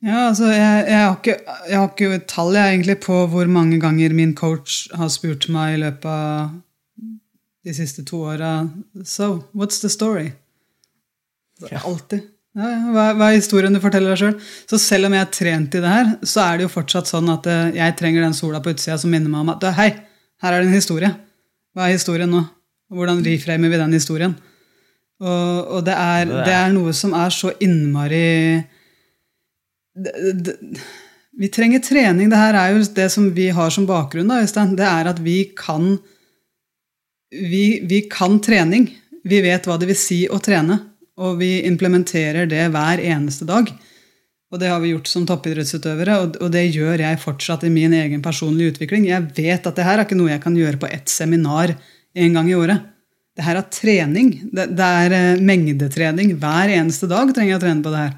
Ja, 0.00 0.30
altså, 0.30 0.48
jeg, 0.48 0.84
jeg, 0.88 0.96
har 0.96 1.16
ikke, 1.18 1.36
jeg 1.68 1.76
har 1.76 1.90
ikke 1.90 2.20
tall 2.30 2.54
jeg, 2.56 2.74
egentlig 2.74 3.00
på 3.04 3.18
hvor 3.34 3.50
mange 3.52 3.80
ganger 3.82 4.14
min 4.16 4.32
coach 4.38 4.86
har 4.96 5.10
spurt 5.12 5.50
meg 5.52 5.74
i 5.74 5.80
løpet 5.82 6.08
av 6.08 6.54
de 7.66 7.74
siste 7.76 8.06
to 8.08 8.22
åra. 8.30 8.54
So, 9.04 9.44
what's 9.52 9.82
the 9.82 9.90
story? 9.92 10.30
Alltid. 11.60 12.22
Ja, 12.22 12.24
ja, 12.24 12.39
hva, 12.50 13.04
hva 13.14 13.28
er 13.28 13.36
historien 13.36 13.74
du 13.74 13.78
forteller 13.82 14.10
deg 14.10 14.18
sjøl? 14.18 14.36
Så 14.66 14.78
selv 14.82 15.06
om 15.06 15.14
jeg 15.14 15.22
har 15.22 15.34
trent 15.34 15.74
i 15.78 15.82
det 15.82 15.90
her, 15.92 16.08
så 16.26 16.42
er 16.44 16.58
det 16.58 16.66
jo 16.66 16.72
fortsatt 16.72 17.10
sånn 17.10 17.30
at 17.30 17.46
eh, 17.46 17.76
jeg 17.76 17.96
trenger 17.98 18.26
den 18.26 18.34
sola 18.34 18.62
på 18.62 18.72
utsida 18.74 18.98
som 18.98 19.12
minner 19.12 19.30
meg 19.30 19.44
om 19.44 19.52
at 19.54 19.66
hei, 19.76 19.90
her 20.42 20.56
er 20.56 20.64
det 20.64 20.70
en 20.70 20.78
historie. 20.78 21.12
Hva 21.76 21.86
er 21.86 21.94
historien 21.94 22.32
nå? 22.32 22.42
Hvordan 22.90 23.22
reframer 23.22 23.70
vi 23.70 23.78
den 23.78 23.94
historien? 23.94 24.34
Og, 25.20 25.76
og 25.76 25.84
det, 25.86 25.94
er, 25.94 26.26
det 26.48 26.56
er 26.56 26.74
noe 26.74 26.94
som 26.96 27.12
er 27.14 27.30
så 27.34 27.52
innmari 27.62 28.24
det, 29.94 30.14
det, 30.40 30.54
Vi 31.38 31.50
trenger 31.52 31.84
trening. 31.84 32.32
Det 32.32 32.40
her 32.40 32.56
er 32.58 32.74
jo 32.74 32.82
det 32.96 33.10
som 33.12 33.28
vi 33.36 33.50
har 33.54 33.70
som 33.70 33.86
bakgrunn. 33.86 34.32
da, 34.32 34.40
Øystein. 34.42 34.74
Det 34.80 34.88
er 34.88 35.12
at 35.12 35.20
vi 35.22 35.44
kan 35.54 35.92
vi, 37.30 37.84
vi 37.86 38.02
kan 38.10 38.40
trening. 38.42 38.88
Vi 39.22 39.42
vet 39.44 39.68
hva 39.68 39.78
det 39.78 39.92
vil 39.92 40.00
si 40.00 40.24
å 40.26 40.40
trene. 40.42 40.80
Og 41.18 41.40
vi 41.40 41.60
implementerer 41.68 42.46
det 42.48 42.68
hver 42.72 43.02
eneste 43.02 43.48
dag. 43.48 43.70
Og 44.50 44.58
det 44.58 44.70
har 44.72 44.80
vi 44.82 44.90
gjort 44.90 45.06
som 45.06 45.26
toppidrettsutøvere, 45.28 46.14
og 46.42 46.48
det 46.50 46.64
gjør 46.74 47.04
jeg 47.04 47.20
fortsatt 47.22 47.62
i 47.68 47.70
min 47.70 47.92
egen 47.94 48.22
personlige 48.22 48.74
utvikling. 48.74 49.06
Jeg 49.06 49.28
vet 49.36 49.66
at 49.66 49.76
det 49.76 49.86
her 49.86 50.00
er 50.00 50.06
ikke 50.06 50.18
noe 50.18 50.32
jeg 50.32 50.42
kan 50.42 50.56
gjøre 50.58 50.80
på 50.80 50.90
ett 50.90 51.12
seminar 51.12 51.76
en 52.18 52.34
gang 52.34 52.50
i 52.50 52.56
året. 52.58 52.88
Det 53.38 53.46
her 53.46 53.60
er 53.60 53.68
trening. 53.70 54.32
Det, 54.50 54.66
det 54.74 54.88
er 55.04 55.14
eh, 55.14 55.44
mengdetrening. 55.46 56.34
Hver 56.42 56.72
eneste 56.74 57.06
dag 57.10 57.30
trenger 57.30 57.54
jeg 57.54 57.60
å 57.60 57.62
trene 57.62 57.84
på 57.84 57.94
det 57.94 58.02
her. 58.02 58.16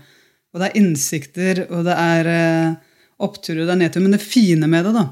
Og 0.52 0.60
det 0.60 0.68
er 0.68 0.80
innsikter, 0.80 1.60
og 1.68 1.84
det 1.86 1.98
er 2.00 2.30
eh, 2.32 2.96
oppturer, 3.28 3.66
det 3.66 3.76
er 3.76 3.82
nedtur. 3.84 4.04
Men 4.06 4.16
det 4.16 4.24
fine 4.24 4.70
med 4.72 4.88
det, 4.88 4.94
da, 4.96 5.04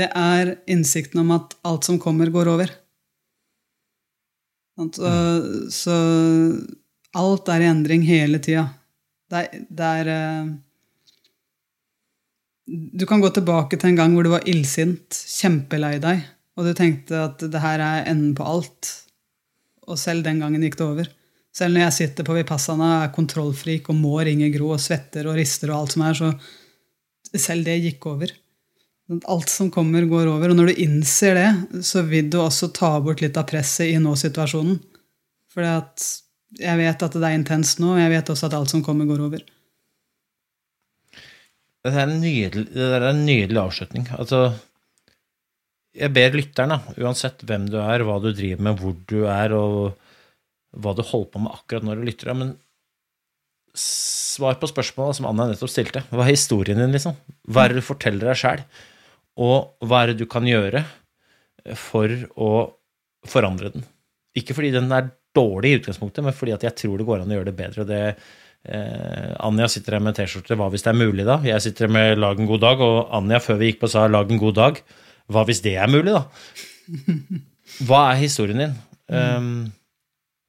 det 0.00 0.08
er 0.16 0.54
innsikten 0.72 1.20
om 1.20 1.34
at 1.36 1.56
alt 1.68 1.84
som 1.84 2.00
kommer, 2.00 2.32
går 2.32 2.48
over. 2.54 2.72
Så, 4.80 5.10
så 5.68 5.94
Alt 7.18 7.48
er 7.50 7.64
i 7.64 7.70
endring 7.70 8.02
hele 8.06 8.38
tida. 8.42 8.68
Det, 9.30 9.46
det 9.70 9.92
er, 10.02 10.10
uh, 10.10 10.50
Du 12.98 13.06
kan 13.06 13.22
gå 13.22 13.30
tilbake 13.34 13.78
til 13.78 13.90
en 13.90 13.98
gang 13.98 14.14
hvor 14.14 14.26
du 14.26 14.30
var 14.30 14.46
illsint, 14.46 15.10
kjempelei 15.10 15.98
deg, 16.02 16.22
og 16.58 16.66
du 16.66 16.74
tenkte 16.76 17.24
at 17.26 17.42
det 17.42 17.62
her 17.62 17.82
er 17.82 18.10
enden 18.10 18.34
på 18.38 18.46
alt. 18.46 18.90
Og 19.90 19.98
selv 19.98 20.22
den 20.26 20.38
gangen 20.42 20.62
gikk 20.62 20.78
det 20.78 20.86
over. 20.86 21.10
Selv 21.50 21.74
når 21.74 21.88
jeg 21.88 21.96
sitter 21.96 22.26
på 22.26 22.36
Vipassana, 22.36 22.90
er 23.02 23.14
kontrollfrik 23.14 23.88
og 23.90 23.98
må 23.98 24.20
ringe 24.22 24.52
Gro 24.54 24.70
og 24.76 24.82
svetter 24.82 25.26
og 25.26 25.38
rister 25.38 25.72
og 25.72 25.80
alt 25.80 25.96
som 25.96 26.04
er, 26.06 26.14
så 26.14 27.38
selv 27.38 27.66
det 27.66 27.80
gikk 27.82 28.06
over. 28.06 28.30
Alt 29.26 29.50
som 29.50 29.70
kommer, 29.74 30.06
går 30.06 30.30
over. 30.30 30.52
Og 30.52 30.58
når 30.58 30.70
du 30.70 30.82
innser 30.84 31.34
det, 31.34 31.82
så 31.86 32.04
vil 32.06 32.30
du 32.30 32.38
også 32.38 32.70
ta 32.74 32.92
bort 33.02 33.22
litt 33.24 33.38
av 33.40 33.48
presset 33.50 33.90
i 33.90 33.98
nå-situasjonen. 34.02 34.78
Fordi 35.50 35.72
at 35.80 36.06
jeg 36.58 36.80
vet 36.80 37.02
at 37.06 37.16
det 37.16 37.26
er 37.26 37.36
intenst 37.36 37.80
nå, 37.82 37.94
og 37.94 38.02
jeg 38.02 38.12
vet 38.14 38.32
også 38.32 38.48
at 38.48 38.56
alt 38.58 38.72
som 38.72 38.82
kommer, 38.86 39.06
går 39.08 39.22
over. 39.28 39.44
Det 41.80 41.92
er 41.94 42.02
en 42.02 42.18
nydelig, 42.20 42.66
er 42.76 43.06
en 43.08 43.22
nydelig 43.24 43.60
avslutning. 43.60 44.08
Altså, 44.18 44.50
jeg 45.96 46.12
ber 46.14 46.34
lytteren, 46.36 46.74
uansett 47.00 47.44
hvem 47.46 47.68
du 47.70 47.78
er, 47.82 48.04
hva 48.04 48.18
du 48.22 48.30
driver 48.32 48.66
med, 48.66 48.80
hvor 48.80 48.96
du 49.10 49.22
er, 49.30 49.54
og 49.56 50.80
hva 50.80 50.94
du 50.94 51.02
holder 51.06 51.30
på 51.32 51.44
med 51.46 51.54
akkurat 51.54 51.86
når 51.86 52.00
du 52.00 52.10
lytter, 52.10 52.34
men 52.36 52.52
svar 53.76 54.58
på 54.58 54.68
spørsmålet 54.70 55.18
som 55.18 55.28
Anna 55.30 55.46
nettopp 55.50 55.70
stilte. 55.70 56.02
Hva 56.10 56.26
er 56.26 56.34
historien 56.34 56.78
din, 56.80 56.92
liksom? 56.94 57.16
Hva 57.48 57.64
er 57.64 57.72
det 57.72 57.82
du 57.82 57.86
forteller 57.86 58.30
deg 58.30 58.38
sjæl? 58.38 58.64
Og 59.40 59.86
hva 59.86 60.02
er 60.02 60.12
det 60.12 60.20
du 60.20 60.28
kan 60.30 60.46
gjøre 60.46 60.84
for 61.78 62.12
å 62.34 62.50
forandre 63.30 63.72
den? 63.74 63.86
Ikke 64.38 64.56
fordi 64.56 64.72
den 64.74 64.90
er 64.94 65.10
dårlig 65.36 65.72
i 65.72 65.80
utgangspunktet, 65.80 66.24
men 66.26 66.36
fordi 66.36 66.54
at 66.56 66.64
jeg 66.66 66.76
tror 66.82 67.00
det 67.00 67.08
går 67.08 67.22
an 67.22 67.32
å 67.32 67.38
gjøre 67.38 67.50
det 67.50 67.58
bedre. 67.58 67.84
og 67.84 67.90
det 67.90 68.02
eh, 68.68 69.32
Anja 69.46 69.68
sitter 69.70 69.96
her 69.96 70.04
med 70.04 70.16
T-skjorte 70.18 70.56
'Hva 70.58 70.70
hvis 70.72 70.86
det 70.86 70.92
er 70.92 71.00
mulig', 71.00 71.28
da? 71.28 71.40
Jeg 71.44 71.62
sitter 71.62 71.86
her 71.86 71.92
med 71.92 72.18
'Lag 72.18 72.40
en 72.40 72.50
god 72.50 72.60
dag', 72.60 72.80
og 72.80 73.14
Anja 73.14 73.38
før 73.38 73.60
vi 73.60 73.72
gikk 73.72 73.80
på 73.84 73.90
sa 73.90 74.06
'Lag 74.08 74.30
en 74.30 74.42
god 74.42 74.56
dag'. 74.56 74.82
Hva 75.30 75.44
hvis 75.46 75.62
det 75.62 75.76
er 75.76 75.86
mulig, 75.86 76.12
da? 76.12 76.24
Hva 77.86 78.00
er 78.10 78.22
historien 78.24 78.58
din? 78.58 78.74
Um, 79.10 79.70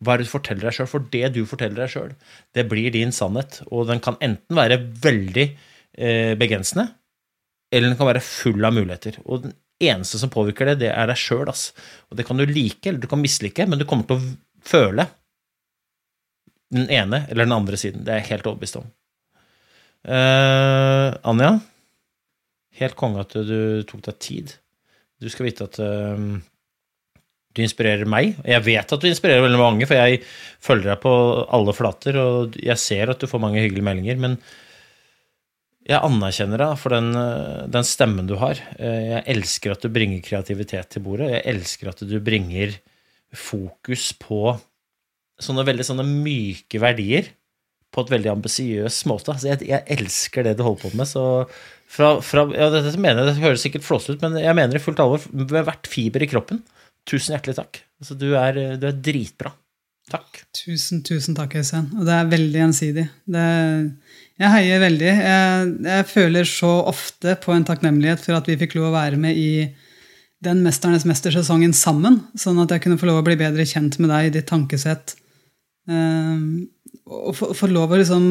hva 0.02 0.16
er 0.16 0.22
det 0.22 0.30
du 0.30 0.34
forteller 0.34 0.66
deg 0.66 0.76
sjøl? 0.76 0.90
For 0.90 1.10
det 1.14 1.28
du 1.36 1.44
forteller 1.46 1.84
deg 1.84 1.92
sjøl, 1.94 2.14
det 2.58 2.66
blir 2.70 2.94
din 2.94 3.14
sannhet. 3.14 3.62
Og 3.70 3.86
den 3.90 4.02
kan 4.02 4.18
enten 4.18 4.58
være 4.58 4.80
veldig 5.04 5.46
eh, 5.46 6.34
begrensende, 6.40 6.88
eller 7.72 7.92
den 7.92 8.00
kan 8.00 8.10
være 8.10 8.24
full 8.26 8.66
av 8.66 8.74
muligheter. 8.74 9.20
Og 9.28 9.46
den 9.46 9.54
eneste 9.82 10.18
som 10.22 10.32
påvirker 10.34 10.72
det, 10.72 10.80
det 10.82 10.90
er 10.94 11.10
deg 11.12 11.22
sjøl. 11.22 11.52
Og 11.52 12.18
det 12.18 12.26
kan 12.26 12.42
du 12.42 12.48
like, 12.50 12.82
eller 12.88 13.02
du 13.02 13.10
kan 13.12 13.22
mislike, 13.22 13.68
men 13.70 13.82
du 13.82 13.86
kommer 13.90 14.10
til 14.10 14.18
å 14.18 14.34
føle 14.66 15.08
den 16.72 16.88
ene 16.92 17.26
eller 17.30 17.48
den 17.48 17.56
andre 17.56 17.80
siden. 17.80 18.06
Det 18.06 18.14
er 18.14 18.22
jeg 18.22 18.32
helt 18.36 18.48
overbevist 18.48 18.80
om. 18.80 18.88
Uh, 20.02 21.12
Anja, 21.30 21.52
helt 22.80 22.98
konge 22.98 23.22
at 23.26 23.36
du 23.36 23.84
tok 23.90 24.06
deg 24.08 24.22
tid. 24.24 24.56
Du 25.22 25.30
skal 25.30 25.50
vite 25.50 25.68
at 25.68 25.78
uh, 25.84 26.40
du 27.52 27.62
inspirerer 27.66 28.10
meg. 28.10 28.38
Jeg 28.48 28.66
vet 28.66 28.96
at 28.96 29.04
du 29.04 29.10
inspirerer 29.10 29.44
veldig 29.44 29.60
mange, 29.62 29.88
for 29.90 30.00
jeg 30.00 30.24
følger 30.64 30.94
deg 30.94 31.04
på 31.04 31.14
alle 31.52 31.76
flater, 31.76 32.20
og 32.22 32.58
jeg 32.58 32.80
ser 32.82 33.12
at 33.12 33.22
du 33.22 33.30
får 33.30 33.44
mange 33.44 33.62
hyggelige 33.62 33.86
meldinger. 33.86 34.22
Men 34.24 34.38
jeg 35.90 36.00
anerkjenner 36.00 36.62
deg 36.62 36.78
for 36.80 36.96
den, 36.96 37.12
eh, 37.18 37.68
den 37.74 37.88
stemmen 37.88 38.30
du 38.30 38.38
har. 38.40 38.62
Jeg 38.78 39.24
elsker 39.34 39.74
at 39.74 39.84
du 39.84 39.90
bringer 39.92 40.22
kreativitet 40.24 40.94
til 40.94 41.04
bordet. 41.04 41.32
Jeg 41.34 41.44
elsker 41.56 41.92
at 41.92 42.04
du 42.08 42.16
bringer 42.24 42.78
fokus 43.36 44.12
på 44.20 44.56
sånne 45.42 45.66
veldig 45.66 45.86
sånne 45.88 46.06
myke 46.06 46.82
verdier 46.82 47.32
på 47.92 48.06
et 48.06 48.12
veldig 48.14 48.32
ambisiøs 48.32 49.02
måte. 49.10 49.34
Altså, 49.34 49.50
jeg, 49.52 49.68
jeg, 49.68 49.84
elsker 49.98 50.46
det 50.48 50.56
du 50.58 50.64
holder 50.66 50.84
på 50.86 50.92
med. 50.96 51.10
Så 51.10 51.24
fra, 51.92 52.14
fra 52.24 52.46
ja, 52.56 52.70
dette 52.72 52.94
mener 52.96 53.26
jeg, 53.26 53.32
det 53.32 53.44
høres 53.44 53.66
sikkert 53.66 53.88
flåsete 53.88 54.16
ut, 54.16 54.24
men 54.24 54.40
jeg 54.40 54.58
mener 54.58 54.78
i 54.78 54.84
fullt 54.84 55.02
alvor 55.04 55.26
med 55.36 55.58
hvert 55.58 55.90
fiber 55.92 56.24
i 56.24 56.30
kroppen. 56.32 56.62
Tusen 57.10 57.36
hjertelig 57.36 57.58
takk. 57.60 57.82
Altså, 58.02 58.16
du, 58.20 58.30
er, 58.40 58.62
du 58.80 58.88
er 58.88 59.02
dritbra. 59.10 59.52
Takk. 60.12 60.42
Tusen, 60.56 61.04
tusen 61.08 61.36
takk, 61.38 61.54
Øystein. 61.60 61.88
Og 61.98 62.08
det 62.08 62.16
er 62.16 62.32
veldig 62.32 62.60
gjensidig. 62.64 63.06
Jeg 63.32 64.54
heier 64.56 64.82
veldig. 64.84 65.12
Jeg, 65.12 65.70
jeg, 65.88 66.08
føler 66.10 66.50
så 66.50 66.72
ofte 66.92 67.36
på 67.44 67.54
en 67.56 67.68
takknemlighet 67.68 68.24
for 68.24 68.40
at 68.40 68.50
vi 68.50 68.58
fikk 68.60 68.76
lov 68.80 68.90
å 68.90 68.98
være 68.98 69.20
med 69.22 69.40
i 69.40 69.52
den 70.42 70.64
'Mesternes 70.66 71.06
mester'-sesongen 71.06 71.74
sammen, 71.78 72.22
sånn 72.34 72.62
at 72.64 72.74
jeg 72.74 72.84
kunne 72.86 72.98
få 72.98 73.10
lov 73.10 73.22
å 73.22 73.26
bli 73.28 73.38
bedre 73.38 73.66
kjent 73.68 74.00
med 74.02 74.10
deg, 74.10 74.32
ditt 74.34 74.50
tankesett. 74.50 75.16
Um, 75.90 76.70
og 77.06 77.36
få, 77.38 77.52
få 77.58 77.70
lov 77.70 77.94
å 77.94 78.00
liksom 78.02 78.26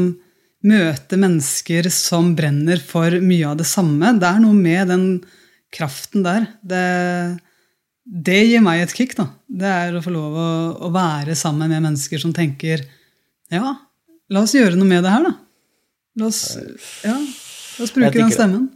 møte 0.67 1.19
mennesker 1.21 1.89
som 1.95 2.35
brenner 2.37 2.81
for 2.83 3.15
mye 3.25 3.53
av 3.53 3.61
det 3.61 3.69
samme. 3.69 4.13
Det 4.21 4.29
er 4.29 4.43
noe 4.43 4.57
med 4.57 4.91
den 4.91 5.05
kraften 5.73 6.25
der. 6.27 6.49
Det, 6.61 6.87
det 8.05 8.41
gir 8.49 8.65
meg 8.65 8.83
et 8.85 8.97
kick. 8.97 9.15
da. 9.19 9.31
Det 9.47 9.71
er 9.71 9.97
å 9.97 10.03
få 10.05 10.13
lov 10.15 10.35
å, 10.35 10.51
å, 10.89 10.91
være 10.95 11.37
sammen 11.39 11.71
med 11.71 11.87
mennesker 11.87 12.21
som 12.23 12.35
tenker 12.37 12.85
Ja, 13.51 13.77
la 14.31 14.43
oss 14.43 14.55
gjøre 14.55 14.79
noe 14.79 14.91
med 14.91 15.07
det 15.07 15.15
her, 15.15 15.31
da. 15.31 15.33
La 16.21 16.27
oss, 16.27 16.43
ja, 17.07 17.15
la 17.15 17.87
oss 17.87 17.95
bruke 17.95 18.19
den 18.19 18.35
stemmen. 18.35 18.69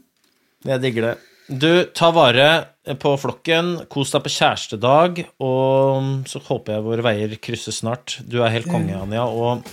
Jeg 0.64 0.80
digger 0.86 1.10
det. 1.10 1.16
Du, 1.50 1.70
ta 1.92 2.08
vare 2.14 2.46
på 2.84 3.14
flokken, 3.16 3.74
kos 3.88 4.12
deg 4.12 4.24
på 4.26 4.32
kjærestedag, 4.34 5.22
og 5.40 6.28
så 6.28 6.40
håper 6.44 6.76
jeg 6.76 6.84
våre 6.84 7.04
veier 7.06 7.36
krysses 7.40 7.80
snart. 7.80 8.18
Du 8.28 8.42
er 8.42 8.52
helt 8.52 8.68
konge, 8.68 8.96
Anja. 8.98 9.24
Og 9.24 9.64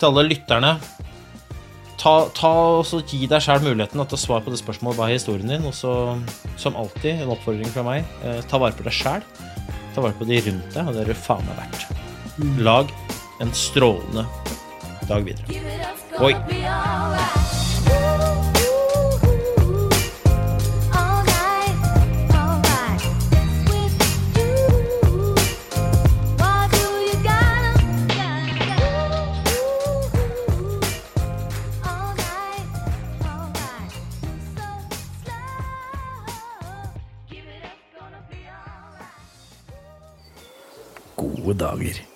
til 0.00 0.08
alle 0.08 0.24
lytterne, 0.30 0.72
ta, 2.00 2.14
ta 2.36 2.52
og 2.80 3.10
gi 3.10 3.28
deg 3.28 3.44
sjæl 3.44 3.60
muligheten 3.66 4.00
til 4.00 4.16
å 4.18 4.22
svare 4.22 4.46
på 4.46 4.54
det 4.54 4.62
spørsmålet 4.62 5.00
hva 5.00 5.10
er 5.10 5.18
historien 5.18 5.52
din. 5.52 5.68
Og 5.68 5.76
så, 5.76 5.92
som 6.60 6.78
alltid, 6.80 7.20
en 7.20 7.36
oppfordring 7.36 7.68
fra 7.74 7.84
meg, 7.86 8.08
eh, 8.24 8.40
ta 8.48 8.60
vare 8.62 8.76
på 8.78 8.88
deg 8.88 8.96
sjæl. 8.96 9.28
Ta 9.94 10.04
vare 10.04 10.16
på 10.16 10.28
de 10.28 10.40
rundt 10.48 10.72
deg, 10.72 10.88
og 10.88 10.96
det 10.96 11.04
er 11.04 11.12
du 11.12 11.24
faen 11.26 11.44
meg 11.50 11.60
verdt. 11.60 11.88
Lag 12.64 12.96
en 13.44 13.52
strålende 13.54 14.24
dag 15.04 15.28
videre. 15.28 15.92
Oi. 16.24 17.43
Gode 41.44 41.56
dager. 41.56 42.13